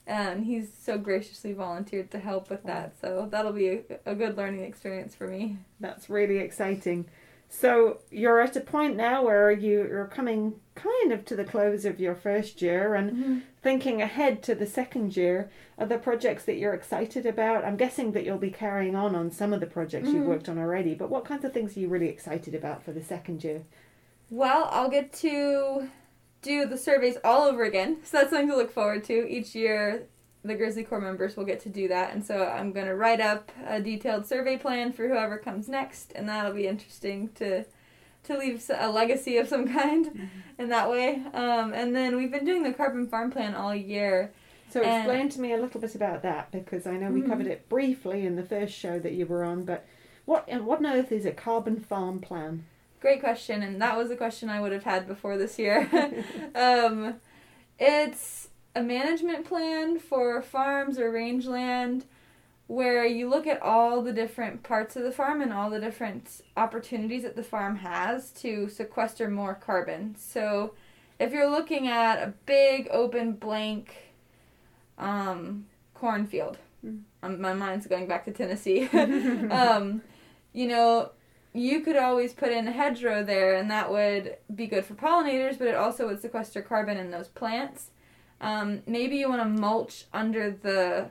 and 0.06 0.44
he's 0.44 0.68
so 0.82 0.98
graciously 0.98 1.52
volunteered 1.52 2.10
to 2.12 2.18
help 2.18 2.50
with 2.50 2.62
that. 2.64 2.94
So 3.00 3.28
that'll 3.30 3.52
be 3.52 3.68
a, 3.68 3.80
a 4.06 4.14
good 4.14 4.36
learning 4.36 4.64
experience 4.64 5.14
for 5.14 5.26
me. 5.28 5.58
That's 5.80 6.08
really 6.08 6.38
exciting. 6.38 7.06
So 7.48 7.98
you're 8.10 8.40
at 8.40 8.56
a 8.56 8.60
point 8.60 8.96
now 8.96 9.22
where 9.22 9.50
you, 9.52 9.86
you're 9.86 10.06
coming 10.08 10.54
kind 10.74 11.12
of 11.12 11.24
to 11.26 11.36
the 11.36 11.44
close 11.44 11.84
of 11.84 12.00
your 12.00 12.14
first 12.16 12.60
year 12.60 12.94
and 12.96 13.42
thinking 13.62 14.02
ahead 14.02 14.42
to 14.44 14.54
the 14.56 14.66
second 14.66 15.16
year. 15.16 15.50
Are 15.78 15.86
there 15.86 15.98
projects 15.98 16.44
that 16.46 16.56
you're 16.56 16.74
excited 16.74 17.26
about? 17.26 17.64
I'm 17.64 17.76
guessing 17.76 18.10
that 18.12 18.24
you'll 18.24 18.38
be 18.38 18.50
carrying 18.50 18.96
on 18.96 19.14
on 19.14 19.30
some 19.30 19.52
of 19.52 19.60
the 19.60 19.66
projects 19.66 20.08
you've 20.08 20.24
Mhm. 20.24 20.28
worked 20.28 20.48
on 20.48 20.58
already, 20.58 20.94
but 20.94 21.10
what 21.10 21.24
kinds 21.26 21.44
of 21.44 21.52
things 21.52 21.76
are 21.76 21.80
you 21.80 21.88
really 21.88 22.08
excited 22.08 22.54
about 22.56 22.82
for 22.82 22.90
the 22.92 23.02
second 23.02 23.44
year? 23.44 23.62
Well, 24.34 24.68
I'll 24.72 24.88
get 24.90 25.12
to 25.20 25.88
do 26.42 26.66
the 26.66 26.76
surveys 26.76 27.16
all 27.22 27.42
over 27.44 27.62
again, 27.62 27.98
so 28.04 28.18
that's 28.18 28.30
something 28.30 28.48
to 28.48 28.56
look 28.56 28.72
forward 28.72 29.04
to. 29.04 29.28
Each 29.28 29.54
year, 29.54 30.08
the 30.44 30.56
Grizzly 30.56 30.82
Corps 30.82 31.00
members 31.00 31.36
will 31.36 31.44
get 31.44 31.60
to 31.60 31.68
do 31.68 31.86
that, 31.86 32.12
and 32.12 32.26
so 32.26 32.44
I'm 32.44 32.72
going 32.72 32.86
to 32.86 32.96
write 32.96 33.20
up 33.20 33.52
a 33.64 33.80
detailed 33.80 34.26
survey 34.26 34.56
plan 34.56 34.92
for 34.92 35.06
whoever 35.06 35.38
comes 35.38 35.68
next, 35.68 36.12
and 36.16 36.28
that'll 36.28 36.52
be 36.52 36.66
interesting 36.66 37.28
to 37.36 37.64
to 38.24 38.38
leave 38.38 38.68
a 38.76 38.90
legacy 38.90 39.36
of 39.36 39.46
some 39.46 39.68
kind 39.80 40.28
in 40.58 40.68
that 40.70 40.90
way. 40.90 41.22
Um, 41.34 41.72
and 41.74 41.94
then 41.94 42.16
we've 42.16 42.32
been 42.32 42.46
doing 42.46 42.62
the 42.64 42.72
carbon 42.72 43.06
farm 43.06 43.30
plan 43.30 43.54
all 43.54 43.74
year. 43.74 44.32
So 44.70 44.80
And- 44.82 45.06
explain 45.06 45.28
to 45.28 45.40
me 45.42 45.52
a 45.52 45.58
little 45.58 45.78
bit 45.80 45.94
about 45.94 46.22
that 46.22 46.50
because 46.50 46.86
I 46.86 46.96
know 46.96 47.10
we 47.10 47.20
Mhm. 47.20 47.28
covered 47.28 47.46
it 47.46 47.68
briefly 47.68 48.24
in 48.26 48.34
the 48.36 48.42
first 48.42 48.72
show 48.74 48.98
that 48.98 49.12
you 49.12 49.26
were 49.26 49.44
on, 49.44 49.64
but 49.64 49.84
what 50.24 50.48
what 50.64 50.78
on 50.78 50.86
earth 50.86 51.12
is 51.12 51.24
a 51.26 51.32
carbon 51.32 51.78
farm 51.78 52.18
plan? 52.20 52.64
Great 53.04 53.20
question, 53.20 53.62
and 53.62 53.82
that 53.82 53.98
was 53.98 54.10
a 54.10 54.16
question 54.16 54.48
I 54.48 54.62
would 54.62 54.72
have 54.72 54.84
had 54.84 55.06
before 55.06 55.36
this 55.36 55.58
year. 55.58 55.90
um, 56.54 57.16
it's 57.78 58.48
a 58.74 58.82
management 58.82 59.44
plan 59.44 59.98
for 59.98 60.40
farms 60.40 60.98
or 60.98 61.10
rangeland 61.12 62.06
where 62.66 63.04
you 63.04 63.28
look 63.28 63.46
at 63.46 63.60
all 63.60 64.00
the 64.00 64.14
different 64.14 64.62
parts 64.62 64.96
of 64.96 65.02
the 65.02 65.12
farm 65.12 65.42
and 65.42 65.52
all 65.52 65.68
the 65.68 65.80
different 65.80 66.40
opportunities 66.56 67.24
that 67.24 67.36
the 67.36 67.42
farm 67.42 67.76
has 67.76 68.30
to 68.30 68.70
sequester 68.70 69.28
more 69.28 69.52
carbon. 69.52 70.16
So, 70.16 70.72
if 71.18 71.30
you're 71.30 71.50
looking 71.50 71.86
at 71.86 72.22
a 72.22 72.32
big 72.46 72.88
open 72.90 73.32
blank 73.32 74.14
um, 74.96 75.66
cornfield, 75.92 76.56
Mm. 76.82 77.00
um, 77.22 77.40
my 77.40 77.52
mind's 77.52 77.86
going 77.86 78.06
back 78.06 78.24
to 78.24 78.30
Tennessee. 78.30 78.88
um, 79.50 80.00
you 80.54 80.68
know, 80.68 81.10
you 81.54 81.80
could 81.80 81.96
always 81.96 82.32
put 82.32 82.50
in 82.50 82.66
a 82.66 82.72
hedgerow 82.72 83.22
there, 83.22 83.54
and 83.54 83.70
that 83.70 83.90
would 83.90 84.36
be 84.52 84.66
good 84.66 84.84
for 84.84 84.94
pollinators, 84.94 85.56
but 85.56 85.68
it 85.68 85.76
also 85.76 86.08
would 86.08 86.20
sequester 86.20 86.60
carbon 86.60 86.96
in 86.96 87.12
those 87.12 87.28
plants. 87.28 87.90
Um, 88.40 88.82
maybe 88.86 89.16
you 89.16 89.28
want 89.28 89.40
to 89.40 89.60
mulch 89.60 90.06
under 90.12 90.50
the 90.50 91.10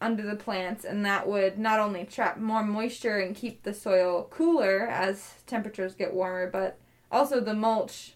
under 0.00 0.22
the 0.22 0.36
plants, 0.36 0.84
and 0.84 1.04
that 1.04 1.28
would 1.28 1.58
not 1.58 1.80
only 1.80 2.04
trap 2.04 2.38
more 2.38 2.62
moisture 2.62 3.18
and 3.18 3.36
keep 3.36 3.62
the 3.62 3.72
soil 3.72 4.26
cooler 4.30 4.86
as 4.88 5.34
temperatures 5.46 5.94
get 5.94 6.12
warmer, 6.12 6.50
but 6.50 6.78
also 7.12 7.40
the 7.40 7.54
mulch 7.54 8.14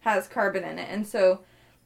has 0.00 0.26
carbon 0.28 0.64
in 0.64 0.78
it, 0.78 0.88
and 0.88 1.06
so 1.06 1.40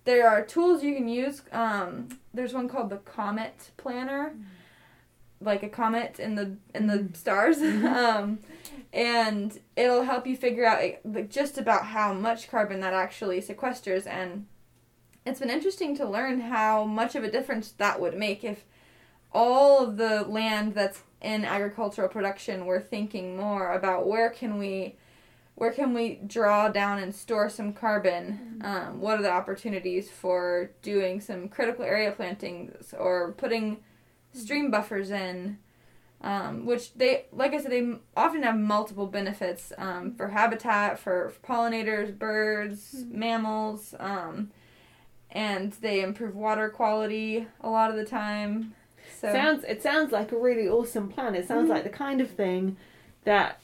there 0.05 0.29
are 0.29 0.45
tools 0.45 0.83
you 0.83 0.95
can 0.95 1.09
use. 1.09 1.43
Um, 1.53 2.09
there's 2.35 2.53
one 2.53 2.69
called 2.69 2.91
the 2.91 2.99
Comet 2.99 3.71
Planner, 3.79 4.35
like 5.43 5.63
a 5.63 5.69
comet 5.69 6.19
in 6.19 6.35
the 6.35 6.57
in 6.75 6.87
the 6.87 7.09
stars, 7.15 7.59
um, 7.63 8.39
and 8.93 9.59
it'll 9.77 10.05
help 10.05 10.27
you 10.27 10.37
figure 10.37 10.65
out 10.65 10.83
like, 11.05 11.31
just 11.31 11.59
about 11.59 11.87
how 11.87 12.13
much 12.13 12.51
carbon 12.51 12.81
that 12.81 12.95
actually 12.95 13.41
sequesters. 13.41 14.07
And 14.07 14.47
it's 15.25 15.41
been 15.41 15.51
interesting 15.51 15.97
to 15.97 16.09
learn 16.09 16.41
how 16.41 16.85
much 16.85 17.15
of 17.15 17.25
a 17.25 17.31
difference 17.31 17.73
that 17.73 18.01
would 18.01 18.17
make 18.17 18.45
if 18.45 18.65
all 19.33 19.83
of 19.83 19.97
the 19.97 20.23
land 20.25 20.75
that's 20.75 21.03
in 21.21 21.45
agricultural 21.45 22.09
production 22.09 22.67
were 22.67 22.81
thinking 22.81 23.37
more 23.37 23.73
about 23.73 24.07
where 24.07 24.29
can 24.29 24.59
we 24.59 24.97
where 25.55 25.71
can 25.71 25.93
we 25.93 26.19
draw 26.27 26.69
down 26.69 26.99
and 26.99 27.15
store 27.15 27.49
some 27.49 27.73
carbon? 27.73 28.61
Um, 28.65 29.01
what 29.01 29.19
are 29.19 29.23
the 29.23 29.31
opportunities 29.31 30.11
for 30.11 30.71
doing 30.81 31.21
some 31.21 31.49
critical 31.49 31.85
area 31.85 32.11
plantings 32.11 32.95
or 32.99 33.33
putting 33.33 33.79
stream 34.33 34.71
buffers 34.71 35.11
in? 35.11 35.59
Um, 36.21 36.67
which 36.67 36.95
they, 36.95 37.25
like 37.33 37.53
I 37.53 37.61
said, 37.61 37.73
they 37.73 37.95
often 38.17 38.45
have 38.45 38.57
multiple 38.57 39.07
benefits 39.09 39.73
um, 39.77 40.15
for 40.15 40.29
habitat, 40.29 41.01
for 41.01 41.33
pollinators, 41.43 42.17
birds, 42.17 43.05
mammals, 43.11 43.93
um, 43.99 44.53
and 45.33 45.73
they 45.81 46.01
improve 46.01 46.37
water 46.37 46.69
quality 46.69 47.49
a 47.61 47.69
lot 47.69 47.91
of 47.91 47.97
the 47.97 48.05
time. 48.05 48.75
So 49.21 49.33
Sounds 49.33 49.65
it 49.65 49.83
sounds 49.83 50.13
like 50.13 50.31
a 50.31 50.37
really 50.39 50.69
awesome 50.69 51.09
plan. 51.09 51.35
It 51.35 51.39
Mm-hmm. 51.41 51.49
sounds 51.49 51.69
like 51.71 51.83
the 51.83 51.91
kind 51.91 52.21
of 52.21 52.31
thing 52.31 52.77
that 53.25 53.59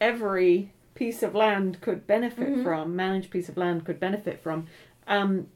every 0.00 0.72
piece 0.94 1.22
of 1.22 1.34
land 1.34 1.82
could 1.82 2.06
benefit 2.06 2.48
Mhm. 2.48 2.62
from, 2.62 2.96
managed 2.96 3.30
piece 3.30 3.50
of 3.50 3.58
land 3.58 3.84
could 3.84 4.00
benefit 4.00 4.40
from. 4.40 4.68
Um, 5.06 5.48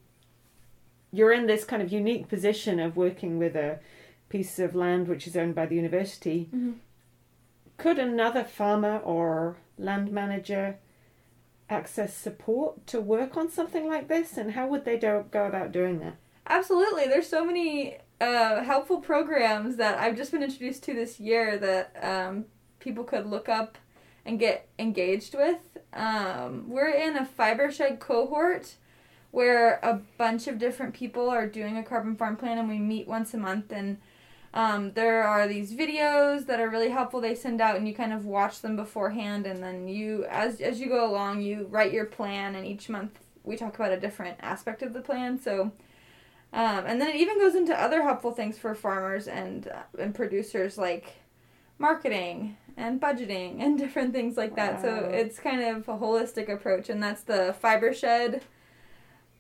you're 1.11 1.33
in 1.33 1.47
this 1.47 1.65
kind 1.65 1.81
of 1.83 1.91
unique 1.93 2.29
position 2.29 2.81
of 2.81 2.97
working 2.99 3.39
with 3.39 3.55
a 3.57 3.79
piece 4.35 4.59
of 4.59 4.75
land 4.75 5.07
which 5.07 5.29
is 5.29 5.37
owned 5.37 5.55
by 5.55 5.65
the 5.65 5.77
university. 5.77 6.49
Mhm. 6.53 6.75
Could 7.77 8.01
another 8.01 8.43
farmer 8.43 8.99
or 8.99 9.59
land 9.79 10.11
manager 10.11 10.79
access 11.71 12.13
support 12.13 12.85
to 12.89 13.01
work 13.01 13.37
on 13.37 13.49
something 13.49 13.87
like 13.89 14.09
this, 14.09 14.37
and 14.37 14.51
how 14.53 14.67
would 14.67 14.85
they 14.85 14.99
do, 14.99 15.25
go 15.31 15.47
about 15.47 15.71
doing 15.71 16.01
that? 16.01 16.15
Absolutely. 16.49 17.07
There's 17.07 17.29
so 17.29 17.45
many 17.45 17.99
uh, 18.21 18.63
helpful 18.65 19.01
programs 19.01 19.77
that 19.77 19.99
I've 19.99 20.17
just 20.17 20.33
been 20.33 20.43
introduced 20.43 20.83
to 20.85 20.95
this 20.95 21.21
year 21.21 21.57
that 21.59 21.97
um, 22.03 22.47
people 22.81 23.05
could 23.05 23.27
look 23.27 23.49
up 23.49 23.79
and 24.25 24.39
get 24.39 24.69
engaged 24.81 25.35
with. 25.37 25.63
Um, 25.93 26.69
we're 26.69 26.91
in 26.91 27.17
a 27.17 27.25
Fibershed 27.39 28.01
cohort 28.01 28.75
where 29.31 29.79
a 29.83 30.01
bunch 30.19 30.49
of 30.49 30.59
different 30.59 30.93
people 30.95 31.29
are 31.29 31.47
doing 31.47 31.77
a 31.77 31.85
carbon 31.85 32.17
farm 32.17 32.37
plan 32.37 32.59
and 32.59 32.69
we 32.69 32.79
meet 32.79 33.07
once 33.07 33.33
a 33.33 33.39
month 33.39 33.71
and 33.71 33.99
um, 34.55 34.93
there 34.93 35.25
are 35.25 35.47
these 35.47 35.73
videos 35.75 36.47
that 36.47 36.61
are 36.61 36.71
really 36.71 36.89
helpful 36.89 37.21
they 37.21 37.35
send 37.35 37.61
out 37.61 37.77
and 37.77 37.87
you 37.87 37.95
kind 37.95 38.13
of 38.13 38.25
watch 38.25 38.61
them 38.61 38.77
beforehand 38.77 39.47
and 39.47 39.63
then 39.63 39.87
you 39.87 40.25
as 40.31 40.61
as 40.61 40.81
you 40.81 40.89
go 40.89 41.07
along 41.09 41.43
you 41.43 41.67
write 41.71 41.93
your 41.93 42.07
plan 42.07 42.55
and 42.55 42.67
each 42.67 42.89
month 42.89 43.19
we 43.43 43.57
talk 43.57 43.75
about 43.75 43.93
a 43.93 44.01
different 44.01 44.39
aspect 44.41 44.81
of 44.81 44.93
the 44.95 45.01
plan 45.01 45.39
so 45.39 45.73
um, 46.55 46.85
and 46.87 47.01
then 47.01 47.09
it 47.09 47.17
even 47.17 47.39
goes 47.39 47.57
into 47.57 47.79
other 47.79 48.03
helpful 48.03 48.31
things 48.31 48.57
for 48.57 48.77
farmers 48.77 49.27
and 49.27 49.67
uh, 49.67 49.83
and 49.99 50.15
producers 50.15 50.79
like 50.79 51.17
marketing 51.79 52.57
and 52.77 53.01
budgeting 53.01 53.61
and 53.61 53.77
different 53.85 54.13
things 54.13 54.37
like 54.37 54.55
that. 54.55 54.81
So 54.81 55.11
it's 55.13 55.41
kind 55.41 55.63
of 55.63 55.89
a 55.89 55.99
holistic 55.99 56.49
approach, 56.49 56.89
and 56.89 57.03
that's 57.03 57.23
the 57.23 57.57
Fibershed 57.63 58.43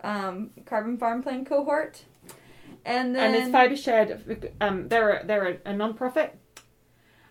um, 0.02 0.50
Carbon 0.66 0.98
Farm 0.98 1.22
Plan 1.22 1.44
cohort. 1.44 2.02
And 2.84 3.14
then 3.14 3.34
and 3.34 3.54
it's 3.54 3.54
Fibershed. 3.54 4.50
Um, 4.60 4.88
they're 4.88 5.20
a, 5.20 5.26
they're 5.26 5.48
a, 5.48 5.70
a 5.70 5.72
non-profit. 5.72 6.36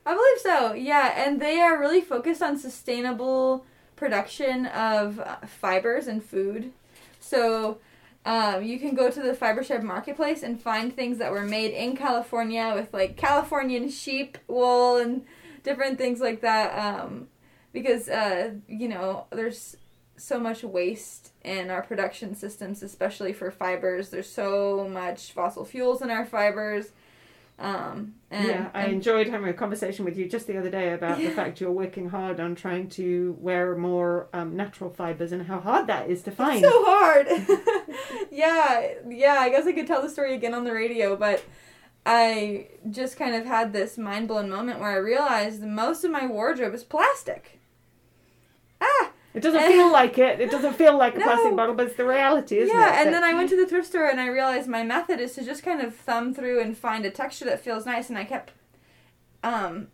I 0.05 0.13
believe 0.13 0.39
so. 0.39 0.73
Yeah, 0.73 1.13
and 1.15 1.41
they 1.41 1.61
are 1.61 1.79
really 1.79 2.01
focused 2.01 2.41
on 2.41 2.57
sustainable 2.57 3.65
production 3.95 4.65
of 4.67 5.19
uh, 5.19 5.37
fibers 5.45 6.07
and 6.07 6.23
food. 6.23 6.73
So 7.19 7.79
um, 8.25 8.63
you 8.63 8.79
can 8.79 8.95
go 8.95 9.09
to 9.09 9.21
the 9.21 9.33
Fibershed 9.33 9.83
marketplace 9.83 10.43
and 10.43 10.61
find 10.61 10.93
things 10.93 11.17
that 11.19 11.31
were 11.31 11.45
made 11.45 11.71
in 11.71 11.95
California 11.95 12.73
with 12.75 12.93
like 12.93 13.17
Californian 13.17 13.89
sheep 13.89 14.37
wool 14.47 14.97
and 14.97 15.23
different 15.63 15.97
things 15.97 16.19
like 16.19 16.41
that. 16.41 16.77
Um, 16.77 17.27
because 17.73 18.07
uh, 18.07 18.51
you 18.67 18.87
know 18.87 19.25
there's 19.31 19.75
so 20.15 20.39
much 20.39 20.63
waste 20.63 21.32
in 21.43 21.69
our 21.69 21.81
production 21.81 22.35
systems, 22.35 22.81
especially 22.83 23.33
for 23.33 23.51
fibers. 23.51 24.09
There's 24.09 24.29
so 24.31 24.87
much 24.89 25.31
fossil 25.31 25.65
fuels 25.65 26.01
in 26.01 26.09
our 26.09 26.25
fibers. 26.25 26.91
Um, 27.59 28.15
and, 28.31 28.47
yeah, 28.47 28.69
I 28.73 28.83
and- 28.85 28.93
enjoyed 28.93 29.27
having 29.27 29.47
a 29.47 29.53
conversation 29.53 30.05
with 30.05 30.17
you 30.17 30.27
just 30.27 30.47
the 30.47 30.57
other 30.57 30.71
day 30.71 30.93
about 30.93 31.19
the 31.19 31.29
fact 31.35 31.61
you're 31.61 31.71
working 31.71 32.09
hard 32.09 32.39
on 32.39 32.55
trying 32.55 32.89
to 32.91 33.37
wear 33.39 33.75
more 33.75 34.27
um, 34.33 34.55
natural 34.55 34.89
fibers 34.89 35.31
and 35.31 35.45
how 35.45 35.59
hard 35.59 35.87
that 35.87 36.09
is 36.09 36.23
to 36.23 36.31
find. 36.31 36.61
so 36.61 36.83
hard. 36.85 37.27
yeah, 38.31 38.93
yeah. 39.07 39.35
I 39.39 39.49
guess 39.49 39.67
I 39.67 39.71
could 39.73 39.85
tell 39.87 40.01
the 40.01 40.09
story 40.09 40.33
again 40.33 40.53
on 40.53 40.63
the 40.63 40.73
radio, 40.73 41.15
but 41.15 41.43
I 42.05 42.67
just 42.89 43.17
kind 43.17 43.35
of 43.35 43.45
had 43.45 43.71
this 43.71 43.97
mind 43.97 44.27
blown 44.27 44.49
moment 44.49 44.79
where 44.79 44.91
I 44.91 44.95
realized 44.95 45.61
most 45.61 46.03
of 46.03 46.11
my 46.11 46.25
wardrobe 46.25 46.73
is 46.73 46.83
plastic. 46.83 47.59
Ah, 48.81 49.11
it 49.33 49.41
doesn't 49.41 49.63
feel 49.63 49.91
like 49.91 50.17
it. 50.17 50.39
It 50.39 50.51
doesn't 50.51 50.73
feel 50.73 50.97
like 50.97 51.15
a 51.15 51.19
No. 51.23 51.25
plastic 51.25 51.55
bottle, 51.55 51.75
but 51.75 51.87
it's 51.87 51.95
the 51.95 52.05
reality, 52.05 52.57
isn't 52.59 52.75
yeah. 52.75 52.87
it? 52.87 52.93
Yeah, 52.93 53.03
and 53.03 53.13
then 53.13 53.23
I 53.23 53.33
went 53.33 53.49
to 53.49 53.55
the 53.55 53.65
thrift 53.65 53.87
store 53.87 54.07
and 54.07 54.19
I 54.19 54.27
realized 54.27 54.67
my 54.67 54.83
method 54.83 55.19
is 55.19 55.33
to 55.35 55.43
just 55.43 55.63
kind 55.63 55.81
of 55.81 55.95
thumb 55.95 56.33
through 56.33 56.61
and 56.61 56.77
find 56.77 57.05
a 57.05 57.11
texture 57.11 57.45
that 57.45 57.59
feels 57.59 57.85
nice, 57.85 58.09
and 58.09 58.17
I 58.17 58.25
kept, 58.25 58.51
um. 59.43 59.87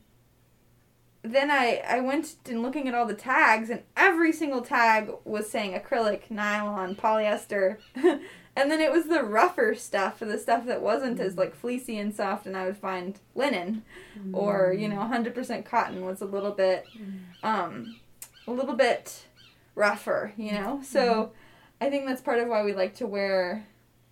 Then 1.21 1.51
I, 1.51 1.83
I 1.85 1.99
went 1.99 2.35
and 2.47 2.61
looking 2.61 2.87
at 2.87 2.95
all 2.95 3.05
the 3.05 3.13
tags 3.13 3.69
and 3.69 3.83
every 3.97 4.31
single 4.31 4.61
tag 4.61 5.11
was 5.25 5.49
saying 5.49 5.73
acrylic, 5.73 6.31
nylon, 6.31 6.95
polyester, 6.95 7.75
and 7.95 8.71
then 8.71 8.79
it 8.79 8.89
was 8.89 9.07
the 9.07 9.23
rougher 9.23 9.75
stuff, 9.75 10.19
the 10.19 10.37
stuff 10.37 10.65
that 10.65 10.81
wasn't 10.81 11.19
as 11.19 11.35
like 11.37 11.55
fleecy 11.55 11.97
and 11.97 12.15
soft, 12.15 12.45
and 12.45 12.55
I 12.55 12.65
would 12.65 12.77
find 12.77 13.19
linen, 13.35 13.83
or 14.31 14.73
you 14.77 14.87
know, 14.87 15.01
hundred 15.01 15.35
percent 15.35 15.65
cotton 15.65 16.05
was 16.05 16.21
a 16.21 16.25
little 16.25 16.51
bit, 16.51 16.85
um, 17.43 17.97
a 18.47 18.51
little 18.51 18.75
bit 18.75 19.25
rougher, 19.75 20.33
you 20.37 20.51
know. 20.51 20.81
So, 20.83 21.31
I 21.81 21.89
think 21.89 22.05
that's 22.05 22.21
part 22.21 22.39
of 22.39 22.47
why 22.47 22.63
we 22.63 22.73
like 22.73 22.95
to 22.95 23.07
wear 23.07 23.65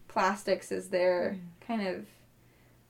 plastics, 0.07 0.71
is 0.71 0.89
they're 0.89 1.37
kind 1.59 1.85
of 1.87 2.05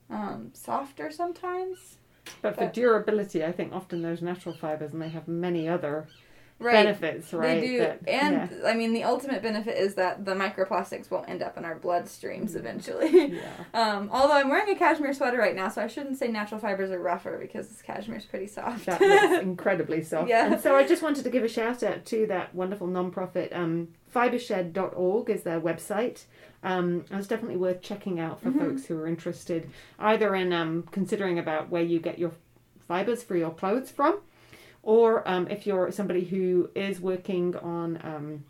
um, 0.09 0.51
softer 0.53 1.11
sometimes. 1.11 1.97
But 2.41 2.57
for 2.57 2.68
durability, 2.68 3.43
I 3.43 3.51
think 3.51 3.74
often 3.74 4.01
those 4.01 4.22
natural 4.22 4.53
fibers 4.53 4.91
and 4.93 5.01
they 5.01 5.09
have 5.09 5.28
many 5.28 5.68
other 5.68 6.07
Right. 6.60 6.74
benefits, 6.86 7.34
right? 7.34 7.62
They 7.62 7.68
do, 7.68 7.78
that- 7.80 7.99
and 8.08 8.49
yeah. 8.51 8.68
I 8.68 8.74
mean 8.74 8.91
the 8.93 9.03
ultimate 9.03 9.43
benefit 9.43 9.78
is 9.78 9.93
that 9.93 10.26
the 10.26 10.34
microplastics 10.34 11.12
won't 11.12 11.30
end 11.30 11.43
up 11.43 11.55
in 11.55 11.64
our 11.66 11.78
bloodstreams 11.78 12.55
eventually. 12.55 13.36
yeah. 13.36 13.41
Um, 13.76 14.10
although 14.12 14.34
I'm 14.34 14.49
wearing 14.49 14.76
a 14.76 14.78
cashmere 14.80 15.14
sweater 15.14 15.38
right 15.38 15.55
now, 15.55 15.70
so 15.70 15.84
I 15.84 15.88
shouldn't 15.88 16.18
say 16.18 16.30
natural 16.30 16.60
fibers 16.60 16.89
are 16.89 16.99
rougher 16.99 17.38
because 17.39 17.68
this 17.68 17.82
cashmere 17.84 18.18
is 18.18 18.26
pretty 18.26 18.47
soft. 18.47 18.88
That 18.88 18.99
looks 18.99 19.41
incredibly 19.43 20.03
soft. 20.03 20.30
Yeah. 20.30 20.51
And 20.53 20.60
so 20.62 20.76
I 20.76 20.86
just 20.88 21.03
wanted 21.03 21.24
to 21.26 21.30
give 21.30 21.43
a 21.43 21.47
shout 21.47 21.84
out 21.84 22.05
to 22.05 22.26
that 22.28 22.55
wonderful 22.55 22.88
non-profit. 22.88 23.53
Um, 23.53 23.89
fibershed.org 24.16 25.30
is 25.30 25.43
their 25.43 25.60
website. 25.62 26.26
Um, 26.64 27.05
and 27.12 27.20
it's 27.20 27.28
definitely 27.28 27.58
worth 27.58 27.82
checking 27.82 28.20
out 28.20 28.41
for 28.41 28.49
Mhm. 28.49 28.60
folks 28.60 28.86
who 28.88 28.97
are 28.99 29.08
interested, 29.08 29.70
either 29.99 30.34
in 30.34 30.51
um, 30.53 30.84
considering 30.91 31.38
about 31.38 31.70
where 31.70 31.84
you 31.84 31.99
get 31.99 32.18
your 32.18 32.32
fibers 32.88 33.22
for 33.24 33.36
your 33.36 33.51
clothes 33.51 33.91
from, 33.91 34.20
or 34.88 35.28
um, 35.28 35.50
if 35.50 35.68
you're 35.68 35.92
somebody 35.92 36.24
who 36.24 36.70
is 36.74 37.02
working 37.02 37.54
on 37.58 38.00
um, 38.06 38.46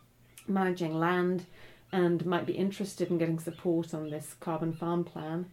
managing 0.47 0.93
land 0.99 1.43
and 1.91 2.23
might 2.27 2.45
be 2.45 2.53
interested 2.53 3.09
in 3.09 3.17
getting 3.17 3.39
support 3.39 3.91
on 3.91 4.11
this 4.11 4.35
carbon 4.39 4.71
farm 4.71 5.03
plan. 5.03 5.47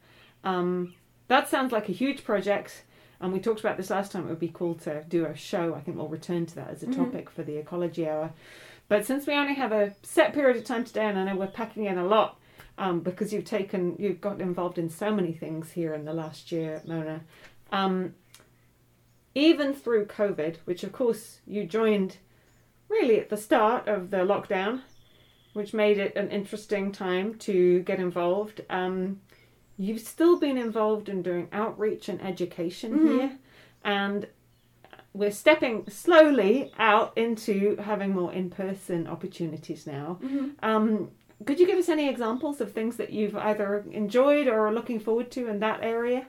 Um, 0.44 0.92
that 1.28 1.48
sounds 1.48 1.72
like 1.72 1.88
a 1.88 1.92
huge 1.92 2.22
project. 2.22 2.82
And 3.18 3.32
we 3.32 3.40
talked 3.40 3.60
about 3.60 3.78
this 3.78 3.88
last 3.88 4.12
time. 4.12 4.26
It 4.26 4.28
would 4.28 4.38
be 4.38 4.52
cool 4.52 4.74
to 4.80 5.02
do 5.04 5.24
a 5.24 5.34
show. 5.34 5.74
I 5.74 5.80
think 5.80 5.96
we'll 5.96 6.08
return 6.08 6.44
to 6.44 6.54
that 6.56 6.68
as 6.68 6.82
a 6.82 6.86
Mhm. 6.86 6.96
topic 6.96 7.30
for 7.30 7.42
the 7.42 7.56
ecology 7.56 8.06
hour. 8.06 8.32
But 8.86 9.06
since 9.06 9.26
we 9.26 9.32
only 9.32 9.54
have 9.54 9.72
a 9.72 9.94
set 10.02 10.34
period 10.34 10.58
of 10.58 10.64
time 10.64 10.84
today, 10.84 11.06
and 11.06 11.18
I 11.18 11.24
know 11.24 11.36
we're 11.36 11.46
packing 11.46 11.86
in 11.86 11.96
a 11.96 12.04
lot 12.04 12.38
um, 12.76 13.00
because 13.00 13.32
you've 13.32 13.46
taken, 13.46 13.96
you've 13.98 14.20
got 14.20 14.42
involved 14.42 14.76
in 14.76 14.90
so 14.90 15.14
many 15.14 15.32
things 15.32 15.72
here 15.72 15.94
in 15.94 16.04
the 16.04 16.12
last 16.12 16.52
year, 16.52 16.82
Mona. 16.86 17.22
Um, 17.72 18.14
even 19.34 19.74
through 19.74 20.06
COVID, 20.06 20.56
which 20.64 20.84
of 20.84 20.92
course 20.92 21.40
you 21.46 21.64
joined 21.64 22.18
really 22.88 23.18
at 23.18 23.28
the 23.30 23.36
start 23.36 23.88
of 23.88 24.10
the 24.10 24.18
lockdown, 24.18 24.80
which 25.54 25.74
made 25.74 25.98
it 25.98 26.14
an 26.16 26.30
interesting 26.30 26.92
time 26.92 27.34
to 27.34 27.80
get 27.80 27.98
involved. 27.98 28.60
Um, 28.70 29.20
you've 29.76 30.00
still 30.00 30.38
been 30.38 30.56
involved 30.58 31.08
in 31.08 31.22
doing 31.22 31.48
outreach 31.52 32.08
and 32.08 32.22
education 32.22 32.92
Mhm. 32.98 33.08
here, 33.20 33.38
and 33.84 34.28
we're 35.12 35.30
stepping 35.30 35.88
slowly 35.88 36.72
out 36.78 37.16
into 37.16 37.76
having 37.76 38.10
more 38.10 38.32
in-person 38.32 39.06
opportunities 39.06 39.86
now. 39.86 40.18
Mhm. 40.22 40.52
Um, 40.62 41.10
could 41.44 41.58
you 41.60 41.66
give 41.66 41.78
us 41.78 41.88
any 41.88 42.08
examples 42.08 42.60
of 42.60 42.72
things 42.72 42.96
that 42.96 43.10
you've 43.10 43.36
either 43.36 43.84
enjoyed 43.90 44.46
or 44.48 44.66
are 44.68 44.72
looking 44.72 44.98
forward 45.00 45.30
to 45.32 45.48
in 45.48 45.58
that 45.60 45.80
area? 45.82 46.26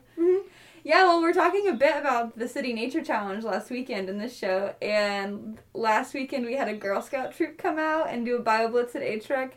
Yeah, 0.86 1.06
well, 1.06 1.20
we're 1.20 1.34
talking 1.34 1.68
a 1.68 1.74
bit 1.74 1.98
about 1.98 2.38
the 2.38 2.48
City 2.48 2.72
Nature 2.72 3.04
Challenge 3.04 3.44
last 3.44 3.72
weekend 3.72 4.08
in 4.08 4.20
this 4.20 4.38
show, 4.38 4.76
and 4.84 5.58
last 5.74 6.14
weekend 6.14 6.46
we 6.46 6.54
had 6.54 6.68
a 6.68 6.76
Girl 6.76 7.02
Scout 7.02 7.36
troop 7.36 7.58
come 7.58 7.80
out 7.80 8.08
and 8.12 8.24
do 8.24 8.36
a 8.36 8.40
Bio 8.40 8.68
Blitz 8.68 8.96
at 8.96 9.02
HREC, 9.02 9.54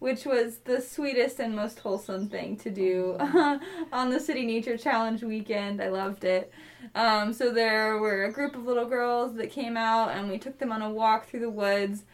which 0.00 0.26
was 0.26 0.58
the 0.66 0.82
sweetest 0.82 1.40
and 1.40 1.56
most 1.56 1.78
wholesome 1.78 2.28
thing 2.28 2.58
to 2.58 2.70
do 2.70 3.16
on 3.90 4.10
the 4.10 4.20
City 4.20 4.44
Nature 4.44 4.76
Challenge 4.76 5.22
weekend. 5.22 5.80
I 5.80 5.88
loved 5.88 6.24
it. 6.24 6.52
Um, 6.94 7.32
so 7.32 7.50
there 7.50 7.96
were 7.96 8.24
a 8.24 8.32
group 8.32 8.54
of 8.54 8.66
little 8.66 8.84
girls 8.84 9.34
that 9.36 9.50
came 9.50 9.78
out, 9.78 10.10
and 10.10 10.28
we 10.28 10.36
took 10.36 10.58
them 10.58 10.72
on 10.72 10.82
a 10.82 10.90
walk 10.90 11.26
through 11.26 11.40
the 11.40 11.48
woods 11.48 12.04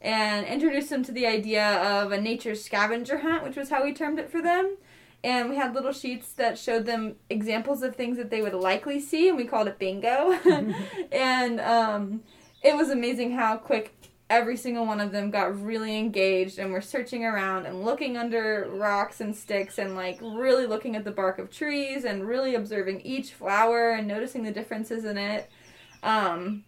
and 0.00 0.46
introduced 0.46 0.88
them 0.88 1.04
to 1.04 1.12
the 1.12 1.26
idea 1.26 1.82
of 1.82 2.12
a 2.12 2.20
nature 2.20 2.54
scavenger 2.54 3.18
hunt, 3.18 3.44
which 3.44 3.56
was 3.56 3.68
how 3.68 3.84
we 3.84 3.92
termed 3.92 4.18
it 4.18 4.30
for 4.30 4.40
them 4.40 4.78
and 5.26 5.50
we 5.50 5.56
had 5.56 5.74
little 5.74 5.92
sheets 5.92 6.30
that 6.34 6.56
showed 6.56 6.86
them 6.86 7.16
examples 7.28 7.82
of 7.82 7.96
things 7.96 8.16
that 8.16 8.30
they 8.30 8.42
would 8.42 8.54
likely 8.54 9.00
see 9.00 9.28
and 9.28 9.36
we 9.36 9.44
called 9.44 9.66
it 9.66 9.76
bingo. 9.76 10.38
And 11.10 11.60
um, 11.60 12.22
it 12.62 12.76
was 12.76 12.90
amazing 12.90 13.32
how 13.32 13.56
quick 13.56 13.92
every 14.30 14.56
single 14.56 14.86
one 14.86 15.00
of 15.00 15.10
them 15.10 15.32
got 15.32 15.60
really 15.60 15.98
engaged 15.98 16.60
and 16.60 16.72
were 16.72 16.80
searching 16.80 17.24
around 17.24 17.66
and 17.66 17.84
looking 17.84 18.16
under 18.16 18.68
rocks 18.70 19.20
and 19.20 19.34
sticks 19.34 19.78
and 19.78 19.96
like 19.96 20.20
really 20.22 20.64
looking 20.64 20.94
at 20.94 21.02
the 21.02 21.10
bark 21.10 21.40
of 21.40 21.50
trees 21.50 22.04
and 22.04 22.24
really 22.24 22.54
observing 22.54 23.00
each 23.00 23.32
flower 23.32 23.90
and 23.90 24.06
noticing 24.06 24.44
the 24.44 24.52
differences 24.52 25.04
in 25.04 25.18
it. 25.18 25.50
Um, 26.04 26.62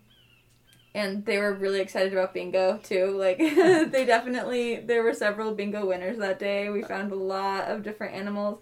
and 0.98 1.24
they 1.24 1.38
were 1.38 1.54
really 1.54 1.80
excited 1.80 2.12
about 2.12 2.34
bingo 2.34 2.78
too. 2.82 3.06
Like 3.16 3.38
they 3.94 4.04
definitely 4.06 4.76
there 4.80 5.02
were 5.02 5.14
several 5.14 5.54
bingo 5.54 5.86
winners 5.86 6.18
that 6.18 6.38
day. 6.38 6.70
We 6.70 6.82
found 6.82 7.12
a 7.12 7.16
lot 7.16 7.64
of 7.72 7.82
different 7.82 8.14
animals. 8.14 8.60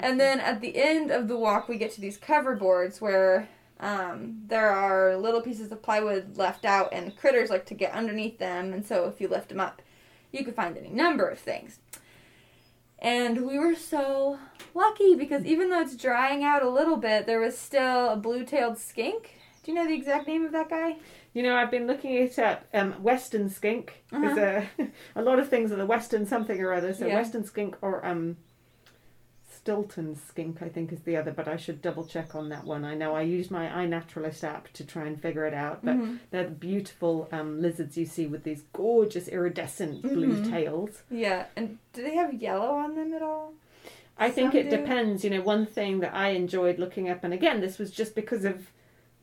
And 0.00 0.18
then 0.20 0.40
at 0.40 0.60
the 0.60 0.76
end 0.76 1.10
of 1.10 1.28
the 1.28 1.36
walk 1.36 1.68
we 1.68 1.78
get 1.78 1.92
to 1.92 2.00
these 2.00 2.16
cover 2.16 2.54
boards 2.56 3.00
where 3.00 3.48
Um, 3.80 4.42
there 4.48 4.70
are 4.70 5.16
little 5.16 5.40
pieces 5.40 5.70
of 5.70 5.82
plywood 5.82 6.36
left 6.36 6.64
out, 6.64 6.88
and 6.92 7.16
critters 7.16 7.48
like 7.50 7.64
to 7.66 7.74
get 7.74 7.92
underneath 7.92 8.38
them, 8.38 8.72
and 8.74 8.84
so 8.84 9.06
if 9.06 9.20
you 9.20 9.28
lift 9.28 9.50
them 9.50 9.60
up, 9.60 9.82
you 10.32 10.44
can 10.44 10.52
find 10.54 10.76
any 10.76 10.88
number 10.90 11.28
of 11.28 11.38
things. 11.38 11.78
And 12.98 13.46
we 13.46 13.58
were 13.58 13.76
so 13.76 14.38
lucky 14.74 15.14
because 15.14 15.44
even 15.44 15.70
though 15.70 15.80
it's 15.80 15.96
drying 15.96 16.42
out 16.42 16.62
a 16.62 16.68
little 16.68 16.96
bit, 16.96 17.26
there 17.26 17.40
was 17.40 17.56
still 17.56 18.10
a 18.10 18.16
blue 18.16 18.44
tailed 18.44 18.78
skink. 18.78 19.36
Do 19.62 19.70
you 19.70 19.76
know 19.76 19.86
the 19.86 19.94
exact 19.94 20.26
name 20.26 20.44
of 20.44 20.52
that 20.52 20.68
guy? 20.70 20.96
You 21.38 21.44
know, 21.44 21.54
I've 21.54 21.70
been 21.70 21.86
looking 21.86 22.14
it 22.14 22.36
up. 22.40 22.64
Um, 22.74 22.94
Western 23.00 23.48
skink 23.48 24.02
is 24.12 24.36
Uh-huh. 24.36 24.62
a 24.80 24.88
a 25.14 25.22
lot 25.22 25.38
of 25.38 25.48
things 25.48 25.70
are 25.70 25.76
the 25.76 25.86
Western 25.86 26.26
something 26.26 26.60
or 26.60 26.72
other. 26.72 26.92
So 26.92 27.06
Yeah. 27.06 27.14
Western 27.14 27.44
skink 27.44 27.76
or 27.80 28.04
um, 28.04 28.38
Skilton 29.48 30.16
skink, 30.16 30.62
I 30.62 30.68
think 30.68 30.92
is 30.92 31.02
the 31.02 31.16
other. 31.16 31.30
But 31.30 31.46
I 31.46 31.56
should 31.56 31.80
double 31.80 32.04
check 32.04 32.34
on 32.34 32.48
that 32.48 32.64
one. 32.64 32.84
I 32.84 32.94
know 32.96 33.14
I 33.14 33.22
use 33.22 33.52
my 33.52 33.66
iNaturalist 33.68 34.42
app 34.42 34.72
to 34.72 34.84
try 34.84 35.04
and 35.06 35.20
figure 35.22 35.46
it 35.46 35.54
out. 35.54 35.84
But 35.84 35.96
Mhm. 35.98 36.18
they're 36.32 36.42
the 36.42 36.50
beautiful 36.50 37.28
um, 37.30 37.62
lizards 37.62 37.96
you 37.96 38.04
see 38.04 38.26
with 38.26 38.42
these 38.42 38.62
gorgeous 38.72 39.28
iridescent 39.28 40.02
blue 40.02 40.34
Mhm. 40.40 40.50
tails. 40.50 41.02
Yeah, 41.08 41.46
and 41.54 41.78
do 41.92 42.02
they 42.02 42.16
have 42.16 42.34
yellow 42.34 42.72
on 42.72 42.96
them 42.96 43.14
at 43.14 43.22
all? 43.22 43.52
I 44.18 44.28
think 44.32 44.54
Some 44.54 44.60
it 44.62 44.70
do. 44.70 44.76
depends. 44.78 45.22
You 45.22 45.30
know, 45.30 45.42
one 45.42 45.66
thing 45.66 46.00
that 46.00 46.12
I 46.14 46.30
enjoyed 46.30 46.80
looking 46.80 47.08
up, 47.08 47.22
and 47.22 47.32
again, 47.32 47.60
this 47.60 47.78
was 47.78 47.92
just 47.92 48.16
because 48.16 48.44
of 48.44 48.72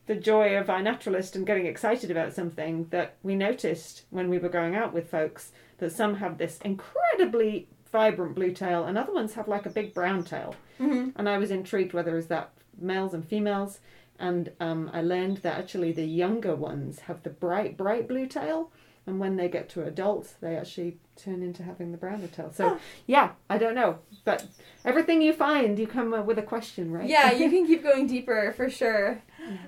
the 0.06 0.14
joy 0.16 0.56
of 0.56 0.66
iNaturalist 0.68 1.34
and 1.34 1.46
getting 1.46 1.66
excited 1.66 2.10
about 2.10 2.32
something 2.32 2.86
that 2.90 3.16
we 3.22 3.34
noticed 3.34 4.02
when 4.10 4.28
we 4.30 4.38
were 4.38 4.48
going 4.48 4.74
out 4.74 4.92
with 4.92 5.10
folks 5.10 5.52
that 5.78 5.92
some 5.92 6.16
have 6.16 6.38
this 6.38 6.58
incredibly 6.64 7.68
vibrant 7.92 8.34
blue 8.34 8.52
tail 8.52 8.84
and 8.84 8.96
other 8.96 9.12
ones 9.12 9.34
have 9.34 9.48
like 9.48 9.66
a 9.66 9.70
big 9.70 9.92
brown 9.94 10.22
tail. 10.24 10.54
Mm-hmm. 10.80 11.10
And 11.16 11.28
I 11.28 11.38
was 11.38 11.50
intrigued 11.50 11.92
whether 11.92 12.16
is 12.16 12.26
that 12.28 12.50
males 12.78 13.14
and 13.14 13.26
females. 13.26 13.80
And 14.18 14.52
um, 14.60 14.90
I 14.92 15.02
learned 15.02 15.38
that 15.38 15.58
actually 15.58 15.92
the 15.92 16.06
younger 16.06 16.54
ones 16.54 17.00
have 17.00 17.22
the 17.22 17.30
bright, 17.30 17.76
bright 17.76 18.08
blue 18.08 18.26
tail. 18.26 18.70
And 19.06 19.20
when 19.20 19.36
they 19.36 19.48
get 19.48 19.68
to 19.70 19.84
adults, 19.84 20.32
they 20.40 20.56
actually 20.56 20.98
turn 21.16 21.40
into 21.42 21.62
having 21.62 21.92
the 21.92 21.98
browner 21.98 22.26
tail. 22.26 22.50
So, 22.52 22.70
Huh. 22.70 22.78
yeah, 23.06 23.30
I 23.48 23.56
don't 23.56 23.74
know. 23.76 23.98
But 24.24 24.46
everything 24.84 25.22
you 25.22 25.32
find, 25.32 25.78
you 25.78 25.86
come 25.86 26.12
up 26.12 26.26
with 26.26 26.38
a 26.38 26.42
question, 26.42 26.90
right? 26.90 27.08
Yeah, 27.08 27.30
you 27.32 27.48
can 27.54 27.66
keep 27.66 27.82
going 27.84 28.06
deeper 28.08 28.52
for 28.56 28.68
sure. 28.68 29.22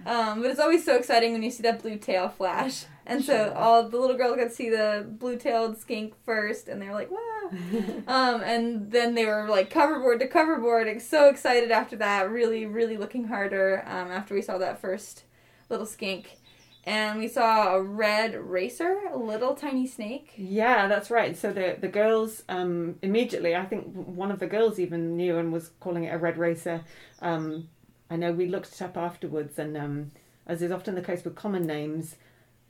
Um, 0.07 0.43
but 0.43 0.51
it's 0.51 0.61
always 0.61 0.85
so 0.85 0.97
exciting 0.97 1.33
when 1.33 1.43
you 1.43 1.51
see 1.51 1.63
that 1.63 1.83
blue 1.83 1.97
tail 1.97 2.29
flash. 2.29 2.85
And 3.07 3.25
so 3.25 3.53
all 3.57 3.89
the 3.89 3.97
little 3.97 4.17
girls 4.17 4.37
got 4.37 4.45
to 4.45 4.51
see 4.51 4.69
the 4.69 5.07
blue 5.09 5.37
tailed 5.37 5.79
skink 5.79 6.15
first, 6.25 6.69
and 6.69 6.81
they 6.81 6.87
were 6.87 6.95
like, 6.95 7.11
wow. 7.11 7.51
um, 8.07 8.43
and 8.43 8.91
then 8.93 9.15
they 9.15 9.25
were 9.25 9.49
like 9.49 9.73
coverboard 9.73 10.19
to 10.21 10.29
coverboard, 10.29 10.91
and 10.91 11.01
so 11.01 11.29
excited 11.29 11.71
after 11.71 11.97
that, 11.97 12.31
really, 12.31 12.67
really 12.67 12.99
looking 12.99 13.25
harder 13.25 13.83
um, 13.87 14.11
after 14.11 14.35
we 14.35 14.43
saw 14.43 14.59
that 14.59 14.81
first 14.81 15.25
little 15.71 15.87
skink. 15.87 16.39
And 16.85 17.19
we 17.19 17.29
saw 17.29 17.75
a 17.75 17.83
red 17.83 18.35
racer, 18.35 19.01
a 19.13 19.19
little 19.19 19.55
tiny 19.55 19.87
snake. 19.87 20.33
Yeah, 20.37 20.87
that's 20.89 21.11
right. 21.11 21.37
So 21.37 21.53
the 21.53 21.77
the 21.79 21.89
girls 21.89 22.45
um, 22.49 22.97
immediately, 23.03 23.55
I 23.55 23.67
think 23.67 23.93
one 23.93 24.31
of 24.31 24.39
the 24.39 24.47
girls 24.47 24.79
even 24.79 25.17
knew 25.17 25.37
and 25.37 25.53
was 25.53 25.71
calling 25.81 26.05
it 26.05 26.15
a 26.15 26.19
red 26.19 26.39
racer. 26.39 26.83
Um, 27.21 27.69
I 28.11 28.17
know 28.17 28.33
we 28.33 28.47
looked 28.47 28.73
it 28.73 28.83
up 28.83 28.97
afterwards, 28.97 29.59
and 29.59 29.77
um, 29.77 30.11
as 30.47 30.63
is 30.63 30.73
often 30.73 30.95
the 30.95 31.03
case 31.03 31.25
with 31.25 31.35
common 31.35 31.67
names, 31.67 32.17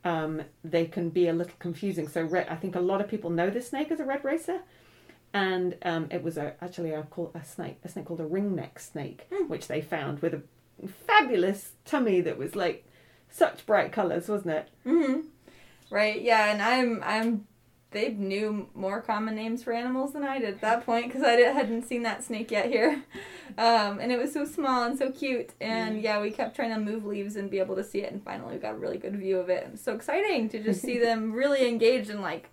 um, 0.05 0.43
they 0.65 0.87
can 0.87 1.11
be 1.11 1.29
a 1.29 1.33
little 1.33 1.55
confusing. 1.59 2.09
So 2.09 2.23
red, 2.23 2.49
I 2.49 2.57
think 2.57 2.75
a 2.75 2.81
lot 2.81 3.01
of 3.01 3.09
people 3.09 3.31
know 3.31 3.51
this 3.51 3.69
snake 3.71 3.91
as 3.91 4.01
a 4.01 4.05
red 4.05 4.25
racer, 4.25 4.61
and 5.33 5.77
um, 5.83 6.09
it 6.11 6.23
was 6.23 6.37
a, 6.37 6.55
actually 6.61 6.91
a, 6.93 7.07
a 7.35 7.45
snake, 7.45 7.79
a 7.85 7.89
snake 7.89 8.07
called 8.07 8.21
a 8.21 8.25
ringneck 8.27 8.81
snake, 8.81 9.27
which 9.47 9.69
they 9.69 9.81
found 9.81 10.21
with 10.21 10.35
a 10.35 10.43
fabulous 11.07 11.73
tummy 11.85 12.21
that 12.21 12.39
was 12.39 12.55
like 12.55 12.85
such 13.31 13.67
bright 13.67 13.93
colours, 13.93 14.29
wasn't 14.29 14.55
it? 14.55 14.69
Mm-hmm. 14.87 15.21
Right. 15.91 16.21
Yeah, 16.21 16.53
and 16.53 16.63
I'm 16.63 17.03
I'm 17.05 17.47
they 17.91 18.11
knew 18.11 18.69
more 18.75 19.01
common 19.01 19.35
names 19.35 19.63
for 19.63 19.73
animals 19.73 20.13
than 20.13 20.23
I 20.23 20.39
did 20.39 20.51
at 20.51 20.61
that 20.61 20.85
point 20.85 21.07
because 21.07 21.23
I 21.23 21.33
hadn't 21.33 21.87
seen 21.87 22.03
that 22.03 22.23
snake 22.23 22.51
yet 22.51 22.67
here, 22.67 23.03
um, 23.59 23.99
and 23.99 24.13
it 24.13 24.19
was 24.19 24.33
so 24.33 24.45
small 24.45 24.83
and 24.85 24.99
so 24.99 25.11
cute. 25.11 25.51
And 25.61 26.03
yeah, 26.03 26.21
we 26.21 26.31
kept 26.31 26.55
trying 26.55 26.75
to 26.75 26.81
move 26.81 27.07
leaves 27.07 27.37
and 27.37 27.51
be 27.51 27.59
able 27.59 27.77
to 27.77 27.85
see 27.85 28.01
it, 28.01 28.13
and 28.13 28.23
finally 28.23 28.55
we 28.55 28.61
got 28.61 28.75
a 28.75 28.79
really 28.79 28.99
good 28.99 29.17
view 29.17 29.39
of 29.39 29.49
it. 29.49 29.65
It 29.65 29.73
was 29.73 29.81
so 29.81 29.95
exciting 29.95 30.51
to 30.51 30.63
just 30.63 30.83
see 30.83 30.99
them 31.01 31.33
really 31.33 31.67
engaged 31.67 32.11
and 32.11 32.21
like 32.21 32.51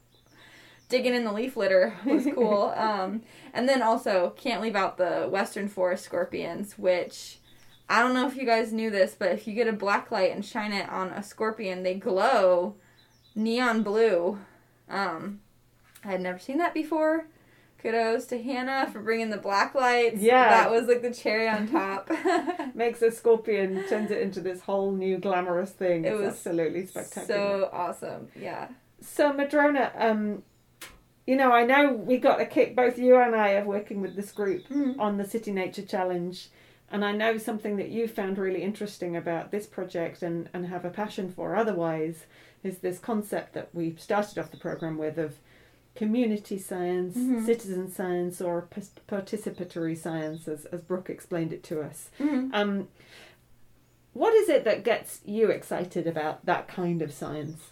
digging 0.87 1.13
in 1.13 1.25
the 1.25 1.33
leaf 1.33 1.57
litter 1.57 1.93
was 2.05 2.27
cool. 2.33 2.73
um, 2.77 3.21
and 3.53 3.67
then 3.67 3.81
also 3.81 4.33
can't 4.37 4.61
leave 4.61 4.75
out 4.75 4.97
the 4.97 5.27
western 5.29 5.67
forest 5.67 6.05
scorpions, 6.05 6.77
which. 6.77 7.39
I 7.87 8.01
don't 8.01 8.15
know 8.15 8.25
if 8.25 8.35
you 8.35 8.47
guys 8.47 8.73
knew 8.73 8.89
this, 8.89 9.15
but 9.17 9.31
if 9.31 9.45
you 9.45 9.53
get 9.53 9.67
a 9.67 9.71
black 9.71 10.09
light 10.09 10.31
and 10.31 10.43
shine 10.43 10.73
it 10.73 10.89
on 10.89 11.09
a 11.09 11.21
scorpion, 11.21 11.83
they 11.83 11.93
glow 11.93 12.73
neon 13.35 13.83
blue. 13.83 14.39
Um, 14.89 15.41
I 16.03 16.09
had 16.09 16.21
never 16.21 16.39
seen 16.39 16.57
that 16.59 16.73
before. 16.73 17.27
Kudos 17.79 18.25
to 18.27 18.41
Hannah 18.41 18.89
for 18.91 18.99
bringing 18.99 19.29
the 19.29 19.37
black 19.37 19.75
lights. 19.75 20.19
Yeah. 20.19 20.49
that 20.49 20.71
was 20.71 20.87
like 20.87 21.01
the 21.03 21.13
cherry 21.13 21.47
on 21.47 21.67
top. 21.67 22.09
makes 22.75 23.01
a 23.01 23.11
scorpion 23.11 23.83
turns 23.87 24.09
it 24.11 24.21
into 24.21 24.41
this 24.41 24.61
whole 24.61 24.91
new 24.91 25.17
glamorous 25.17 25.69
thing. 25.71 26.03
It 26.05 26.09
It's 26.13 26.19
was 26.19 26.27
absolutely 26.29 26.85
spectacular. 26.87 27.25
so 27.27 27.69
awesome. 27.71 28.29
Yeah. 28.39 28.69
So, 29.01 29.31
Madrona, 29.33 29.91
um, 29.95 30.41
you 31.27 31.35
know, 31.35 31.51
I 31.51 31.63
know 31.65 31.91
we 31.93 32.17
got 32.17 32.41
a 32.41 32.45
kick. 32.45 32.75
Both 32.75 32.97
you 32.97 33.17
and 33.17 33.35
I 33.35 33.49
of 33.49 33.67
working 33.67 34.01
with 34.01 34.15
this 34.15 34.31
group 34.31 34.67
Mhm. 34.69 34.99
on 34.99 35.17
the 35.17 35.25
City 35.25 35.51
Nature 35.51 35.83
Challenge, 35.83 36.49
and 36.91 37.05
I 37.05 37.11
know 37.11 37.37
something 37.37 37.77
that 37.77 37.89
you 37.89 38.07
found 38.07 38.37
really 38.39 38.63
interesting 38.63 39.15
about 39.15 39.51
this 39.51 39.67
project 39.67 40.23
and 40.23 40.49
and 40.53 40.65
have 40.67 40.85
a 40.85 40.89
passion 40.89 41.29
for. 41.31 41.55
Otherwise, 41.55 42.25
is 42.65 42.79
this 42.79 42.99
concept 42.99 43.53
that 43.53 43.69
we 43.73 43.95
started 43.97 44.37
off 44.39 44.51
the 44.51 44.57
program 44.57 44.97
with 44.97 45.17
of 45.17 45.35
community 45.95 46.57
science, 46.57 47.15
Mhm. 47.15 47.45
citizen 47.45 47.89
science, 47.91 48.41
or 48.41 48.67
participatory 49.07 49.97
science, 49.97 50.47
as 50.47 50.65
as 50.65 50.81
Brooke 50.81 51.09
explained 51.09 51.53
it 51.53 51.63
to 51.63 51.81
us. 51.81 52.09
Mhm. 52.19 52.49
Um, 52.53 52.87
what 54.13 54.33
is 54.33 54.49
it 54.49 54.63
that 54.65 54.83
gets 54.83 55.21
you 55.25 55.49
excited 55.49 56.07
about 56.07 56.45
that 56.45 56.67
kind 56.67 57.01
of 57.01 57.13
science? 57.13 57.69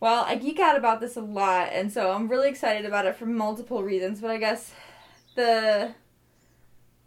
Well, 0.00 0.24
I 0.26 0.34
geek 0.34 0.58
out 0.58 0.76
about 0.76 1.00
this 1.00 1.14
a 1.16 1.20
lot, 1.20 1.68
and 1.72 1.92
so 1.92 2.10
I'm 2.10 2.26
really 2.28 2.48
excited 2.48 2.84
about 2.84 3.06
it 3.06 3.14
for 3.14 3.26
multiple 3.26 3.84
reasons. 3.84 4.20
But 4.20 4.30
I 4.32 4.38
guess 4.38 4.72
the 5.36 5.94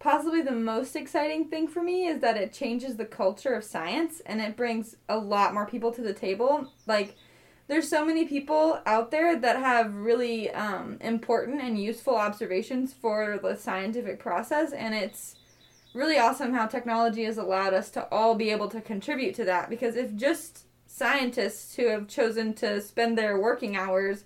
possibly 0.05 0.39
the 0.39 0.51
most 0.51 0.95
exciting 0.95 1.45
thing 1.45 1.67
for 1.67 1.81
me 1.81 2.05
is 2.05 2.21
that 2.21 2.37
it 2.37 2.53
changes 2.53 2.95
the 2.95 3.05
culture 3.05 3.55
of 3.55 3.63
science 3.63 4.21
and 4.27 4.39
it 4.39 4.55
brings 4.55 4.97
a 5.09 5.17
lot 5.17 5.51
more 5.51 5.65
people 5.65 5.91
to 5.91 6.03
the 6.03 6.13
table. 6.13 6.71
Like, 6.85 7.15
there's 7.67 7.89
so 7.89 8.05
many 8.05 8.25
people 8.25 8.79
out 8.85 9.09
there 9.09 9.35
that 9.35 9.55
have 9.55 9.95
really 9.95 10.51
um, 10.51 10.99
important 11.01 11.59
and 11.59 11.81
useful 11.81 12.15
observations 12.15 12.93
for 12.93 13.39
the 13.41 13.55
scientific 13.55 14.19
process, 14.19 14.73
and 14.73 14.93
it's 14.93 15.37
really 15.95 16.19
awesome 16.19 16.53
how 16.53 16.67
technology 16.67 17.23
has 17.23 17.39
allowed 17.39 17.73
us 17.73 17.89
to 17.89 18.07
all 18.09 18.35
be 18.35 18.51
able 18.51 18.67
to 18.69 18.81
contribute 18.81 19.33
to 19.33 19.45
that. 19.45 19.71
Because 19.71 19.95
if 19.95 20.15
just 20.15 20.65
scientists 20.85 21.75
who 21.77 21.87
have 21.87 22.07
chosen 22.07 22.53
to 22.53 22.79
spend 22.79 23.17
their 23.17 23.39
working 23.39 23.75
hours 23.75 24.25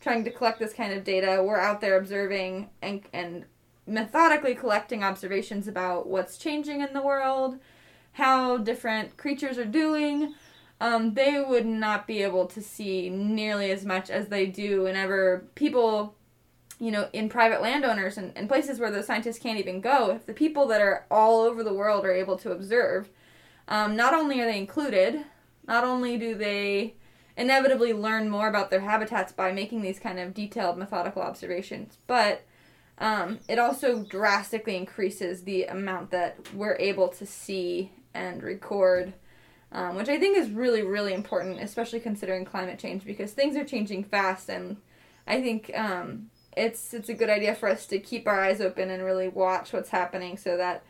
trying 0.00 0.22
to 0.22 0.30
collect 0.30 0.60
this 0.60 0.72
kind 0.72 0.92
of 0.92 1.02
data 1.02 1.42
were 1.42 1.60
out 1.60 1.80
there 1.80 1.98
observing 1.98 2.70
and 2.80 3.02
and 3.12 3.44
methodically 3.86 4.54
collecting 4.54 5.04
observations 5.04 5.68
about 5.68 6.06
what's 6.06 6.38
changing 6.38 6.80
in 6.80 6.92
the 6.92 7.02
world, 7.02 7.58
how 8.12 8.56
different 8.58 9.16
creatures 9.16 9.58
are 9.58 9.64
doing, 9.64 10.34
um, 10.80 11.14
they 11.14 11.40
would 11.40 11.66
not 11.66 12.06
be 12.06 12.22
able 12.22 12.46
to 12.46 12.60
see 12.60 13.08
nearly 13.08 13.70
as 13.70 13.84
much 13.84 14.10
as 14.10 14.28
they 14.28 14.46
do 14.46 14.82
whenever 14.82 15.46
people, 15.54 16.14
you 16.78 16.90
know, 16.90 17.08
in 17.12 17.28
private 17.28 17.62
landowners 17.62 18.18
and, 18.18 18.32
and 18.36 18.48
places 18.48 18.78
where 18.78 18.90
the 18.90 19.02
scientists 19.02 19.38
can't 19.38 19.58
even 19.58 19.80
go, 19.80 20.10
if 20.10 20.26
the 20.26 20.34
people 20.34 20.66
that 20.66 20.80
are 20.80 21.06
all 21.10 21.40
over 21.40 21.62
the 21.62 21.72
world 21.72 22.04
are 22.04 22.12
able 22.12 22.36
to 22.36 22.50
observe, 22.50 23.08
um, 23.68 23.96
not 23.96 24.14
only 24.14 24.40
are 24.40 24.46
they 24.46 24.58
included, 24.58 25.24
not 25.66 25.84
only 25.84 26.18
do 26.18 26.34
they 26.34 26.94
inevitably 27.36 27.92
learn 27.92 28.28
more 28.28 28.48
about 28.48 28.70
their 28.70 28.80
habitats 28.80 29.32
by 29.32 29.52
making 29.52 29.82
these 29.82 29.98
kind 29.98 30.18
of 30.18 30.34
detailed 30.34 30.78
methodical 30.78 31.22
observations, 31.22 31.98
but 32.06 32.44
um, 32.98 33.40
it 33.48 33.58
also 33.58 34.02
drastically 34.02 34.76
increases 34.76 35.42
the 35.42 35.64
amount 35.64 36.10
that 36.10 36.38
we're 36.54 36.76
able 36.76 37.08
to 37.08 37.26
see 37.26 37.92
and 38.14 38.42
record, 38.42 39.12
um, 39.72 39.96
which 39.96 40.08
I 40.08 40.18
think 40.18 40.38
is 40.38 40.50
really, 40.50 40.82
really 40.82 41.12
important, 41.12 41.60
especially 41.60 42.00
considering 42.00 42.44
climate 42.44 42.78
change 42.78 43.04
because 43.04 43.32
things 43.32 43.56
are 43.56 43.64
changing 43.64 44.04
fast, 44.04 44.48
and 44.48 44.78
I 45.26 45.42
think 45.42 45.70
um, 45.74 46.30
it's 46.56 46.94
it's 46.94 47.10
a 47.10 47.14
good 47.14 47.28
idea 47.28 47.54
for 47.54 47.68
us 47.68 47.86
to 47.86 47.98
keep 47.98 48.26
our 48.26 48.40
eyes 48.40 48.60
open 48.60 48.90
and 48.90 49.04
really 49.04 49.28
watch 49.28 49.72
what's 49.72 49.90
happening 49.90 50.36
so 50.36 50.56
that. 50.56 50.84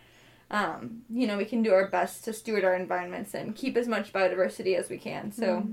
Um, 0.48 1.02
you 1.10 1.26
know, 1.26 1.38
we 1.38 1.44
can 1.44 1.64
do 1.64 1.72
our 1.72 1.88
best 1.88 2.22
to 2.26 2.32
steward 2.32 2.62
our 2.62 2.76
environments 2.76 3.34
and 3.34 3.56
keep 3.56 3.76
as 3.76 3.88
much 3.88 4.12
biodiversity 4.12 4.78
as 4.78 4.88
we 4.88 4.96
can. 4.96 5.32
So 5.32 5.66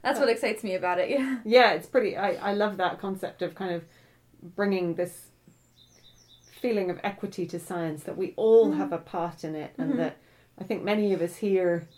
that's 0.00 0.20
what 0.20 0.28
excites 0.28 0.62
me 0.62 0.76
about 0.76 1.00
it. 1.00 1.10
Yeah. 1.14 1.38
Yeah, 1.44 1.72
it's 1.72 1.88
pretty. 1.88 2.16
I, 2.16 2.34
I 2.34 2.52
love 2.52 2.76
that 2.76 3.00
concept 3.00 3.42
of 3.42 3.56
kind 3.56 3.74
of 3.74 3.82
bringing 4.44 4.94
this 4.94 5.26
feeling 6.60 6.90
of 6.90 6.98
equity 7.02 7.46
to 7.46 7.58
science 7.58 8.04
that 8.04 8.16
we 8.16 8.32
all 8.36 8.70
Mhm. 8.70 8.76
have 8.76 8.92
a 8.92 8.98
part 8.98 9.44
in 9.44 9.54
it 9.54 9.72
and 9.78 9.94
Mhm. 9.94 9.96
that 9.98 10.16
I 10.58 10.64
think 10.64 10.82
many 10.82 11.12
of 11.12 11.20
us 11.20 11.36
hear 11.36 11.88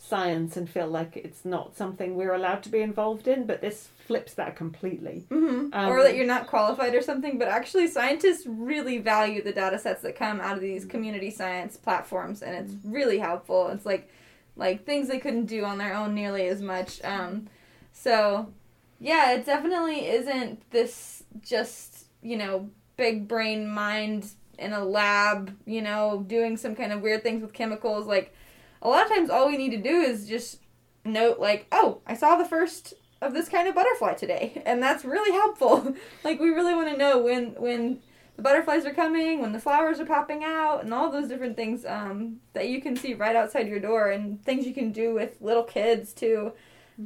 science 0.00 0.56
and 0.56 0.68
feel 0.68 0.86
like 0.86 1.16
it's 1.16 1.44
not 1.44 1.76
something 1.76 2.14
we're 2.14 2.34
allowed 2.34 2.62
to 2.62 2.68
be 2.68 2.80
involved 2.80 3.26
in, 3.26 3.46
but 3.46 3.60
this 3.60 3.88
flips 4.06 4.34
that 4.34 4.54
completely. 4.54 5.24
Mm-hmm. 5.30 5.70
Um, 5.72 5.88
or 5.90 6.02
that 6.02 6.14
you're 6.14 6.26
not 6.26 6.46
qualified 6.46 6.94
or 6.94 7.00
something, 7.00 7.38
but 7.38 7.48
actually, 7.48 7.86
scientists 7.86 8.46
really 8.46 8.98
value 8.98 9.42
the 9.42 9.52
data 9.52 9.78
sets 9.78 10.02
that 10.02 10.14
come 10.14 10.40
out 10.40 10.56
of 10.56 10.60
these 10.60 10.84
community 10.84 11.30
science 11.30 11.76
platforms, 11.78 12.42
and 12.42 12.54
it's 12.54 12.74
really 12.84 13.18
helpful. 13.18 13.68
It's 13.68 13.86
like 13.86 14.08
like 14.56 14.84
things 14.84 15.08
they 15.08 15.18
couldn't 15.18 15.46
do 15.46 15.64
on 15.64 15.78
their 15.78 15.94
own 15.94 16.14
nearly 16.14 16.46
as 16.46 16.62
much. 16.62 17.02
Um, 17.02 17.48
so, 17.92 18.52
yeah, 19.00 19.32
it 19.32 19.44
definitely 19.44 20.06
isn't 20.06 20.70
this 20.70 21.24
just 21.42 21.93
you 22.24 22.36
know 22.36 22.70
big 22.96 23.28
brain 23.28 23.68
mind 23.68 24.26
in 24.58 24.72
a 24.72 24.84
lab, 24.84 25.56
you 25.66 25.82
know, 25.82 26.24
doing 26.26 26.56
some 26.56 26.74
kind 26.74 26.92
of 26.92 27.00
weird 27.00 27.22
things 27.22 27.42
with 27.42 27.52
chemicals. 27.52 28.06
Like 28.06 28.34
a 28.82 28.88
lot 28.88 29.04
of 29.04 29.12
times, 29.12 29.30
all 29.30 29.48
we 29.48 29.56
need 29.56 29.70
to 29.70 29.82
do 29.82 30.00
is 30.00 30.28
just 30.28 30.60
note 31.04 31.38
like, 31.38 31.66
oh, 31.72 32.00
I 32.06 32.14
saw 32.14 32.36
the 32.36 32.44
first 32.44 32.94
of 33.20 33.32
this 33.32 33.48
kind 33.48 33.68
of 33.68 33.74
butterfly 33.74 34.14
today, 34.14 34.62
and 34.66 34.82
that's 34.82 35.04
really 35.04 35.32
helpful. 35.32 35.94
like 36.24 36.40
we 36.40 36.50
really 36.50 36.74
want 36.74 36.88
to 36.88 36.96
know 36.96 37.18
when 37.18 37.54
when 37.54 38.00
the 38.36 38.42
butterflies 38.42 38.84
are 38.84 38.94
coming, 38.94 39.40
when 39.40 39.52
the 39.52 39.60
flowers 39.60 40.00
are 40.00 40.06
popping 40.06 40.42
out, 40.44 40.82
and 40.84 40.92
all 40.92 41.10
those 41.10 41.28
different 41.28 41.56
things 41.56 41.84
um, 41.84 42.40
that 42.52 42.68
you 42.68 42.80
can 42.80 42.96
see 42.96 43.14
right 43.14 43.36
outside 43.36 43.68
your 43.68 43.80
door, 43.80 44.10
and 44.10 44.42
things 44.44 44.66
you 44.66 44.74
can 44.74 44.92
do 44.92 45.14
with 45.14 45.40
little 45.40 45.64
kids 45.64 46.12
too. 46.12 46.52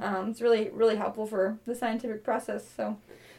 Um, 0.01 0.31
it's 0.31 0.43
really 0.43 0.69
really 0.71 0.97
helpful 0.97 1.27
for 1.27 1.59
the 1.65 1.75
scientific 1.75 2.25
process. 2.25 2.69
So. 2.77 2.99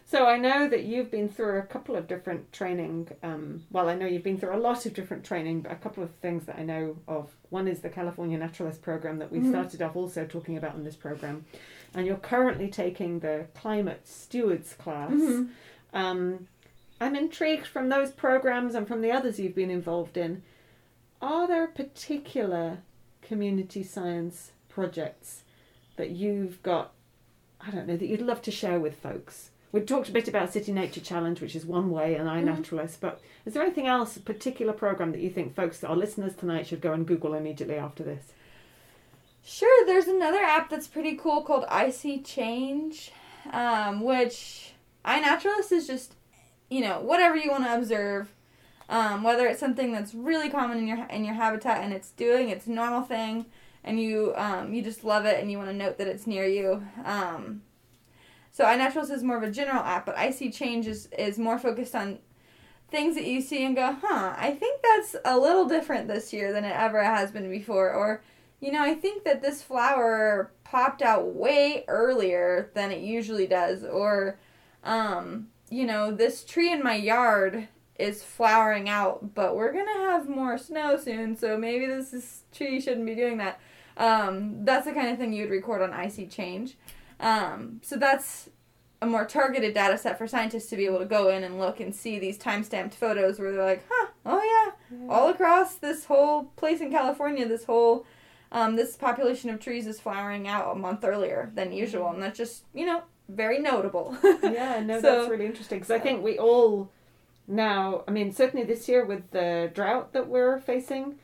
So 0.10 0.26
I 0.26 0.40
know 0.40 0.68
that 0.68 0.86
you've 0.86 1.12
been 1.12 1.30
through 1.30 1.60
a 1.60 1.62
couple 1.62 1.96
of 1.96 2.08
different 2.08 2.52
training. 2.52 3.10
Um, 3.22 3.64
well, 3.70 3.90
I 3.90 3.94
know 3.94 4.08
you've 4.08 4.24
been 4.24 4.40
through 4.40 4.56
a 4.56 4.58
lot 4.58 4.88
of 4.88 4.96
different 4.96 5.24
training, 5.24 5.62
but 5.62 5.72
a 5.72 5.76
couple 5.76 6.02
of 6.02 6.10
things 6.16 6.46
that 6.46 6.58
I 6.58 6.64
know 6.64 6.98
of. 7.08 7.30
One 7.52 7.68
is 7.68 7.82
the 7.82 7.90
California 7.90 8.36
Naturalist 8.40 8.82
Program 8.82 9.20
that 9.20 9.32
we 9.32 9.38
Mhm. 9.38 9.50
started 9.52 9.84
off 9.84 9.96
also 9.96 10.26
talking 10.26 10.58
about 10.58 10.74
in 10.74 10.84
this 10.84 10.96
program, 10.96 11.46
and 11.94 12.08
you're 12.08 12.18
currently 12.18 12.70
taking 12.70 13.20
the 13.20 13.46
Climate 13.54 14.08
Stewards 14.08 14.74
class. 14.74 15.12
Mhm. 15.12 15.50
Um, 15.94 16.48
I'm 17.00 17.16
intrigued 17.16 17.68
from 17.68 17.90
those 17.90 18.10
programs 18.12 18.74
and 18.74 18.88
from 18.88 19.02
the 19.02 19.12
others 19.12 19.40
you've 19.40 19.54
been 19.54 19.70
involved 19.70 20.18
in. 20.18 20.42
Are 21.22 21.48
there 21.48 21.68
particular 21.68 22.80
community 23.22 23.84
science 23.84 24.54
projects 24.70 25.44
that 25.98 26.10
you've 26.10 26.64
got, 26.64 26.94
I 27.62 27.70
don't 27.70 27.86
know, 27.88 27.96
that 27.96 28.08
you'd 28.08 28.24
love 28.24 28.42
to 28.42 28.52
share 28.52 28.80
with 28.80 28.96
folks? 28.96 29.52
We 29.72 29.82
talked 29.82 30.10
a 30.10 30.12
bit 30.12 30.28
about 30.28 30.52
City 30.52 30.72
Nature 30.72 31.02
Challenge, 31.02 31.40
which 31.42 31.56
is 31.56 31.66
one 31.66 31.92
way, 31.92 32.16
and 32.16 32.28
iNaturalist, 32.28 32.98
but 33.02 33.22
is 33.46 33.54
there 33.54 33.62
anything 33.62 33.86
else, 33.86 34.18
a 34.18 34.20
particular 34.20 34.74
program 34.74 35.12
that 35.12 35.22
you 35.22 35.30
think 35.30 35.56
folks, 35.56 35.84
our 35.84 35.96
listeners 35.96 36.36
tonight, 36.36 36.66
should 36.66 36.82
go 36.82 36.94
and 36.94 37.06
Google 37.06 37.36
immediately 37.36 37.76
after 37.76 38.04
this? 38.04 38.34
Sure, 39.44 39.86
there's 39.86 40.08
another 40.08 40.40
app 40.40 40.70
that's 40.70 40.88
pretty 40.88 41.16
cool 41.16 41.44
called 41.44 41.66
I 41.70 41.92
See 41.92 42.20
Change, 42.20 43.12
um, 43.54 44.02
which 44.02 44.74
iNaturalist 45.06 45.72
is 45.72 45.86
just, 45.86 46.16
you 46.70 46.82
know, 46.82 47.00
whatever 47.02 47.36
you 47.36 47.52
want 47.52 47.66
to 47.66 47.76
observe, 47.76 48.34
um, 48.90 49.22
whether 49.22 49.46
it's 49.46 49.60
something 49.60 49.92
that's 49.92 50.16
really 50.16 50.50
common 50.50 50.80
in 50.80 50.88
your 50.88 51.06
in 51.12 51.24
your 51.24 51.36
habitat 51.36 51.84
and 51.84 51.94
it's 51.94 52.10
doing 52.12 52.50
its 52.50 52.66
normal 52.66 53.04
thing, 53.04 53.46
and 53.84 54.00
you 54.00 54.34
um, 54.36 54.74
you 54.74 54.82
just 54.82 55.04
love 55.04 55.26
it 55.26 55.40
and 55.40 55.52
you 55.52 55.58
want 55.58 55.70
to 55.70 55.76
note 55.76 56.00
that 56.00 56.08
it's 56.08 56.26
near 56.26 56.46
you. 56.46 56.84
Um, 57.06 57.62
so 58.60 58.66
iNaturalist 58.66 59.10
is 59.10 59.24
more 59.24 59.38
of 59.38 59.44
a 59.44 59.50
general 59.50 59.82
app, 59.82 60.06
but 60.06 60.18
I 60.18 60.32
See 60.32 60.52
Change 60.52 60.86
is, 60.86 61.08
is 61.18 61.40
more 61.40 61.58
focused 61.58 61.96
on 61.96 62.20
things 62.92 63.16
that 63.16 63.24
you 63.24 63.40
see 63.40 63.66
and 63.66 63.74
go, 63.74 63.96
huh, 64.02 64.34
I 64.38 64.52
think 64.52 64.82
that's 64.84 65.16
a 65.24 65.40
little 65.40 65.66
different 65.66 66.10
this 66.10 66.34
year 66.34 66.52
than 66.52 66.66
it 66.66 66.76
ever 66.76 67.02
has 67.02 67.32
been 67.32 67.50
before, 67.50 67.90
or 67.94 68.22
you 68.60 68.74
know, 68.74 68.84
I 68.84 68.96
think 68.96 69.24
that 69.24 69.42
this 69.42 69.62
flower 69.62 70.52
popped 70.66 71.02
out 71.02 71.34
way 71.34 71.86
earlier 71.88 72.70
than 72.74 72.92
it 72.92 73.00
usually 73.00 73.48
does. 73.48 73.86
Or, 73.86 74.38
um, 74.84 75.48
you 75.70 75.86
know, 75.86 76.12
this 76.12 76.44
tree 76.44 76.70
in 76.70 76.84
my 76.84 76.96
yard 76.96 77.70
is 77.98 78.22
flowering 78.22 78.90
out, 78.90 79.34
but 79.36 79.56
we're 79.56 79.72
going 79.72 79.86
to 79.86 80.02
have 80.02 80.28
more 80.28 80.58
snow 80.58 80.98
soon, 80.98 81.38
so 81.38 81.58
maybe 81.58 81.86
this 81.86 82.12
is, 82.12 82.44
tree 82.54 82.82
shouldn't 82.82 83.06
be 83.06 83.16
doing 83.16 83.38
that. 83.38 83.62
Um, 83.96 84.66
that's 84.66 84.86
the 84.86 84.92
kind 84.92 85.08
of 85.08 85.18
thing 85.18 85.32
you 85.32 85.44
would 85.44 85.52
record 85.52 85.82
on 85.82 85.94
I 85.94 86.10
See 86.10 86.28
Change. 86.28 86.76
Um, 87.20 87.82
so 87.84 87.96
that's 87.98 88.50
a 89.02 89.06
more 89.06 89.26
targeted 89.26 89.74
data 89.74 89.98
set 89.98 90.18
for 90.18 90.28
scientists 90.28 90.68
to 90.68 90.76
be 90.76 90.86
able 90.86 91.00
to 91.00 91.06
go 91.06 91.30
in 91.30 91.44
and 91.44 91.58
look 91.60 91.80
and 91.80 91.96
see 91.96 92.20
these 92.20 92.38
time-stamped 92.38 92.94
photos 92.96 93.40
where 93.40 93.52
they're 93.52 93.66
like, 93.66 93.84
huh, 93.90 94.08
oh 94.26 94.74
yeah, 94.92 94.98
all 95.10 95.30
across 95.30 95.76
this 95.76 96.06
whole 96.06 96.46
place 96.58 96.82
in 96.82 96.92
California, 96.92 97.48
this 97.48 97.64
whole 97.66 98.06
um, 98.52 98.76
this 98.76 98.96
population 98.96 99.50
of 99.52 99.60
trees 99.60 99.86
is 99.86 100.00
flowering 100.00 100.48
out 100.48 100.72
a 100.72 100.76
month 100.76 101.04
earlier 101.04 101.52
than 101.54 101.72
usual, 101.72 102.10
and 102.10 102.22
that's 102.22 102.38
just 102.38 102.64
you 102.74 102.86
know 102.86 103.04
very 103.30 103.60
notable. 103.60 104.18
yeah, 104.44 104.80
no, 104.84 105.00
So- 105.02 105.18
that's 105.20 105.30
really 105.30 105.46
interesting. 105.46 105.80
Because 105.80 105.92
I 105.92 106.00
think 106.00 106.24
we 106.24 106.40
all 106.40 106.90
now, 107.48 108.04
I 108.08 108.12
mean, 108.12 108.32
certainly 108.32 108.66
this 108.66 108.88
year 108.90 109.06
with 109.06 109.32
the 109.32 109.72
drought 109.74 110.14
that 110.14 110.28
we're 110.28 110.60
facing, 110.60 111.16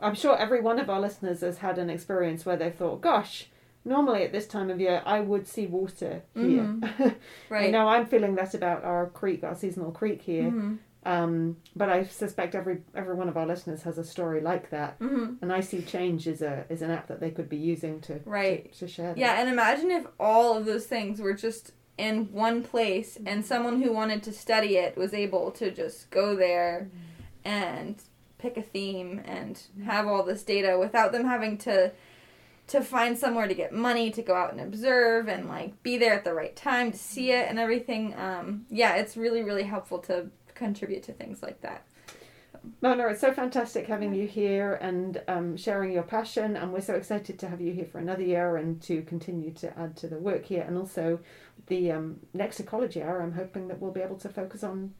I'm 0.00 0.14
sure 0.14 0.36
every 0.38 0.60
one 0.60 0.78
of 0.78 0.88
our 0.88 1.00
listeners 1.00 1.40
has 1.42 1.58
had 1.58 1.78
an 1.78 1.90
experience 1.90 2.46
where 2.46 2.56
they 2.56 2.70
thought, 2.70 3.00
gosh, 3.00 3.46
normally 3.88 4.22
at 4.24 4.32
this 4.32 4.46
time 4.46 4.68
of 4.70 4.78
year 4.80 5.02
I 5.06 5.20
would 5.20 5.46
see 5.46 5.66
water 5.66 6.22
here. 6.34 6.66
I 6.82 7.14
right. 7.48 7.70
now 7.72 7.88
I'm 7.88 8.06
feeling 8.06 8.34
that 8.36 8.54
about 8.54 8.84
our 8.84 9.06
creek, 9.20 9.42
our 9.44 9.54
seasonal 9.54 9.90
creek 10.00 10.20
here. 10.22 10.50
hmm 10.50 10.74
Um, 11.04 11.56
but 11.80 11.88
I 11.88 11.98
suspect 12.04 12.54
every 12.54 12.76
every 13.00 13.14
one 13.14 13.28
of 13.32 13.36
our 13.36 13.46
listeners 13.46 13.82
has 13.88 13.96
a 13.98 14.04
story 14.04 14.40
like 14.52 14.66
that. 14.70 14.90
hmm 14.98 15.28
And 15.42 15.50
I 15.58 15.60
see 15.62 15.80
change 15.96 16.26
is 16.34 16.40
a 16.42 16.54
is 16.74 16.82
an 16.82 16.90
app 16.90 17.06
that 17.10 17.20
they 17.20 17.30
could 17.36 17.48
be 17.48 17.56
using 17.72 18.00
to 18.08 18.14
Right. 18.38 18.72
to, 18.72 18.78
to 18.80 18.88
share. 18.94 19.08
that. 19.14 19.18
Yeah, 19.24 19.40
and 19.40 19.48
imagine 19.48 19.90
if 20.00 20.04
all 20.18 20.56
of 20.58 20.64
those 20.70 20.86
things 20.94 21.20
were 21.20 21.34
just 21.46 21.64
in 22.08 22.16
one 22.32 22.62
place, 22.72 23.10
and 23.30 23.44
someone 23.52 23.76
who 23.82 23.90
wanted 24.00 24.20
to 24.24 24.32
study 24.32 24.72
it 24.84 24.96
was 25.02 25.12
able 25.14 25.50
to 25.60 25.66
just 25.82 25.98
go 26.10 26.36
there 26.36 26.76
and 27.44 27.94
pick 28.38 28.56
a 28.56 28.62
theme 28.62 29.20
and 29.24 29.54
have 29.84 30.06
all 30.06 30.22
this 30.22 30.42
data 30.44 30.76
without 30.78 31.10
them 31.12 31.24
having 31.24 31.58
to 31.58 31.90
to 32.68 32.82
find 32.82 33.18
somewhere 33.18 33.48
to 33.48 33.54
get 33.54 33.72
money 33.72 34.10
to 34.10 34.22
go 34.22 34.34
out 34.34 34.52
and 34.52 34.60
observe 34.60 35.28
and 35.28 35.48
like 35.48 35.82
be 35.82 35.98
there 35.98 36.14
at 36.14 36.24
the 36.24 36.34
right 36.34 36.54
time 36.54 36.92
to 36.92 36.98
see 36.98 37.32
it 37.32 37.48
and 37.48 37.58
everything. 37.58 38.14
Um, 38.16 38.66
yeah, 38.70 38.94
it's 38.96 39.16
really 39.16 39.42
really 39.42 39.64
helpful 39.64 39.98
to 40.00 40.30
contribute 40.54 41.02
to 41.04 41.12
things 41.12 41.42
like 41.42 41.60
that. 41.62 41.84
Mona, 42.80 43.08
it's 43.08 43.20
so 43.20 43.32
fantastic 43.32 43.86
having 43.86 44.14
you 44.14 44.26
here 44.26 44.74
and 44.74 45.22
um, 45.28 45.56
sharing 45.56 45.92
your 45.92 46.02
passion. 46.02 46.56
And 46.56 46.72
we're 46.72 46.80
so 46.80 46.94
excited 46.94 47.38
to 47.38 47.48
have 47.48 47.60
you 47.60 47.72
here 47.72 47.86
for 47.86 47.98
another 47.98 48.22
year 48.22 48.56
and 48.56 48.80
to 48.82 49.02
continue 49.02 49.52
to 49.54 49.78
add 49.78 49.96
to 49.98 50.08
the 50.08 50.18
work 50.18 50.44
here. 50.44 50.64
And 50.66 50.76
also, 50.76 51.20
the 51.66 51.92
um, 51.92 52.20
next 52.34 52.60
ecology 52.60 53.02
hour, 53.02 53.20
I'm 53.20 53.32
hoping 53.32 53.68
that 53.68 53.80
we'll 53.80 53.92
be 53.92 54.00
able 54.00 54.18
to 54.18 54.28
focus 54.28 54.62
on 54.62 54.94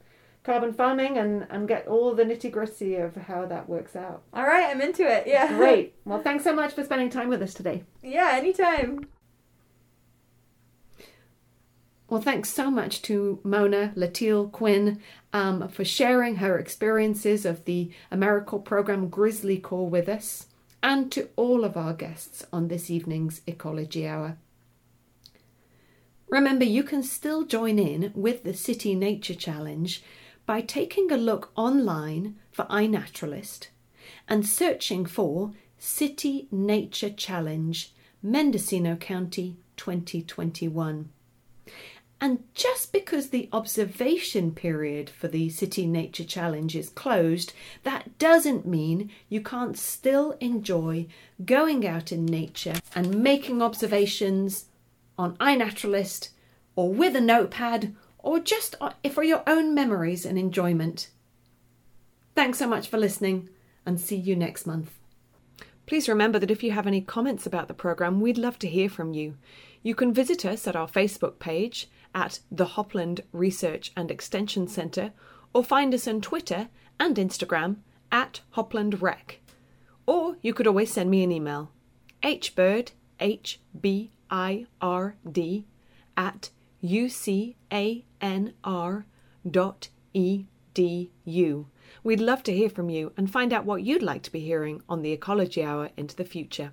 carbon 0.45 0.73
farming 0.73 1.19
and, 1.19 1.47
and 1.51 1.69
get 1.69 1.87
all 1.87 2.15
the 2.15 2.25
nitty 2.25 2.51
gritty 2.51 2.95
of 2.97 3.15
how 3.17 3.45
that 3.47 3.69
works 3.69 3.95
out. 3.95 4.23
All 4.33 4.45
right, 4.45 4.71
I'm 4.71 4.81
into 4.81 5.07
it. 5.07 5.27
Yeah. 5.27 5.57
Great. 5.57 5.95
Well, 6.05 6.23
thanks 6.23 6.45
so 6.45 6.55
much 6.55 6.73
for 6.73 6.83
spending 6.85 7.11
time 7.11 7.29
with 7.29 7.43
us 7.43 7.55
today. 7.55 7.85
yeah, 8.03 8.31
anytime. 8.33 9.07
Well, 12.09 12.23
thanks 12.23 12.49
so 12.49 12.71
much 12.71 13.03
to 13.03 13.39
Mona 13.45 13.93
Latil 13.95 14.51
Quinn 14.51 14.99
um, 15.35 15.69
for 15.69 15.85
sharing 15.85 16.37
her 16.37 16.59
experiences 16.59 17.45
of 17.45 17.67
the 17.67 17.91
AmeriCorps 18.11 18.65
program 18.65 19.09
Grizzly 19.09 19.59
Corps 19.59 19.91
with 19.91 20.09
us, 20.09 20.47
and 20.83 21.13
to 21.13 21.29
all 21.37 21.65
of 21.65 21.77
our 21.77 21.93
guests 21.93 22.47
on 22.51 22.69
this 22.69 22.89
evening's 22.89 23.43
Ecology 23.47 24.09
Hour. 24.09 24.39
Remember, 26.31 26.65
you 26.65 26.83
can 26.83 27.03
still 27.03 27.45
join 27.45 27.79
in 27.79 28.11
with 28.15 28.43
the 28.43 28.55
City 28.55 28.95
Nature 28.95 29.35
Challenge 29.35 30.03
by 30.49 30.63
taking 30.63 31.13
a 31.13 31.17
look 31.19 31.53
online 31.57 32.35
for 32.51 32.65
iNaturalist 32.71 33.67
and 34.27 34.47
searching 34.47 35.05
for 35.05 35.53
City 35.77 36.49
Nature 36.51 37.11
Challenge, 37.11 37.93
Mendocino 38.23 38.97
County 38.97 39.59
2021. 39.77 41.11
And 42.19 42.45
just 42.55 42.95
because 42.95 43.29
the 43.29 43.51
observation 43.53 44.53
period 44.53 45.11
for 45.11 45.29
the 45.29 45.51
City 45.51 45.87
Nature 45.87 46.25
Challenge 46.25 46.75
is 46.75 46.89
closed, 46.89 47.53
that 47.83 48.17
doesn't 48.19 48.67
mean 48.67 49.11
you 49.29 49.43
can't 49.43 49.77
still 49.77 50.33
enjoy 50.41 51.09
going 51.45 51.87
out 51.87 52.11
in 52.11 52.25
nature 52.25 52.77
and 52.95 53.23
making 53.23 53.61
observations 53.61 54.65
on 55.19 55.37
iNaturalist 55.37 56.31
or 56.75 56.91
with 56.91 57.15
a 57.15 57.21
notepad 57.21 57.95
or 58.19 58.41
just 58.41 58.75
uh, 58.81 58.93
for 59.11 59.23
your 59.23 59.43
own 59.47 59.75
memories 59.75 60.27
and 60.27 60.39
enjoyment. 60.39 61.11
Thanks 62.35 62.59
so 62.59 62.69
much 62.69 62.89
for 62.89 62.99
listening 62.99 63.49
and 63.85 64.01
see 64.01 64.17
you 64.17 64.37
next 64.37 64.67
month. 64.67 64.99
Please 65.87 66.09
remember 66.09 66.39
that 66.39 66.51
if 66.51 66.63
you 66.63 66.73
have 66.73 66.87
any 66.87 67.01
comments 67.01 67.47
about 67.47 67.67
the 67.67 67.75
programme, 67.75 68.21
we'd 68.21 68.37
love 68.37 68.59
to 68.59 68.69
hear 68.69 68.91
from 68.91 69.15
you. 69.15 69.37
You 69.83 69.95
can 69.95 70.13
visit 70.13 70.45
us 70.45 70.67
at 70.67 70.77
our 70.77 70.87
Facebook 70.87 71.39
page 71.39 71.89
at 72.15 72.41
the 72.51 72.67
Hopland 72.67 73.23
Research 73.33 73.93
and 73.97 74.11
Extension 74.11 74.69
Centre 74.69 75.13
or 75.55 75.65
find 75.65 75.95
us 75.95 76.07
on 76.07 76.21
Twitter 76.21 76.69
and 77.01 77.17
Instagram 77.17 77.77
at 78.13 78.43
Hopland 78.51 79.01
Rec. 79.01 79.41
Or 80.07 80.37
you 80.43 80.53
could 80.53 80.67
always 80.67 80.93
send 80.93 81.11
me 81.11 81.23
an 81.25 81.33
email. 81.33 81.71
hbird, 82.23 82.91
H-B-I-R-D, 83.21 84.11
at 86.17 86.51
ucanr 86.83 87.55
dot 87.71 88.08
edu. 90.75 91.67
We'd 92.05 92.21
love 92.21 92.43
to 92.45 92.53
hear 92.53 92.71
from 92.71 92.91
you 92.91 93.13
and 93.17 93.31
find 93.31 93.53
out 93.53 93.65
what 93.65 93.83
you'd 93.83 94.03
like 94.03 94.23
to 94.23 94.33
be 94.33 94.41
hearing 94.41 94.83
on 94.89 95.03
the 95.03 95.13
Ecology 95.13 95.63
Hour 95.63 95.91
into 95.97 96.17
the 96.17 96.25
future. 96.25 96.73